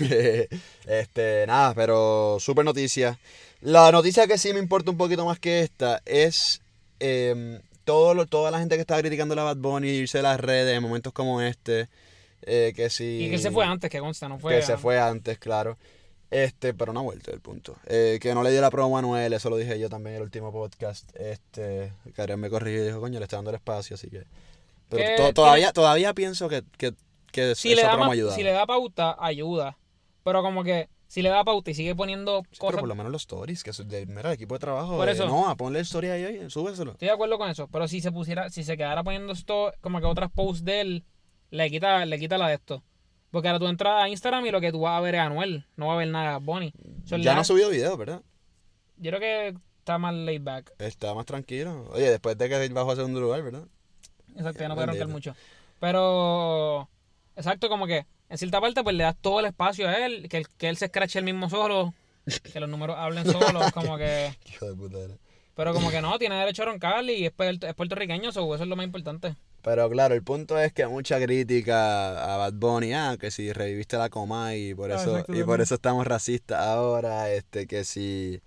este, 0.86 1.44
nada, 1.46 1.74
pero 1.74 2.36
súper 2.40 2.64
noticia. 2.64 3.18
La 3.60 3.90
noticia 3.92 4.26
que 4.26 4.38
sí 4.38 4.52
me 4.52 4.58
importa 4.58 4.90
un 4.90 4.96
poquito 4.96 5.24
más 5.24 5.38
que 5.38 5.60
esta 5.60 6.02
es 6.04 6.60
em, 7.00 7.60
todo 7.84 8.14
lo- 8.14 8.26
toda 8.26 8.50
la 8.50 8.58
gente 8.58 8.74
que 8.74 8.80
estaba 8.80 9.00
criticando 9.00 9.38
a 9.40 9.44
Bad 9.44 9.56
Bunny, 9.58 9.88
irse 9.88 10.18
de 10.18 10.22
las 10.22 10.40
redes 10.40 10.76
en 10.76 10.82
momentos 10.82 11.12
como 11.12 11.40
este. 11.40 11.88
eh, 12.44 12.72
que 12.74 12.90
sí. 12.90 13.26
Y 13.26 13.30
que 13.30 13.38
se 13.38 13.50
fue 13.52 13.64
antes, 13.64 13.88
que 13.90 14.00
consta, 14.00 14.28
no 14.28 14.38
fue... 14.38 14.56
que 14.56 14.62
se 14.62 14.76
fue 14.76 14.98
antes, 14.98 15.38
claro. 15.38 15.78
Este, 16.32 16.72
pero 16.74 16.92
no 16.92 17.00
ha 17.00 17.02
vuelto 17.02 17.30
el 17.32 17.40
punto. 17.40 17.76
Eh, 17.86 18.18
que 18.20 18.34
no 18.34 18.42
le 18.42 18.50
dio 18.50 18.60
la 18.60 18.70
promo 18.70 18.96
a 18.98 19.02
Manuel, 19.02 19.32
eso 19.32 19.50
lo 19.50 19.56
dije 19.56 19.78
yo 19.78 19.88
también 19.88 20.14
en 20.14 20.16
el 20.16 20.22
último 20.24 20.50
podcast. 20.52 21.14
Este, 21.16 21.92
Karen 22.14 22.40
me 22.40 22.48
corrigió 22.50 22.82
y 22.82 22.86
dijo, 22.86 23.00
coño, 23.00 23.18
le 23.18 23.24
está 23.24 23.36
dando 23.36 23.50
el 23.50 23.56
espacio, 23.56 23.94
así 23.94 24.08
que. 24.08 24.24
Pero 24.88 25.26
to- 25.28 25.32
todavía, 25.34 25.72
todavía 25.72 26.12
pienso 26.14 26.48
que, 26.48 26.62
que, 26.78 26.92
que 27.30 27.54
Si 27.54 27.68
le, 27.68 27.74
esa 27.82 27.88
da 27.88 27.92
promo 27.92 28.04
más- 28.06 28.12
ayuda. 28.14 28.34
si 28.34 28.42
le 28.42 28.52
da 28.52 28.66
pauta, 28.66 29.16
ayuda. 29.18 29.78
Pero 30.24 30.42
como 30.42 30.62
que 30.64 30.88
si 31.08 31.20
le 31.22 31.28
da 31.28 31.44
pauta 31.44 31.70
y 31.70 31.74
sigue 31.74 31.94
poniendo 31.94 32.40
Sí, 32.42 32.48
pero 32.52 32.60
cosas... 32.66 32.80
por 32.80 32.88
lo 32.88 32.94
menos 32.94 33.12
los 33.12 33.22
stories, 33.22 33.62
que 33.64 33.70
es 33.70 33.88
de, 33.88 34.06
mira, 34.06 34.28
el 34.30 34.34
equipo 34.34 34.54
de 34.54 34.60
trabajo. 34.60 34.96
Por 34.96 35.08
eh, 35.08 35.12
eso. 35.12 35.26
no, 35.26 35.54
ponle 35.56 35.80
el 35.80 35.84
story 35.84 36.08
ahí, 36.08 36.24
ahí, 36.24 36.50
súbeselo. 36.50 36.92
Estoy 36.92 37.08
de 37.08 37.14
acuerdo 37.14 37.38
con 37.38 37.50
eso, 37.50 37.68
pero 37.68 37.88
si 37.88 38.00
se 38.00 38.12
pusiera, 38.12 38.48
si 38.50 38.64
se 38.64 38.76
quedara 38.76 39.02
poniendo 39.02 39.32
esto, 39.32 39.72
como 39.80 39.98
que 40.00 40.06
otras 40.06 40.30
posts 40.30 40.64
de 40.64 40.80
él, 40.80 41.04
le 41.50 41.70
quita, 41.70 42.04
le 42.06 42.18
quita 42.18 42.38
la 42.38 42.48
de 42.48 42.54
esto. 42.54 42.82
Porque 43.32 43.48
ahora 43.48 43.58
tú 43.58 43.66
entras 43.66 44.04
a 44.04 44.08
Instagram 44.08 44.46
y 44.46 44.50
lo 44.52 44.60
que 44.60 44.70
tú 44.70 44.80
vas 44.80 44.96
a 44.96 45.00
ver 45.00 45.16
es 45.16 45.20
Anuel, 45.22 45.64
no 45.76 45.88
va 45.88 45.94
a 45.94 45.96
ver 45.96 46.06
nada 46.08 46.36
Bonnie. 46.38 46.72
Ya 47.06 47.34
no 47.34 47.40
ha 47.40 47.44
subido 47.44 47.70
video, 47.70 47.96
¿verdad? 47.96 48.22
Yo 48.98 49.10
creo 49.10 49.20
que 49.20 49.54
está 49.78 49.98
más 49.98 50.14
laid 50.14 50.42
back. 50.42 50.72
Está 50.78 51.14
más 51.14 51.26
tranquilo. 51.26 51.88
Oye, 51.92 52.10
después 52.10 52.38
de 52.38 52.48
que 52.48 52.68
bajó 52.68 52.92
a 52.92 52.96
segundo 52.96 53.20
lugar, 53.20 53.42
¿verdad? 53.42 53.64
Exacto, 54.36 54.60
ya 54.60 54.68
no 54.68 54.74
puede 54.74 54.86
roncar 54.86 55.08
mucho. 55.08 55.34
Pero, 55.80 56.88
exacto, 57.34 57.68
como 57.68 57.86
que 57.86 58.06
en 58.28 58.38
cierta 58.38 58.60
parte 58.60 58.84
pues 58.84 58.94
le 58.94 59.02
das 59.04 59.16
todo 59.20 59.40
el 59.40 59.46
espacio 59.46 59.88
a 59.88 60.06
él, 60.06 60.28
que, 60.28 60.36
él- 60.36 60.46
que 60.56 60.68
él 60.68 60.76
se 60.76 60.84
escrache 60.84 61.18
el 61.18 61.24
mismo 61.24 61.50
solo, 61.50 61.92
que 62.52 62.60
los 62.60 62.68
números 62.68 62.96
hablen 62.98 63.24
solos, 63.24 63.72
como 63.74 63.96
que... 63.96 64.36
Hijo 64.46 64.66
de 64.66 64.74
puta. 64.74 64.98
era. 64.98 65.14
Pero 65.54 65.74
como 65.74 65.90
que 65.90 66.00
no, 66.00 66.18
tiene 66.18 66.36
derecho 66.36 66.62
a 66.62 66.66
roncar 66.66 67.02
y 67.04 67.26
es, 67.26 67.32
es 67.38 67.74
puertorriqueño, 67.74 68.30
so, 68.30 68.54
eso 68.54 68.62
es 68.64 68.68
lo 68.68 68.76
más 68.76 68.84
importante. 68.86 69.34
Pero 69.62 69.88
claro, 69.88 70.14
el 70.14 70.24
punto 70.24 70.58
es 70.58 70.72
que 70.72 70.86
mucha 70.88 71.20
crítica 71.20 72.34
a 72.34 72.36
Bad 72.36 72.54
Bunny, 72.54 72.94
ah, 72.94 73.16
que 73.18 73.30
si 73.30 73.52
reviviste 73.52 73.96
la 73.96 74.10
coma 74.10 74.56
y 74.56 74.74
por 74.74 74.90
Ah, 74.90 74.96
eso 74.96 75.24
y 75.28 75.44
por 75.44 75.60
eso 75.60 75.76
estamos 75.76 76.04
racistas 76.06 76.60
ahora, 76.60 77.30
este 77.30 77.68
que 77.68 77.84
si 77.84 78.42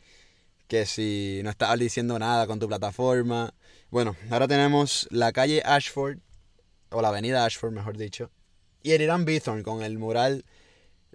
que 0.68 0.86
si 0.86 1.42
no 1.44 1.50
estabas 1.52 1.80
diciendo 1.80 2.20
nada 2.20 2.48
con 2.48 2.60
tu 2.60 2.68
plataforma. 2.68 3.54
Bueno, 3.92 4.16
ahora 4.30 4.48
tenemos 4.48 5.08
la 5.10 5.32
calle 5.32 5.62
Ashford 5.64 6.18
o 6.90 7.02
la 7.02 7.10
avenida 7.10 7.46
Ashford, 7.46 7.72
mejor 7.72 7.98
dicho, 7.98 8.30
y 8.84 8.92
el 8.92 9.02
Irán 9.02 9.24
Bithorn 9.26 9.64
con 9.64 9.84
el 9.84 9.98
mural 9.98 10.44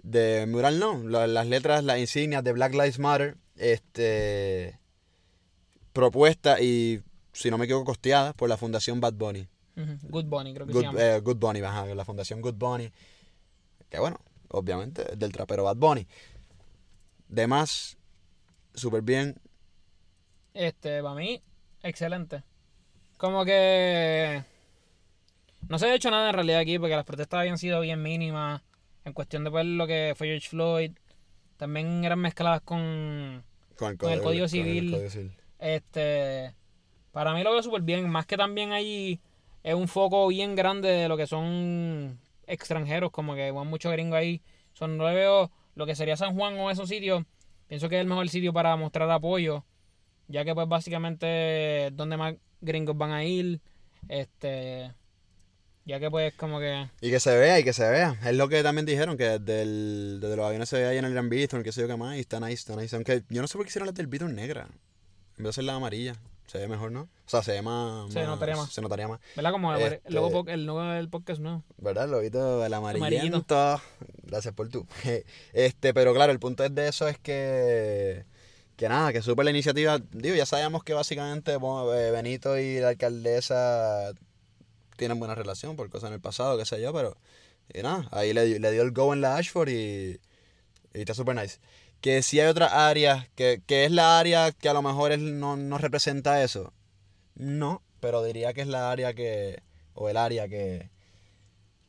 de 0.01 0.47
mural 0.47 0.79
no, 0.79 0.97
las 1.03 1.47
letras, 1.47 1.83
las 1.83 1.99
insignias 1.99 2.43
de 2.43 2.53
Black 2.53 2.73
Lives 2.73 2.97
Matter, 2.97 3.37
este 3.55 4.79
propuesta 5.93 6.59
y 6.59 7.01
si 7.33 7.51
no 7.51 7.57
me 7.57 7.65
equivoco 7.65 7.85
costeada 7.85 8.33
por 8.33 8.49
la 8.49 8.57
Fundación 8.57 8.99
Bad 8.99 9.13
Bunny. 9.13 9.47
Good 9.75 10.25
Bunny, 10.25 10.53
creo 10.53 10.67
que 10.67 10.73
se 10.73 10.77
Good, 10.79 10.85
llama. 10.85 11.01
eh, 11.01 11.19
Good 11.19 11.37
Bunny, 11.37 11.59
ajá, 11.61 11.85
la 11.85 12.05
fundación 12.05 12.41
Good 12.41 12.55
Bunny. 12.55 12.91
Que 13.89 13.99
bueno, 13.99 14.19
obviamente, 14.49 15.13
es 15.13 15.19
del 15.19 15.31
trapero 15.31 15.63
Bad 15.63 15.77
Bunny. 15.77 16.07
Demás, 17.27 17.97
súper 18.73 19.01
bien. 19.01 19.35
Este, 20.53 21.01
para 21.01 21.15
mí, 21.15 21.41
excelente. 21.83 22.43
Como 23.17 23.45
que 23.45 24.43
no 25.69 25.79
se 25.79 25.85
ha 25.85 25.95
hecho 25.95 26.11
nada 26.11 26.29
en 26.29 26.35
realidad 26.35 26.59
aquí 26.59 26.77
porque 26.79 26.95
las 26.95 27.05
protestas 27.05 27.39
habían 27.39 27.57
sido 27.57 27.79
bien 27.81 28.01
mínimas 28.01 28.61
en 29.05 29.13
cuestión 29.13 29.43
de 29.43 29.51
pues, 29.51 29.65
lo 29.65 29.87
que 29.87 30.13
fue 30.17 30.27
George 30.27 30.49
Floyd. 30.49 30.91
También 31.57 32.03
eran 32.03 32.19
mezcladas 32.19 32.61
con 32.61 33.43
Con 33.77 33.91
el, 33.91 33.97
Con 33.97 34.11
el 34.11 34.19
código- 34.19 34.23
Código 34.23 34.23
con 34.23 34.41
el 34.43 34.49
Civil. 34.49 34.91
Código 34.91 35.09
Civil. 35.09 35.31
este 35.59 36.55
para 37.11 37.33
mí 37.33 37.43
lo 37.43 37.51
veo 37.51 37.61
súper 37.61 37.81
bien, 37.81 38.09
más 38.09 38.25
que 38.25 38.37
también 38.37 38.71
ahí 38.71 39.19
es 39.63 39.75
un 39.75 39.87
foco 39.87 40.27
bien 40.27 40.55
grande 40.55 40.89
de 40.89 41.07
lo 41.07 41.17
que 41.17 41.27
son 41.27 42.19
extranjeros, 42.47 43.11
como 43.11 43.35
que 43.35 43.51
van 43.51 43.67
muchos 43.67 43.91
gringos 43.91 44.17
ahí. 44.17 44.41
Son 44.73 44.97
no 44.97 45.09
le 45.09 45.49
lo 45.75 45.85
que 45.85 45.95
sería 45.95 46.17
San 46.17 46.35
Juan 46.35 46.57
o 46.59 46.69
esos 46.69 46.89
sitios, 46.89 47.23
pienso 47.67 47.87
que 47.89 47.95
es 47.95 48.01
el 48.01 48.07
mejor 48.07 48.27
sitio 48.29 48.51
para 48.51 48.75
mostrar 48.75 49.09
apoyo, 49.09 49.63
ya 50.27 50.43
que 50.43 50.53
pues 50.53 50.67
básicamente 50.67 51.87
es 51.87 51.95
donde 51.95 52.17
más 52.17 52.35
gringos 52.59 52.97
van 52.97 53.11
a 53.11 53.23
ir, 53.23 53.61
este 54.09 54.91
ya 55.85 55.99
que 55.99 56.11
pues 56.11 56.33
como 56.35 56.59
que 56.59 56.87
Y 57.01 57.09
que 57.09 57.19
se 57.19 57.35
vea, 57.37 57.59
y 57.59 57.63
que 57.63 57.73
se 57.73 57.89
vea. 57.89 58.17
Es 58.23 58.35
lo 58.35 58.47
que 58.49 58.61
también 58.63 58.85
dijeron, 58.85 59.17
que 59.17 59.39
desde, 59.39 59.65
desde 60.19 60.35
los 60.35 60.45
aviones 60.45 60.69
se 60.69 60.77
ve 60.77 60.87
ahí 60.87 60.97
en 60.97 61.05
el 61.05 61.13
Gran 61.13 61.29
Bithorn, 61.29 61.63
qué 61.63 61.71
sé 61.71 61.81
yo 61.81 61.87
qué 61.87 61.97
más, 61.97 62.17
y 62.17 62.19
está 62.19 62.39
nice, 62.39 62.53
está 62.53 62.75
nice. 62.75 62.95
Aunque 62.95 63.23
yo 63.29 63.41
no 63.41 63.47
sé 63.47 63.57
por 63.57 63.65
qué 63.65 63.69
hicieron 63.69 63.87
la 63.87 63.93
del 63.93 64.07
Bithorn 64.07 64.35
negra. 64.35 64.67
En 65.37 65.37
vez 65.37 65.43
de 65.43 65.49
hacer 65.49 65.63
la 65.63 65.75
amarilla. 65.75 66.15
Se 66.47 66.57
ve 66.57 66.67
mejor, 66.67 66.91
¿no? 66.91 67.01
O 67.03 67.29
sea, 67.31 67.41
se 67.43 67.53
ve 67.53 67.61
más... 67.61 68.11
Se 68.11 68.25
notaría 68.25 68.57
más. 68.57 68.73
Se 68.73 68.81
notaría 68.81 69.07
más. 69.07 69.21
¿verdad? 69.37 69.51
Como 69.51 69.73
el, 69.73 69.81
Este- 69.93 70.11
logo, 70.11 70.43
po- 70.43 70.49
el 70.49 70.65
logo 70.65 70.83
del 70.83 71.07
podcast 71.09 71.39
no. 71.39 71.63
¿Verdad? 71.77 72.05
El 72.05 72.11
lobito, 72.11 72.65
el 72.65 72.73
Amarillito. 72.73 73.05
amarillento. 73.05 73.81
Gracias 74.23 74.53
por 74.53 74.67
tú. 74.69 74.85
Este, 75.53 75.93
pero 75.93 76.13
claro, 76.13 76.31
el 76.33 76.39
punto 76.39 76.63
es 76.65 76.75
de 76.75 76.87
eso 76.89 77.07
es 77.07 77.17
que. 77.17 78.25
Que 78.75 78.89
nada, 78.89 79.13
que 79.13 79.21
súper 79.21 79.45
la 79.45 79.51
iniciativa. 79.51 79.99
Digo, 80.11 80.35
ya 80.35 80.45
sabemos 80.45 80.83
que 80.83 80.93
básicamente 80.93 81.53
eh, 81.53 82.11
Benito 82.11 82.57
y 82.57 82.79
la 82.79 82.89
alcaldesa 82.89 84.11
tienen 84.97 85.19
buena 85.19 85.35
relación 85.35 85.75
por 85.75 85.89
cosas 85.89 86.07
en 86.09 86.15
el 86.15 86.21
pasado, 86.21 86.57
qué 86.57 86.65
sé 86.65 86.81
yo, 86.81 86.91
pero. 86.91 87.15
Y 87.73 87.81
nada, 87.83 88.07
ahí 88.11 88.33
le, 88.33 88.59
le 88.59 88.71
dio 88.71 88.81
el 88.81 88.91
go 88.91 89.13
en 89.13 89.21
la 89.21 89.37
Ashford 89.37 89.69
y. 89.69 90.19
Y 90.93 90.99
está 90.99 91.13
súper 91.13 91.35
nice. 91.35 91.59
Que 92.01 92.23
si 92.23 92.39
hay 92.39 92.47
otras 92.47 92.73
áreas, 92.73 93.29
que, 93.35 93.61
que 93.65 93.85
es 93.85 93.91
la 93.91 94.19
área 94.19 94.51
que 94.51 94.69
a 94.69 94.73
lo 94.73 94.81
mejor 94.81 95.11
él 95.11 95.39
no, 95.39 95.55
no 95.55 95.77
representa 95.77 96.43
eso. 96.43 96.73
No, 97.35 97.83
pero 97.99 98.23
diría 98.23 98.53
que 98.53 98.61
es 98.61 98.67
la 98.67 98.91
área 98.91 99.13
que. 99.13 99.61
O 99.93 100.09
el 100.09 100.17
área 100.17 100.47
que 100.47 100.89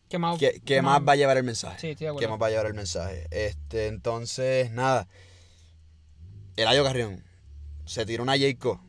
¿Qué 0.08 0.18
más? 0.18 0.38
que, 0.38 0.60
que 0.60 0.82
más 0.82 1.00
va 1.00 1.12
a 1.12 1.16
llevar 1.16 1.38
el 1.38 1.44
mensaje. 1.44 1.78
Sí, 1.80 1.90
estoy 1.90 2.08
de 2.08 2.16
que 2.16 2.28
más 2.28 2.40
va 2.40 2.48
a 2.48 2.50
llevar 2.50 2.66
el 2.66 2.74
mensaje. 2.74 3.26
Este, 3.30 3.86
entonces, 3.86 4.70
nada. 4.70 5.08
Eladio 6.56 6.84
Carrión 6.84 7.24
se 7.86 8.04
tiró 8.06 8.22
una 8.22 8.36
Jayco. 8.36 8.80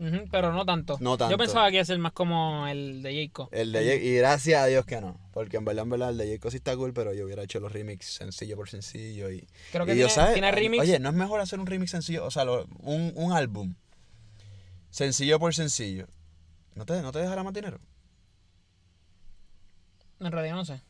Ujú, 0.00 0.24
pero 0.30 0.50
no 0.52 0.64
tanto. 0.64 0.96
No 0.98 1.18
tanto. 1.18 1.30
Yo 1.32 1.36
pensaba 1.38 1.68
que 1.68 1.74
iba 1.74 1.82
a 1.82 1.84
ser 1.84 1.98
más 1.98 2.12
como 2.12 2.66
el 2.66 3.02
de 3.02 3.12
Jayco. 3.12 3.50
El 3.52 3.70
de 3.70 3.84
Jay- 3.84 4.08
y 4.08 4.16
gracias 4.16 4.62
a 4.62 4.66
Dios 4.66 4.86
que 4.86 4.98
no. 5.00 5.20
Porque 5.32 5.58
en 5.58 5.64
verdad, 5.66 5.82
en 5.84 5.90
verdad, 5.90 6.08
el 6.10 6.16
de 6.16 6.26
Jayco 6.26 6.50
sí 6.50 6.56
está 6.56 6.74
cool, 6.74 6.94
pero 6.94 7.12
yo 7.12 7.26
hubiera 7.26 7.42
hecho 7.42 7.60
los 7.60 7.70
remix 7.70 8.06
sencillo 8.06 8.56
por 8.56 8.70
sencillo. 8.70 9.30
Y, 9.30 9.46
Creo 9.72 9.84
que 9.84 9.92
y 9.94 9.98
yo, 9.98 10.06
tiene, 10.06 10.10
¿sabes? 10.14 10.32
tiene 10.32 10.50
remix. 10.52 10.82
Oye, 10.82 10.98
¿no 10.98 11.10
es 11.10 11.14
mejor 11.14 11.40
hacer 11.40 11.60
un 11.60 11.66
remix 11.66 11.90
sencillo? 11.90 12.24
O 12.24 12.30
sea, 12.30 12.44
lo- 12.46 12.64
un, 12.78 13.12
un 13.14 13.32
álbum 13.32 13.74
sencillo 14.88 15.38
por 15.38 15.54
sencillo. 15.54 16.06
¿No 16.74 16.86
te, 16.86 17.02
¿No 17.02 17.12
te 17.12 17.18
dejará 17.18 17.42
más 17.42 17.52
dinero? 17.52 17.78
En 20.20 20.32
realidad 20.32 20.54
no 20.54 20.64
sé. 20.64 20.80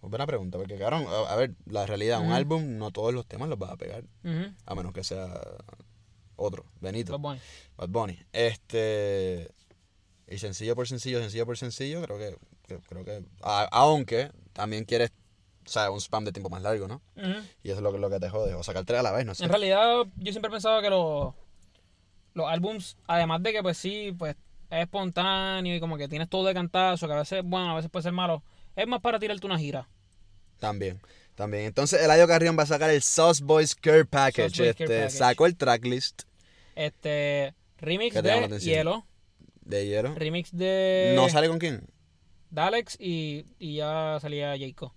Pues 0.00 0.10
buena 0.10 0.26
pregunta, 0.26 0.58
porque 0.58 0.78
cabrón, 0.78 1.04
a, 1.08 1.32
a 1.32 1.36
ver, 1.36 1.54
la 1.66 1.84
realidad, 1.86 2.20
un 2.20 2.32
álbum 2.32 2.78
no 2.78 2.90
todos 2.92 3.12
los 3.12 3.26
temas 3.26 3.48
los 3.48 3.58
vas 3.58 3.70
a 3.72 3.76
pegar. 3.76 4.04
A 4.66 4.74
menos 4.74 4.92
que 4.92 5.02
sea 5.02 5.28
otro, 6.38 6.64
Benito. 6.80 7.12
Bad 7.12 7.20
Bunny. 7.20 7.40
Bad 7.76 7.88
Bunny. 7.88 8.18
Este. 8.32 9.50
Y 10.26 10.38
sencillo 10.38 10.74
por 10.74 10.86
sencillo, 10.88 11.20
sencillo 11.20 11.46
por 11.46 11.56
sencillo, 11.58 12.02
creo 12.02 12.18
que. 12.18 12.36
creo 12.88 13.04
que 13.04 13.22
a- 13.42 13.68
aunque 13.72 14.30
también 14.52 14.84
quieres. 14.84 15.10
O 15.66 15.70
sea, 15.70 15.90
un 15.90 16.00
spam 16.00 16.24
de 16.24 16.32
tiempo 16.32 16.48
más 16.48 16.62
largo, 16.62 16.88
¿no? 16.88 17.02
Y 17.62 17.68
eso 17.68 17.76
es 17.76 17.82
lo 17.82 17.92
que, 17.92 17.98
lo 17.98 18.08
que 18.08 18.18
te 18.18 18.30
jode. 18.30 18.54
O 18.54 18.62
sacar 18.62 18.84
tres 18.86 19.00
a 19.00 19.02
la 19.02 19.12
vez, 19.12 19.26
no 19.26 19.34
sé. 19.34 19.44
En 19.44 19.50
realidad, 19.50 20.04
yo 20.16 20.32
siempre 20.32 20.48
he 20.48 20.52
pensado 20.52 20.80
que 20.80 20.88
los, 20.88 21.34
los 22.32 22.46
álbums, 22.48 22.96
además 23.06 23.42
de 23.42 23.52
que 23.52 23.62
pues 23.62 23.76
sí, 23.76 24.14
pues 24.18 24.34
es 24.70 24.80
espontáneo 24.82 25.74
y 25.76 25.80
como 25.80 25.98
que 25.98 26.08
tienes 26.08 26.28
todo 26.30 26.46
de 26.46 26.54
cantazo, 26.54 27.06
que 27.06 27.12
a 27.12 27.18
veces, 27.18 27.42
bueno, 27.44 27.72
a 27.72 27.74
veces 27.76 27.90
puede 27.90 28.02
ser 28.04 28.12
malo. 28.12 28.42
Es 28.76 28.86
más 28.86 29.00
para 29.00 29.18
tirarte 29.18 29.44
una 29.46 29.58
gira. 29.58 29.88
También. 30.58 31.00
También. 31.34 31.64
Entonces, 31.66 32.02
Eladio 32.02 32.26
Carrión 32.26 32.58
va 32.58 32.62
a 32.64 32.66
sacar 32.66 32.90
el 32.90 33.02
Sauce 33.02 33.44
Boys 33.44 33.74
Care 33.74 34.04
Package. 34.06 34.42
Boys 34.42 34.56
Care 34.56 34.70
este, 34.70 34.84
Package. 34.86 35.10
Sacó 35.10 35.46
el 35.46 35.56
tracklist 35.56 36.22
Este, 36.78 37.54
remix 37.78 38.14
de. 38.14 38.58
Hielo, 38.60 39.04
de 39.62 39.86
hielo. 39.86 40.14
remix 40.14 40.56
de 40.56 41.12
¿No 41.16 41.28
sale 41.28 41.48
con 41.48 41.58
quién? 41.58 41.84
Dalex 42.50 42.96
y, 43.00 43.44
y 43.58 43.76
ya 43.76 44.18
salía 44.20 44.50
Jayco. 44.56 44.94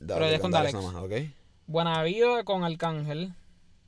Dale, 0.00 0.34
es 0.34 0.40
con 0.40 0.50
Dalex 0.50 0.72
Dalex. 0.72 0.92
nomás, 0.92 1.04
¿ok? 1.04 1.12
Buena 1.68 2.02
vida 2.02 2.42
con 2.44 2.64
Arcángel. 2.64 3.34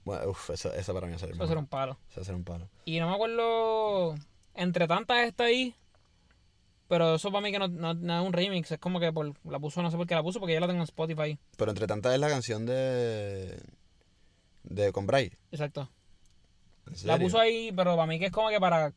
Bueno, 0.05 0.31
uf, 0.31 0.51
eso 0.51 0.71
para 0.95 1.07
mí 1.07 1.13
va 1.13 1.17
a 1.17 1.19
ser 1.19 1.31
Eso 1.31 1.39
va 1.39 1.45
a 1.45 1.49
ser 1.49 1.59
un 1.59 1.67
palo. 1.67 1.99
Eso 2.09 2.21
va 2.21 2.23
a 2.23 2.25
ser 2.25 2.35
un 2.37 2.45
palo. 2.45 2.69
Y 2.85 3.01
no 3.01 3.09
me 3.09 3.15
acuerdo. 3.15 4.15
Entre 4.55 4.87
tantas 4.87 5.27
está 5.27 5.45
ahí. 5.45 5.75
Pero 6.87 7.17
eso 7.17 7.33
para 7.33 7.41
mí 7.43 7.51
que 7.51 7.59
no, 7.59 7.67
no- 7.67 7.95
no 7.95 8.21
es 8.21 8.27
un 8.27 8.33
remix. 8.33 8.71
Es 8.71 8.79
como 8.79 9.01
que 9.01 9.13
por, 9.13 9.35
la 9.51 9.59
puso, 9.59 9.83
no 9.83 9.91
sé 9.91 9.97
por 9.97 10.07
qué 10.07 10.15
la 10.15 10.23
puso, 10.23 10.39
porque 10.39 10.55
ya 10.55 10.61
la 10.61 10.67
tengo 10.69 10.79
en 10.81 10.85
Spotify. 10.85 11.37
Pero 11.57 11.71
entre 11.73 11.87
tantas 11.89 12.15
es 12.15 12.21
la 12.21 12.29
canción 12.29 12.65
de. 12.65 13.59
de 14.63 14.93
Combray. 14.93 15.33
Exacto. 15.51 15.91
¿En 16.87 17.07
La 17.07 17.19
puso 17.19 17.39
ahí, 17.39 17.73
pero 17.75 17.97
para 17.97 18.07
mí 18.07 18.19
que 18.19 18.27
es 18.27 18.33
como 18.33 18.49
que 18.51 18.61
para 18.61 18.93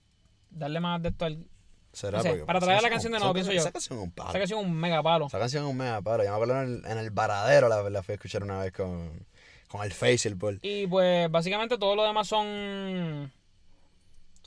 darle 0.50 0.80
más 0.80 1.02
de 1.02 1.10
esto 1.10 1.26
al. 1.26 1.46
¿Será? 1.94 2.18
no 2.18 2.24
sé, 2.24 2.36
para 2.46 2.60
traer 2.60 2.82
la 2.84 2.90
canción- 2.90 3.12
de 3.14 3.20
nuevo, 3.20 3.34
pienso 3.34 3.52
yo. 3.52 3.60
Esa 3.60 3.72
canción 3.72 3.98
es 4.00 4.04
un 4.04 4.12
palo. 4.12 4.30
Esa 4.30 4.40
canción 4.40 4.60
es 4.60 4.66
un 4.66 4.74
mega 4.74 5.02
palo. 5.02 5.28
Esa 5.28 5.40
canción 5.40 5.64
es 5.66 5.70
un 5.72 5.78
mega 5.78 6.02
palo. 6.02 6.24
Yo 6.24 6.30
me 6.30 6.36
acuerdo 6.36 6.62
en 6.62 6.70
el, 6.84 6.86
en 6.92 6.98
el 7.00 7.10
varadero 7.12 7.70
la, 7.70 7.90
la 7.90 8.04
fui 8.04 8.12
a 8.14 8.16
escuchar 8.16 8.44
una 8.44 8.60
vez 8.60 8.72
con, 8.74 9.26
con 9.68 9.84
el 9.84 9.92
Face 9.94 10.28
y 10.28 10.32
el 10.32 10.38
Paul. 10.38 10.60
Y 10.62 10.86
pues 10.88 11.32
básicamente 11.32 11.78
todo 11.78 11.96
lo 11.96 12.04
demás 12.04 12.28
son. 12.28 13.32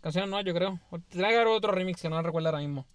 Canciones 0.00 0.30
nuevas, 0.30 0.46
yo 0.46 0.54
creo. 0.54 0.78
Tiene 1.08 1.28
que 1.28 1.34
haber 1.34 1.48
otro 1.48 1.72
remix 1.72 2.00
que 2.00 2.08
no 2.08 2.22
recuerdo 2.22 2.48
ahora 2.50 2.60
mismo. 2.60 2.86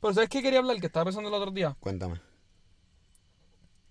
Pero 0.00 0.12
¿sabes 0.14 0.28
qué 0.28 0.42
quería 0.42 0.58
hablar? 0.58 0.78
Que 0.80 0.86
estaba 0.86 1.04
pensando 1.04 1.28
el 1.28 1.34
otro 1.34 1.50
día. 1.50 1.74
Cuéntame. 1.80 2.20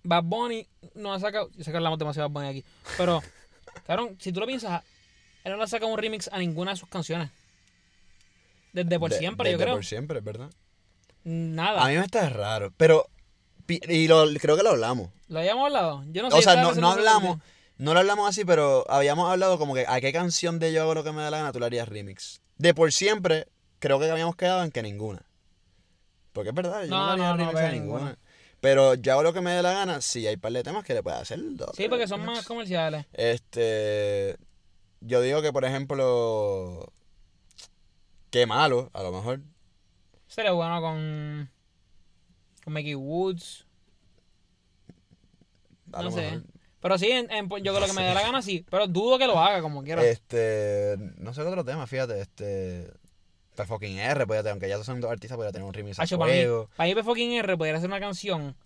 Bad 0.04 0.24
Bunny 0.24 0.66
no 0.94 1.12
ha 1.12 1.20
sacado. 1.20 1.50
Yo 1.56 1.64
sé 1.64 1.70
que 1.70 1.76
hablamos 1.76 1.98
demasiado 1.98 2.28
de 2.28 2.32
Bad 2.34 2.40
Bunny 2.42 2.58
aquí. 2.60 2.64
Pero, 2.96 3.20
cabrón, 3.86 4.16
si 4.20 4.32
tú 4.32 4.40
lo 4.40 4.46
piensas, 4.46 4.82
él 5.44 5.52
no 5.52 5.56
le 5.58 5.64
ha 5.64 5.66
sacado 5.66 5.90
un 5.92 5.98
remix 5.98 6.28
a 6.32 6.38
ninguna 6.38 6.72
de 6.72 6.76
sus 6.76 6.88
canciones. 6.88 7.30
Desde 8.72 8.98
por 8.98 9.10
De- 9.10 9.18
siempre, 9.18 9.50
yo 9.50 9.58
desde 9.58 9.64
creo. 9.64 9.76
por 9.76 9.84
siempre, 9.84 10.18
es 10.18 10.24
verdad. 10.24 10.50
Nada. 11.24 11.84
A 11.84 11.88
mí 11.88 11.94
me 11.96 12.04
está 12.04 12.28
raro. 12.28 12.72
Pero. 12.76 13.06
Y 13.68 14.08
lo, 14.08 14.26
creo 14.40 14.56
que 14.56 14.62
lo 14.62 14.70
hablamos. 14.70 15.10
¿Lo 15.28 15.38
habíamos 15.38 15.66
hablado? 15.66 16.04
Yo 16.08 16.22
no 16.22 16.30
sé. 16.30 16.36
o 16.38 16.42
sea, 16.42 16.56
no, 16.62 16.72
no 16.74 16.90
hablamos. 16.90 17.38
No 17.78 17.94
lo 17.94 18.00
hablamos 18.00 18.28
así, 18.28 18.44
pero 18.44 18.84
habíamos 18.90 19.30
hablado 19.30 19.58
como 19.58 19.74
que 19.74 19.84
a 19.88 20.00
qué 20.00 20.12
canción 20.12 20.58
de 20.58 20.72
Yo 20.72 20.82
hago 20.82 20.94
lo 20.94 21.04
que 21.04 21.12
me 21.12 21.22
da 21.22 21.30
la 21.30 21.38
gana 21.38 21.52
tú 21.52 21.58
le 21.60 21.66
harías 21.66 21.88
remix. 21.88 22.40
De 22.58 22.74
por 22.74 22.92
siempre, 22.92 23.48
creo 23.78 23.98
que 23.98 24.10
habíamos 24.10 24.36
quedado 24.36 24.62
en 24.62 24.70
que 24.70 24.82
ninguna. 24.82 25.22
Porque 26.32 26.50
es 26.50 26.54
verdad, 26.54 26.82
yo 26.84 26.88
no, 26.90 27.16
No, 27.16 27.16
no, 27.16 27.36
remix 27.36 27.58
a 27.60 27.70
ninguna. 27.72 27.98
ninguna. 28.00 28.18
Pero 28.60 28.94
yo 28.94 29.12
hago 29.12 29.22
lo 29.22 29.32
que 29.32 29.40
me 29.40 29.50
dé 29.52 29.62
la 29.62 29.72
gana, 29.72 30.00
sí, 30.00 30.26
hay 30.26 30.34
un 30.34 30.40
par 30.40 30.52
de 30.52 30.62
temas 30.62 30.84
que 30.84 30.94
le 30.94 31.02
puedes 31.02 31.20
hacer. 31.20 31.40
dos, 31.42 31.70
Sí, 31.76 31.88
porque 31.88 32.06
son 32.06 32.24
más 32.24 32.44
comerciales. 32.46 33.06
Este. 33.12 34.36
Yo 35.04 35.20
digo 35.20 35.42
que, 35.42 35.52
por 35.52 35.64
ejemplo. 35.64 36.92
Qué 38.30 38.46
malo, 38.46 38.90
a 38.94 39.02
lo 39.02 39.12
mejor. 39.12 39.40
Sería 40.26 40.52
bueno 40.52 40.80
con. 40.80 41.50
Con 42.64 42.72
Mickey 42.72 42.94
Woods. 42.94 43.66
A 45.92 45.98
No 45.98 46.04
lo 46.04 46.10
sé. 46.10 46.22
mejor. 46.22 46.42
Pero 46.80 46.98
sí, 46.98 47.10
en, 47.10 47.30
en- 47.30 47.48
yo 47.62 47.74
creo 47.74 47.86
que 47.86 47.92
me 47.92 48.02
dé 48.02 48.14
la 48.14 48.22
gana, 48.22 48.42
sí. 48.42 48.64
Pero 48.70 48.86
dudo 48.88 49.18
que 49.18 49.26
lo 49.26 49.38
haga 49.38 49.60
como 49.62 49.82
quiera. 49.84 50.02
Este. 50.04 50.96
No 51.18 51.32
sé 51.34 51.42
qué 51.42 51.48
otro 51.48 51.64
tema, 51.64 51.86
fíjate. 51.86 52.20
Este. 52.20 52.90
Pues 53.54 53.68
fucking 53.68 53.98
R, 53.98 54.26
podría 54.26 54.42
tener, 54.42 54.52
aunque 54.52 54.68
ya 54.68 54.82
son 54.82 55.00
dos 55.02 55.10
artistas, 55.10 55.36
podría 55.36 55.52
tener 55.52 55.66
un 55.68 55.74
remix 55.74 55.98
a 55.98 56.04
Hacho, 56.04 56.18
para 56.18 56.32
mí, 56.32 56.40
para 56.74 56.88
mí, 56.88 56.94
P. 56.94 57.02
fucking 57.04 57.32
R 57.32 57.56
podría 57.58 57.76
hacer 57.76 57.88
una 57.90 58.00
canción 58.00 58.56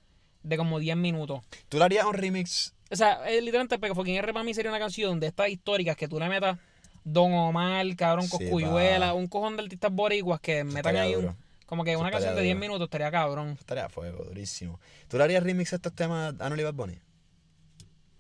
de 0.44 0.56
como 0.56 0.78
10 0.78 0.96
minutos. 0.96 1.40
¿Tú 1.68 1.78
le 1.78 1.84
harías 1.84 2.06
un 2.06 2.14
remix? 2.14 2.72
O 2.90 2.96
sea, 2.96 3.28
eh, 3.28 3.40
literalmente, 3.40 3.78
P. 3.78 3.94
fucking 3.94 4.14
R 4.16 4.32
para 4.32 4.44
mí 4.44 4.54
sería 4.54 4.70
una 4.70 4.78
canción 4.78 5.18
de 5.18 5.26
estas 5.26 5.48
históricas 5.48 5.96
que 5.96 6.06
tú 6.08 6.18
le 6.18 6.28
metas 6.28 6.58
Don 7.04 7.32
Omar, 7.32 7.84
cabrón, 7.96 8.24
Sí, 8.26 8.30
Coscuyuela, 8.30 9.08
pa. 9.08 9.14
un 9.14 9.26
cojón 9.28 9.56
de 9.56 9.62
artistas 9.64 9.92
boricuas 9.92 10.40
que 10.40 10.64
metan 10.64 10.96
ahí 10.96 11.14
un- 11.14 11.36
como 11.66 11.82
que 11.84 11.92
Eso 11.92 12.00
una 12.00 12.10
canción 12.12 12.34
de 12.36 12.42
10 12.42 12.54
duro. 12.54 12.60
minutos 12.66 12.86
estaría 12.86 13.10
cabrón. 13.10 13.56
Estaría 13.58 13.86
a 13.86 13.88
fuego, 13.88 14.24
durísimo. 14.24 14.78
¿Tú 15.08 15.16
le 15.18 15.24
harías 15.24 15.42
remix 15.42 15.72
a 15.72 15.76
estos 15.76 15.92
temas 15.92 16.34
a 16.40 16.56
y 16.56 16.62
Bad 16.62 16.74
Bunny? 16.74 16.98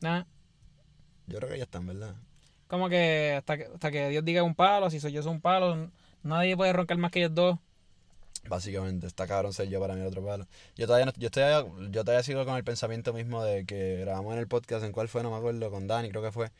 Nada. 0.00 0.26
Yo 1.28 1.38
creo 1.38 1.50
que 1.50 1.56
ya 1.58 1.64
están, 1.64 1.86
¿verdad? 1.86 2.14
Como 2.68 2.88
que 2.88 3.34
hasta, 3.38 3.56
que 3.56 3.64
hasta 3.64 3.90
que 3.90 4.08
Dios 4.08 4.24
diga 4.24 4.42
un 4.42 4.54
palo, 4.54 4.90
si 4.90 4.98
soy 5.00 5.12
yo 5.12 5.22
soy 5.22 5.32
un 5.32 5.40
palo, 5.40 5.90
nadie 6.22 6.56
puede 6.56 6.72
roncar 6.72 6.98
más 6.98 7.10
que 7.12 7.20
ellos 7.20 7.34
dos. 7.34 7.58
Básicamente, 8.48 9.06
está 9.06 9.26
cabrón 9.26 9.52
ser 9.52 9.68
yo 9.68 9.80
para 9.80 9.94
mí 9.94 10.00
el 10.00 10.06
otro 10.06 10.24
palo. 10.24 10.46
Yo 10.76 10.86
todavía, 10.86 11.06
no, 11.06 11.12
yo, 11.16 11.26
estoy, 11.26 11.42
yo 11.90 12.04
todavía 12.04 12.22
sigo 12.22 12.44
con 12.44 12.56
el 12.56 12.64
pensamiento 12.64 13.12
mismo 13.12 13.42
de 13.42 13.64
que 13.66 13.96
grabamos 14.00 14.32
en 14.34 14.38
el 14.40 14.46
podcast, 14.48 14.84
en 14.84 14.92
cuál 14.92 15.08
fue, 15.08 15.22
no 15.22 15.30
me 15.30 15.36
acuerdo, 15.36 15.70
con 15.70 15.86
Dani 15.86 16.08
creo 16.10 16.22
que 16.22 16.32
fue, 16.32 16.50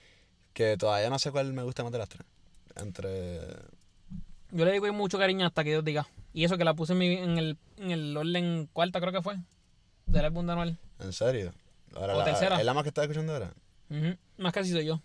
que 0.53 0.77
todavía 0.77 1.11
no 1.11 1.19
sé 1.19 1.31
cuál 1.33 1.53
me 1.53 1.63
gusta 1.63 1.83
más 1.83 1.93
de 1.93 1.99
las 1.99 2.09
tres. 2.09 2.27
Entre... 2.77 3.41
Yo 4.51 4.65
le 4.65 4.73
digo 4.73 4.93
mucho 4.93 5.19
cariño 5.19 5.47
hasta 5.47 5.65
que 5.65 5.71
Dios 5.71 5.85
diga. 5.85 6.07
Y 6.33 6.45
eso 6.45 6.57
que 6.59 6.65
la 6.65 6.75
puse 6.75 6.93
en, 6.93 6.99
mi- 6.99 7.15
en 7.17 7.39
el, 7.39 7.57
en 7.79 7.91
el 7.91 8.17
orden 8.17 8.69
cuarta, 8.73 9.01
creo 9.01 9.13
que 9.13 9.23
fue. 9.23 9.37
Del 10.07 10.25
álbum 10.25 10.47
de 10.47 10.53
Anuel. 10.53 10.79
¿En 11.01 11.13
serio? 11.13 11.53
Ahora, 11.95 12.15
O 12.15 12.19
la- 12.19 12.25
tercera. 12.25 12.59
¿Es 12.59 12.65
la 12.65 12.75
más 12.75 12.83
que 12.83 12.91
estás 12.91 13.05
escuchando 13.05 13.33
ahora? 13.33 13.53
Ujú. 13.91 14.17
Más 14.39 14.53
casi 14.53 14.71
soy 14.71 14.85
yo. 14.87 15.01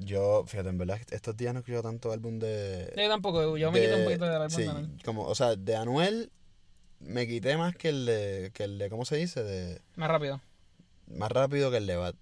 Yo, 0.00 0.44
fíjate, 0.46 0.68
en 0.68 0.78
verdad, 0.78 0.98
estos 1.10 1.36
días 1.36 1.52
no 1.54 1.60
escucho 1.60 1.82
tanto 1.82 2.12
álbum 2.12 2.38
de... 2.38 2.92
Yo 2.96 3.08
tampoco, 3.08 3.56
yo 3.56 3.72
me 3.72 3.80
de- 3.80 3.86
quité 3.86 3.98
un 3.98 4.04
poquito 4.04 4.24
del 4.26 4.34
álbum 4.34 4.50
sí, 4.56 4.62
de 4.62 4.68
Anuel. 4.68 4.90
como, 5.04 5.24
o 5.24 5.34
sea, 5.34 5.56
de 5.56 5.76
Anuel 5.76 6.30
me 7.00 7.26
quité 7.26 7.56
más 7.56 7.74
que 7.76 7.88
el 7.90 8.06
de, 8.06 8.50
que 8.54 8.64
el 8.64 8.78
de, 8.78 8.90
¿cómo 8.90 9.04
se 9.04 9.16
dice? 9.16 9.42
De, 9.42 9.80
Más 9.96 10.08
rápido. 10.10 10.40
más 11.06 11.30
rápido 11.32 11.70
que 11.70 11.76
el 11.78 11.86
de 11.86 11.96
Bad. 11.96 12.14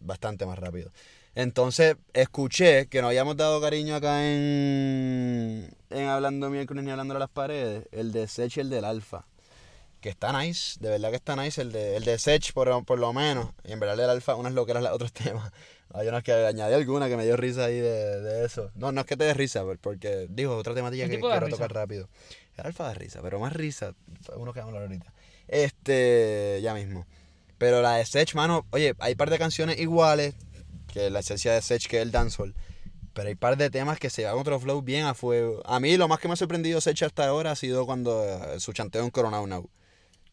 Bastante 0.00 0.46
más 0.46 0.58
rápido. 0.58 0.92
Entonces, 1.34 1.96
escuché 2.14 2.86
que 2.88 3.00
nos 3.00 3.08
habíamos 3.08 3.36
dado 3.36 3.60
cariño 3.60 3.94
acá 3.94 4.24
en, 4.28 5.70
en 5.90 6.08
Hablando 6.08 6.50
Miércoles 6.50 6.84
ni 6.84 6.90
Hablando 6.90 7.14
a 7.16 7.18
las 7.18 7.28
Paredes, 7.30 7.86
el 7.92 8.12
de 8.12 8.26
Sech 8.28 8.56
y 8.56 8.60
el 8.60 8.70
del 8.70 8.84
Alfa. 8.84 9.26
Que 10.00 10.08
está 10.08 10.32
nice, 10.40 10.78
de 10.80 10.90
verdad 10.90 11.10
que 11.10 11.16
está 11.16 11.34
nice. 11.36 11.60
El 11.60 11.72
de, 11.72 11.96
el 11.96 12.04
de 12.04 12.18
Sech, 12.18 12.52
por, 12.52 12.84
por 12.84 12.98
lo 12.98 13.12
menos. 13.12 13.50
Y 13.64 13.72
en 13.72 13.80
verdad 13.80 13.94
el 13.94 14.00
del 14.02 14.10
Alfa, 14.10 14.36
unas 14.36 14.52
loqueras 14.52 14.82
los 14.82 14.92
otros 14.92 15.12
temas. 15.24 15.52
Hay 15.94 16.06
unas 16.08 16.22
que 16.22 16.32
añadí 16.32 16.74
alguna 16.74 17.08
que 17.08 17.16
me 17.16 17.24
dio 17.24 17.36
risa 17.36 17.64
ahí 17.64 17.80
de, 17.80 18.20
de 18.20 18.44
eso. 18.44 18.70
No, 18.74 18.92
no 18.92 19.00
es 19.00 19.06
que 19.06 19.16
te 19.16 19.24
dé 19.24 19.34
risa, 19.34 19.62
por- 19.62 19.78
porque, 19.78 20.26
digo, 20.28 20.56
otra 20.56 20.74
temática 20.74 21.04
¿Qué 21.04 21.10
que 21.10 21.16
de 21.16 21.22
quiero 21.22 21.40
risa? 21.46 21.56
tocar 21.56 21.72
rápido. 21.74 22.08
El 22.56 22.66
Alfa 22.66 22.84
da 22.84 22.94
risa, 22.94 23.20
pero 23.22 23.38
más 23.40 23.52
risa, 23.52 23.94
uno 24.36 24.52
que 24.52 24.60
vamos 24.60 24.74
a 24.74 24.76
hablar 24.78 24.90
ahorita. 24.90 25.12
Este, 25.46 26.60
ya 26.62 26.74
mismo. 26.74 27.06
Pero 27.58 27.82
la 27.82 27.96
de 27.96 28.04
Sech, 28.04 28.34
mano, 28.34 28.66
oye, 28.70 28.94
hay 28.98 29.14
par 29.14 29.30
de 29.30 29.38
canciones 29.38 29.78
iguales, 29.78 30.34
que 30.92 31.10
la 31.10 31.20
esencia 31.20 31.52
de 31.52 31.62
Sech, 31.62 31.86
que 31.88 31.96
es 31.98 32.02
el 32.02 32.10
dancehall. 32.12 32.54
Pero 33.14 33.28
hay 33.28 33.34
par 33.34 33.56
de 33.56 33.68
temas 33.70 33.98
que 33.98 34.10
se 34.10 34.24
van 34.24 34.36
otro 34.38 34.60
flow 34.60 34.80
bien 34.82 35.04
a 35.06 35.14
fuego. 35.14 35.60
A 35.66 35.80
mí 35.80 35.96
lo 35.96 36.06
más 36.06 36.20
que 36.20 36.28
me 36.28 36.34
ha 36.34 36.36
sorprendido 36.36 36.80
Sech 36.80 37.02
hasta 37.02 37.26
ahora 37.26 37.50
ha 37.52 37.56
sido 37.56 37.84
cuando 37.86 38.24
eh, 38.24 38.60
su 38.60 38.72
chanteo 38.72 39.02
en 39.04 39.10
Corona 39.10 39.44
Now. 39.44 39.68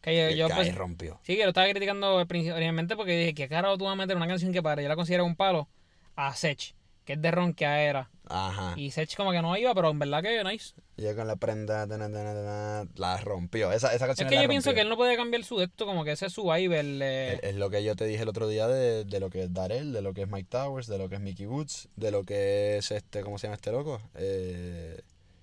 Que 0.06 0.16
yo, 0.16 0.28
Que 0.28 0.36
yo, 0.36 0.46
ahí 0.46 0.52
pues, 0.54 0.74
rompió. 0.76 1.18
sí, 1.24 1.36
que 1.36 1.42
lo 1.42 1.48
estaba 1.48 1.68
criticando 1.68 2.14
originalmente 2.14 2.94
porque 2.94 3.18
dije, 3.18 3.34
¿qué 3.34 3.48
carajo 3.48 3.76
tú 3.76 3.84
vas 3.86 3.94
a 3.94 3.96
meter 3.96 4.16
una 4.16 4.28
canción 4.28 4.52
que 4.52 4.62
para 4.62 4.80
yo 4.80 4.88
la 4.88 4.94
considero 4.94 5.24
un 5.24 5.34
palo? 5.34 5.68
A 6.14 6.32
Sech, 6.36 6.74
que 7.04 7.14
es 7.14 7.20
de 7.20 7.30
ronqueadera. 7.32 8.08
Ajá. 8.28 8.74
Y 8.76 8.92
Sech 8.92 9.16
como 9.16 9.32
que 9.32 9.42
no 9.42 9.56
iba, 9.56 9.74
pero 9.74 9.90
en 9.90 9.98
verdad 9.98 10.22
que 10.22 10.44
nice. 10.44 10.74
Y 10.96 11.02
ya 11.02 11.16
con 11.16 11.26
la 11.26 11.34
prenda, 11.34 11.88
ta, 11.88 11.98
ta, 11.98 12.08
ta, 12.08 12.86
la 12.96 13.16
rompió. 13.18 13.72
Esa, 13.72 13.88
esa 13.88 14.04
Es 14.04 14.08
canción 14.08 14.28
que 14.28 14.36
la 14.36 14.42
yo 14.44 14.48
pienso 14.48 14.74
que 14.74 14.80
él 14.80 14.88
no 14.88 14.96
puede 14.96 15.16
cambiar 15.16 15.42
su 15.42 15.60
esto, 15.60 15.86
como 15.86 16.04
que 16.04 16.12
ese 16.12 16.26
es 16.26 16.32
su 16.32 16.44
vibe, 16.44 16.78
el, 16.78 17.02
eh, 17.02 17.32
Es, 17.34 17.40
es 17.42 17.56
lo 17.56 17.68
que 17.68 17.82
yo 17.82 17.96
te 17.96 18.04
dije 18.04 18.22
el 18.22 18.28
otro 18.28 18.46
día 18.46 18.68
de, 18.68 19.04
de 19.04 19.20
lo 19.20 19.28
que 19.28 19.42
es 19.42 19.52
Darell, 19.52 19.92
de 19.92 20.02
lo 20.02 20.14
que 20.14 20.22
es 20.22 20.28
Mike 20.28 20.48
Towers, 20.50 20.86
de 20.86 20.98
lo 20.98 21.08
que 21.08 21.16
es 21.16 21.20
Mickey 21.20 21.46
Woods, 21.46 21.88
de 21.96 22.12
lo 22.12 22.22
que 22.24 22.76
es 22.78 22.92
este, 22.92 23.22
¿cómo 23.22 23.38
se 23.38 23.48
llama 23.48 23.56
este 23.56 23.72
loco? 23.72 24.00
Eh, 24.14 25.00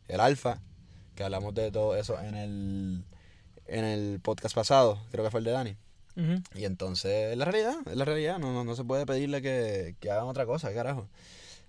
el 0.08 0.20
Alfa, 0.22 0.60
que 1.16 1.24
hablamos 1.24 1.54
de 1.54 1.70
todo 1.72 1.96
eso 1.96 2.18
en 2.20 2.36
el, 2.36 3.04
en 3.68 3.86
el 3.86 4.20
podcast 4.22 4.56
pasado, 4.56 5.00
creo 5.12 5.24
que 5.24 5.32
fue 5.32 5.40
el 5.40 5.46
de 5.46 5.52
Dani. 5.52 5.78
Y 6.56 6.66
entonces, 6.66 7.32
es 7.32 7.38
la 7.38 7.46
realidad, 7.46 7.76
es 7.90 7.96
la 7.96 8.06
realidad, 8.06 8.38
no, 8.38 8.54
no, 8.54 8.64
no 8.64 8.76
se 8.76 8.84
puede 8.84 9.06
pedirle 9.08 9.42
que, 9.42 9.96
que 10.00 10.12
hagan 10.12 10.26
otra 10.26 10.46
cosa, 10.46 10.72
carajo. 10.74 11.08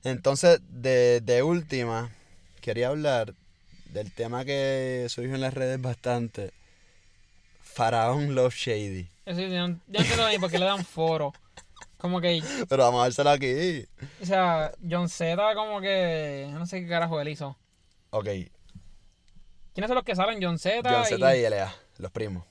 Entonces, 0.02 0.60
de, 0.68 1.22
de 1.22 1.42
última, 1.42 2.10
quería 2.60 2.88
hablar 2.88 3.32
del 3.86 4.12
tema 4.12 4.44
que 4.44 5.06
surgió 5.08 5.34
en 5.34 5.40
las 5.40 5.54
redes 5.54 5.80
bastante. 5.80 6.52
Faraón 7.62 8.34
Love 8.34 8.54
Shady. 8.54 9.08
Eso 9.26 9.40
yo, 9.40 9.48
no- 9.68 9.80
yo 9.88 9.98
no 9.98 9.98
entiendo 10.00 10.28
ni 10.28 10.38
por 10.38 10.50
qué 10.50 10.58
le 10.58 10.66
dan 10.66 10.84
foro. 10.84 11.32
Como 11.96 12.20
que, 12.20 12.42
Pero 12.68 12.82
vamos 12.82 13.00
a 13.00 13.04
dárselo 13.04 13.30
aquí. 13.30 13.86
o 14.22 14.26
sea, 14.26 14.72
John 14.88 15.08
Z 15.08 15.54
como 15.54 15.80
que, 15.80 16.50
no 16.52 16.66
sé 16.66 16.82
qué 16.82 16.88
carajo 16.88 17.18
él 17.20 17.28
hizo. 17.28 17.56
Ok, 18.10 18.26
¿Quiénes 19.72 19.88
son 19.88 19.94
los 19.96 20.04
que 20.04 20.14
salen? 20.14 20.38
John 20.40 20.58
Z 20.58 20.82
John 20.88 21.02
y, 21.02 21.06
Z 21.06 21.36
y 21.36 21.42
LA, 21.48 21.74
los 21.98 22.10
primos. 22.10 22.44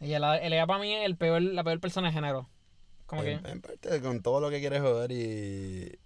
y 0.00 0.12
el, 0.12 0.24
el 0.24 0.66
para 0.66 0.78
mí 0.80 0.92
es 0.94 1.04
el 1.06 1.16
peor, 1.16 1.40
la 1.42 1.62
peor 1.64 1.80
persona 1.80 2.08
de 2.08 2.14
género. 2.14 2.48
Como 3.06 3.22
que, 3.22 3.32
En, 3.32 3.46
en 3.46 3.60
parte, 3.60 4.00
con 4.00 4.22
todo 4.22 4.40
lo 4.40 4.50
que 4.50 4.60
quiere 4.60 4.80
joder 4.80 5.12
y, 5.12 5.98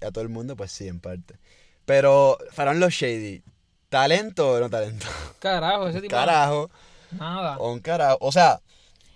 y 0.00 0.04
a 0.04 0.10
todo 0.12 0.22
el 0.22 0.28
mundo, 0.30 0.56
pues 0.56 0.70
sí, 0.72 0.86
en 0.88 1.00
parte. 1.00 1.36
Pero 1.84 2.38
Faraón 2.52 2.78
Love 2.80 2.92
Shady, 2.92 3.42
¿Talento 3.88 4.52
o 4.52 4.60
no 4.60 4.70
talento? 4.70 5.06
Carajo, 5.40 5.88
ese 5.88 6.00
tipo. 6.00 6.14
Carajo. 6.14 6.70
Nada. 7.18 7.58
O 7.58 7.72
un 7.72 7.80
carajo. 7.80 8.18
O 8.20 8.30
sea, 8.30 8.60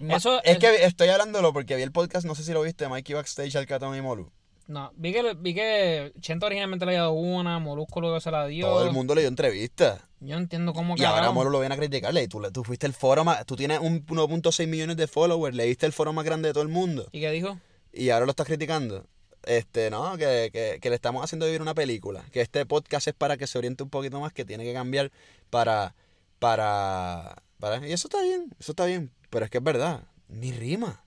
Eso 0.08 0.42
es 0.42 0.54
es- 0.54 0.58
que 0.58 0.84
estoy 0.84 1.08
hablándolo 1.08 1.52
porque 1.52 1.76
vi 1.76 1.82
el 1.82 1.92
podcast, 1.92 2.26
no 2.26 2.34
sé 2.34 2.42
si 2.42 2.52
lo 2.52 2.62
viste, 2.62 2.88
Mikey 2.88 3.14
Backstage, 3.14 3.54
Alcatón 3.54 3.96
y 3.96 4.02
Molu. 4.02 4.32
No, 4.66 4.92
vi 4.96 5.12
que, 5.12 5.34
vi 5.34 5.54
que 5.54 6.12
Chento 6.20 6.46
originalmente 6.46 6.86
le 6.86 6.92
había 6.92 7.02
dado 7.02 7.12
una, 7.12 7.58
Molusco 7.58 8.00
luego 8.00 8.18
se 8.20 8.30
la 8.30 8.46
dio. 8.46 8.66
Todo 8.66 8.86
el 8.86 8.92
mundo 8.92 9.14
le 9.14 9.20
dio 9.20 9.28
entrevistas. 9.28 10.00
Yo 10.20 10.36
entiendo 10.36 10.72
cómo 10.72 10.94
Y 10.96 11.04
ahora. 11.04 11.30
Molo 11.32 11.50
lo 11.50 11.60
viene 11.60 11.74
a 11.74 11.78
criticarle. 11.78 12.22
Y 12.22 12.28
tú, 12.28 12.40
tú 12.50 12.64
fuiste 12.64 12.86
el 12.86 12.94
foro 12.94 13.24
más. 13.24 13.44
Tú 13.44 13.56
tienes 13.56 13.80
un 13.80 14.06
1.6 14.06 14.66
millones 14.66 14.96
de 14.96 15.06
followers. 15.06 15.54
Le 15.54 15.64
diste 15.64 15.84
el 15.84 15.92
foro 15.92 16.14
más 16.14 16.24
grande 16.24 16.48
de 16.48 16.54
todo 16.54 16.62
el 16.62 16.70
mundo. 16.70 17.06
¿Y 17.12 17.20
qué 17.20 17.30
dijo? 17.30 17.58
Y 17.92 18.08
ahora 18.08 18.24
lo 18.24 18.30
estás 18.30 18.46
criticando. 18.46 19.06
Este, 19.44 19.90
no, 19.90 20.16
que, 20.16 20.48
que, 20.50 20.78
que 20.80 20.88
le 20.88 20.94
estamos 20.94 21.22
haciendo 21.22 21.44
vivir 21.44 21.60
una 21.60 21.74
película. 21.74 22.24
Que 22.32 22.40
este 22.40 22.64
podcast 22.64 23.08
es 23.08 23.14
para 23.14 23.36
que 23.36 23.46
se 23.46 23.58
oriente 23.58 23.82
un 23.82 23.90
poquito 23.90 24.18
más, 24.18 24.32
que 24.32 24.46
tiene 24.46 24.64
que 24.64 24.72
cambiar 24.72 25.12
para. 25.50 25.94
para. 26.38 27.42
para 27.60 27.86
y 27.86 27.92
eso 27.92 28.08
está 28.08 28.22
bien, 28.22 28.50
eso 28.58 28.72
está 28.72 28.86
bien. 28.86 29.10
Pero 29.28 29.44
es 29.44 29.50
que 29.50 29.58
es 29.58 29.64
verdad. 29.64 30.04
Ni 30.28 30.52
rima. 30.52 31.04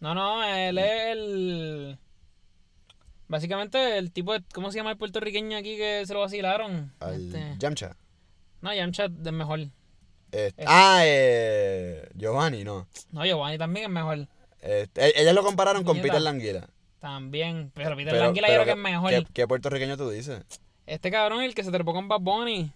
No, 0.00 0.14
no, 0.14 0.42
él 0.42 0.78
es 0.78 1.00
el. 1.12 1.98
Básicamente 3.30 3.96
el 3.96 4.10
tipo 4.10 4.32
de. 4.32 4.42
¿Cómo 4.52 4.72
se 4.72 4.78
llama 4.78 4.90
el 4.90 4.96
puertorriqueño 4.96 5.56
aquí 5.56 5.76
que 5.76 6.04
se 6.04 6.12
lo 6.14 6.18
vacilaron? 6.18 6.92
Al 6.98 7.14
Este, 7.14 7.54
Yamcha. 7.58 7.96
No, 8.60 8.74
Yamcha 8.74 9.04
es 9.04 9.32
mejor. 9.32 9.60
Este- 10.32 10.64
ah, 10.66 11.02
eh, 11.04 12.08
Giovanni, 12.16 12.64
no. 12.64 12.88
No, 13.12 13.24
Giovanni 13.24 13.56
también 13.56 13.84
es 13.86 13.90
mejor. 13.92 14.26
Este, 14.60 15.06
e- 15.06 15.22
ellos 15.22 15.32
lo 15.32 15.44
compararon 15.44 15.84
con. 15.84 16.00
Peter 16.02 16.20
Languila. 16.20 16.68
También. 16.98 17.70
Pero 17.72 17.94
Peter 17.94 18.14
Pero- 18.14 18.24
Languila 18.24 18.48
yo 18.48 18.54
creo 18.54 18.64
que 18.64 18.70
es 18.72 18.76
mejor. 18.76 19.10
¿qué, 19.10 19.26
qué 19.32 19.46
puertorriqueño 19.46 19.96
tú 19.96 20.10
dices? 20.10 20.42
Este 20.86 21.12
cabrón, 21.12 21.42
el 21.42 21.54
que 21.54 21.62
se 21.62 21.70
trepó 21.70 21.92
con 21.92 22.08
Bad 22.08 22.20
Bunny. 22.22 22.72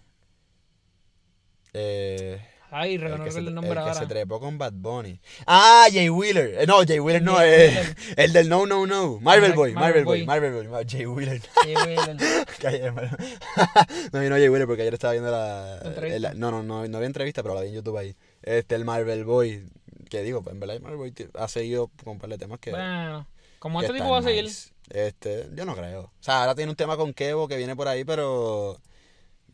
Eh, 1.73 2.41
Ay, 2.77 2.95
el 2.95 2.99
que, 2.99 3.07
reconozco 3.07 3.39
el 3.39 3.47
el 3.47 3.55
nombre 3.55 3.73
que 3.73 3.79
ahora. 3.79 3.93
se 3.93 4.05
trepó 4.05 4.37
con 4.41 4.57
Bad 4.57 4.73
Bunny. 4.73 5.17
Ah, 5.47 5.87
Jay 5.89 6.09
Wheeler. 6.09 6.61
Eh, 6.61 6.67
no, 6.67 6.85
Jay 6.85 6.99
Wheeler 6.99 7.21
no, 7.21 7.35
Jay 7.35 7.49
eh, 7.49 7.67
Wheeler. 7.69 7.95
el 8.17 8.33
del 8.33 8.49
No 8.49 8.65
No 8.65 8.85
No. 8.85 9.17
Marvel 9.21 9.53
Boy, 9.53 9.71
Marvel 9.71 10.03
Marvel 10.03 10.03
Boy, 10.03 10.17
Boy. 10.19 10.25
Marvel 10.27 10.67
Boy. 10.67 10.85
Jay 10.85 11.05
Wheeler. 11.05 11.41
El- 11.65 12.17
Cállate, 12.59 12.83
hermano. 12.83 13.09
no 14.11 14.19
vino 14.19 14.35
Jay 14.35 14.49
Wheeler 14.49 14.67
porque 14.67 14.81
ayer 14.81 14.93
estaba 14.93 15.13
viendo 15.13 15.31
la. 15.31 15.77
El- 15.77 16.37
no, 16.37 16.51
no, 16.51 16.63
no, 16.63 16.85
no 16.85 16.97
había 16.97 17.07
entrevista, 17.07 17.41
pero 17.43 17.55
la 17.55 17.61
vi 17.61 17.69
en 17.69 17.75
YouTube 17.75 17.97
ahí. 17.97 18.13
Este, 18.41 18.75
el 18.75 18.83
Marvel 18.83 19.23
Boy. 19.23 19.65
Que 20.09 20.21
digo, 20.21 20.43
pues, 20.43 20.53
en 20.53 20.59
verdad, 20.59 20.75
el 20.75 20.81
Marvel 20.81 20.97
Boy 20.97 21.13
ha 21.35 21.47
seguido 21.47 21.89
con 22.03 22.13
un 22.13 22.19
par 22.19 22.29
de 22.29 22.37
temas 22.37 22.59
que. 22.59 22.71
Bueno, 22.71 23.25
como 23.59 23.79
que 23.79 23.85
este 23.85 23.97
tipo 23.97 24.11
va 24.11 24.19
a 24.19 24.21
seguir. 24.21 24.43
nice. 24.43 24.71
Este, 24.89 25.47
yo 25.55 25.63
no 25.63 25.77
creo. 25.77 26.01
O 26.01 26.11
sea, 26.23 26.41
ahora 26.41 26.55
tiene 26.55 26.71
un 26.71 26.75
tema 26.75 26.97
con 26.97 27.13
Kevo 27.13 27.47
que 27.47 27.55
viene 27.55 27.73
por 27.73 27.87
ahí, 27.87 28.03
pero. 28.03 28.81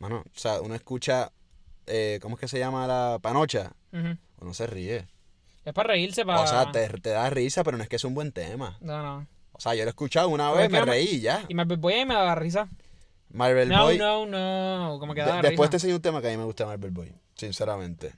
Mano, 0.00 0.24
o 0.26 0.38
sea, 0.38 0.60
uno 0.60 0.74
escucha. 0.74 1.30
Eh, 1.86 2.18
¿Cómo 2.22 2.36
es 2.36 2.40
que 2.40 2.48
se 2.48 2.58
llama 2.58 2.86
la 2.86 3.18
panocha? 3.20 3.72
Ujú. 3.92 4.16
Uno 4.40 4.54
se 4.54 4.66
ríe. 4.66 5.06
Es 5.64 5.72
para 5.72 5.88
reírse, 5.88 6.24
para. 6.24 6.40
O 6.40 6.46
sea, 6.46 6.72
te, 6.72 6.88
te 6.88 7.10
da 7.10 7.28
risa, 7.30 7.62
pero 7.64 7.76
no 7.76 7.82
es 7.82 7.88
que 7.88 7.96
es 7.96 8.04
un 8.04 8.14
buen 8.14 8.32
tema. 8.32 8.76
No, 8.80 9.02
no. 9.02 9.26
O 9.52 9.60
sea, 9.60 9.74
yo 9.74 9.82
lo 9.84 9.88
he 9.88 9.90
escuchado 9.90 10.28
una 10.28 10.48
Pero 10.50 10.58
vez, 10.62 10.70
me 10.70 10.78
no- 10.80 10.84
reí 10.86 11.08
y 11.16 11.20
ya. 11.20 11.44
Y 11.48 11.54
Marvel 11.54 11.76
Boy 11.78 12.04
me 12.04 12.14
daba 12.14 12.34
risa. 12.34 12.68
Marvel 13.30 13.68
No, 13.68 13.84
Boy. 13.84 13.98
no, 13.98 14.26
no. 14.26 14.96
Como 14.98 15.14
que 15.14 15.20
de- 15.22 15.26
daba 15.28 15.42
después 15.42 15.70
te 15.70 15.76
enseño 15.76 15.94
un 15.96 16.02
tema 16.02 16.20
que 16.20 16.28
a 16.28 16.30
mí 16.30 16.36
me 16.36 16.44
gusta 16.44 16.66
Marvel 16.66 16.90
Boy, 16.90 17.12
sinceramente. 17.34 18.12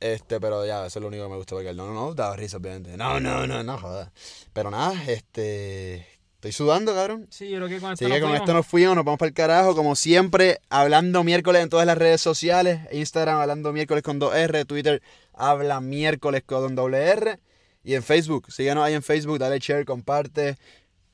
Este, 0.00 0.40
pero 0.40 0.64
ya, 0.64 0.86
eso 0.86 0.98
es 0.98 1.02
lo 1.02 1.08
único 1.08 1.24
que 1.24 1.30
me 1.30 1.36
gusta 1.36 1.54
porque 1.56 1.70
el 1.70 1.76
no, 1.76 1.86
no, 1.88 1.92
no, 1.94 2.14
daba 2.14 2.36
risa, 2.36 2.56
obviamente. 2.56 2.96
No, 2.96 3.18
no, 3.20 3.46
no, 3.46 3.62
no, 3.64 3.78
joda. 3.78 4.12
Pero 4.52 4.70
nada, 4.70 4.94
este. 5.08 6.06
Estoy 6.38 6.52
sudando, 6.52 6.94
cabrón. 6.94 7.26
Sí, 7.30 7.48
yo 7.48 7.56
creo 7.56 7.68
que 7.68 7.80
con 7.80 7.92
esto 7.92 8.04
Así 8.04 8.14
que 8.14 8.20
con 8.20 8.28
fuimos. 8.30 8.40
esto 8.46 8.54
nos 8.54 8.66
fuimos, 8.66 8.94
nos 8.94 9.04
vamos 9.04 9.18
para 9.18 9.26
el 9.26 9.34
carajo. 9.34 9.74
Como 9.74 9.96
siempre, 9.96 10.60
hablando 10.70 11.24
miércoles 11.24 11.64
en 11.64 11.68
todas 11.68 11.84
las 11.84 11.98
redes 11.98 12.20
sociales. 12.20 12.78
Instagram, 12.92 13.40
hablando 13.40 13.72
miércoles 13.72 14.04
con 14.04 14.20
2R. 14.20 14.64
Twitter, 14.64 15.02
habla 15.32 15.80
miércoles 15.80 16.44
con 16.46 16.76
doble 16.76 16.98
R. 17.08 17.40
Y 17.82 17.94
en 17.94 18.04
Facebook, 18.04 18.52
síguenos 18.52 18.84
ahí 18.84 18.94
en 18.94 19.02
Facebook, 19.02 19.40
dale 19.40 19.58
share, 19.58 19.84
comparte. 19.84 20.56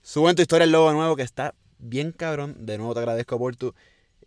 Suben 0.02 0.36
tu 0.36 0.42
historia 0.42 0.64
el 0.64 0.72
logo 0.72 0.92
nuevo 0.92 1.16
que 1.16 1.22
está 1.22 1.54
bien 1.78 2.12
cabrón. 2.12 2.66
De 2.66 2.76
nuevo 2.76 2.92
te 2.92 3.00
agradezco 3.00 3.38
por 3.38 3.56
tu. 3.56 3.74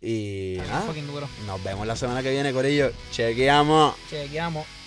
Y 0.00 0.56
nada, 0.58 0.92
duro. 1.12 1.28
nos 1.46 1.62
vemos 1.62 1.86
la 1.86 1.94
semana 1.94 2.24
que 2.24 2.32
viene, 2.32 2.52
Corillo. 2.52 2.90
Chequeamos. 3.12 3.94
Chequeamos. 4.10 4.77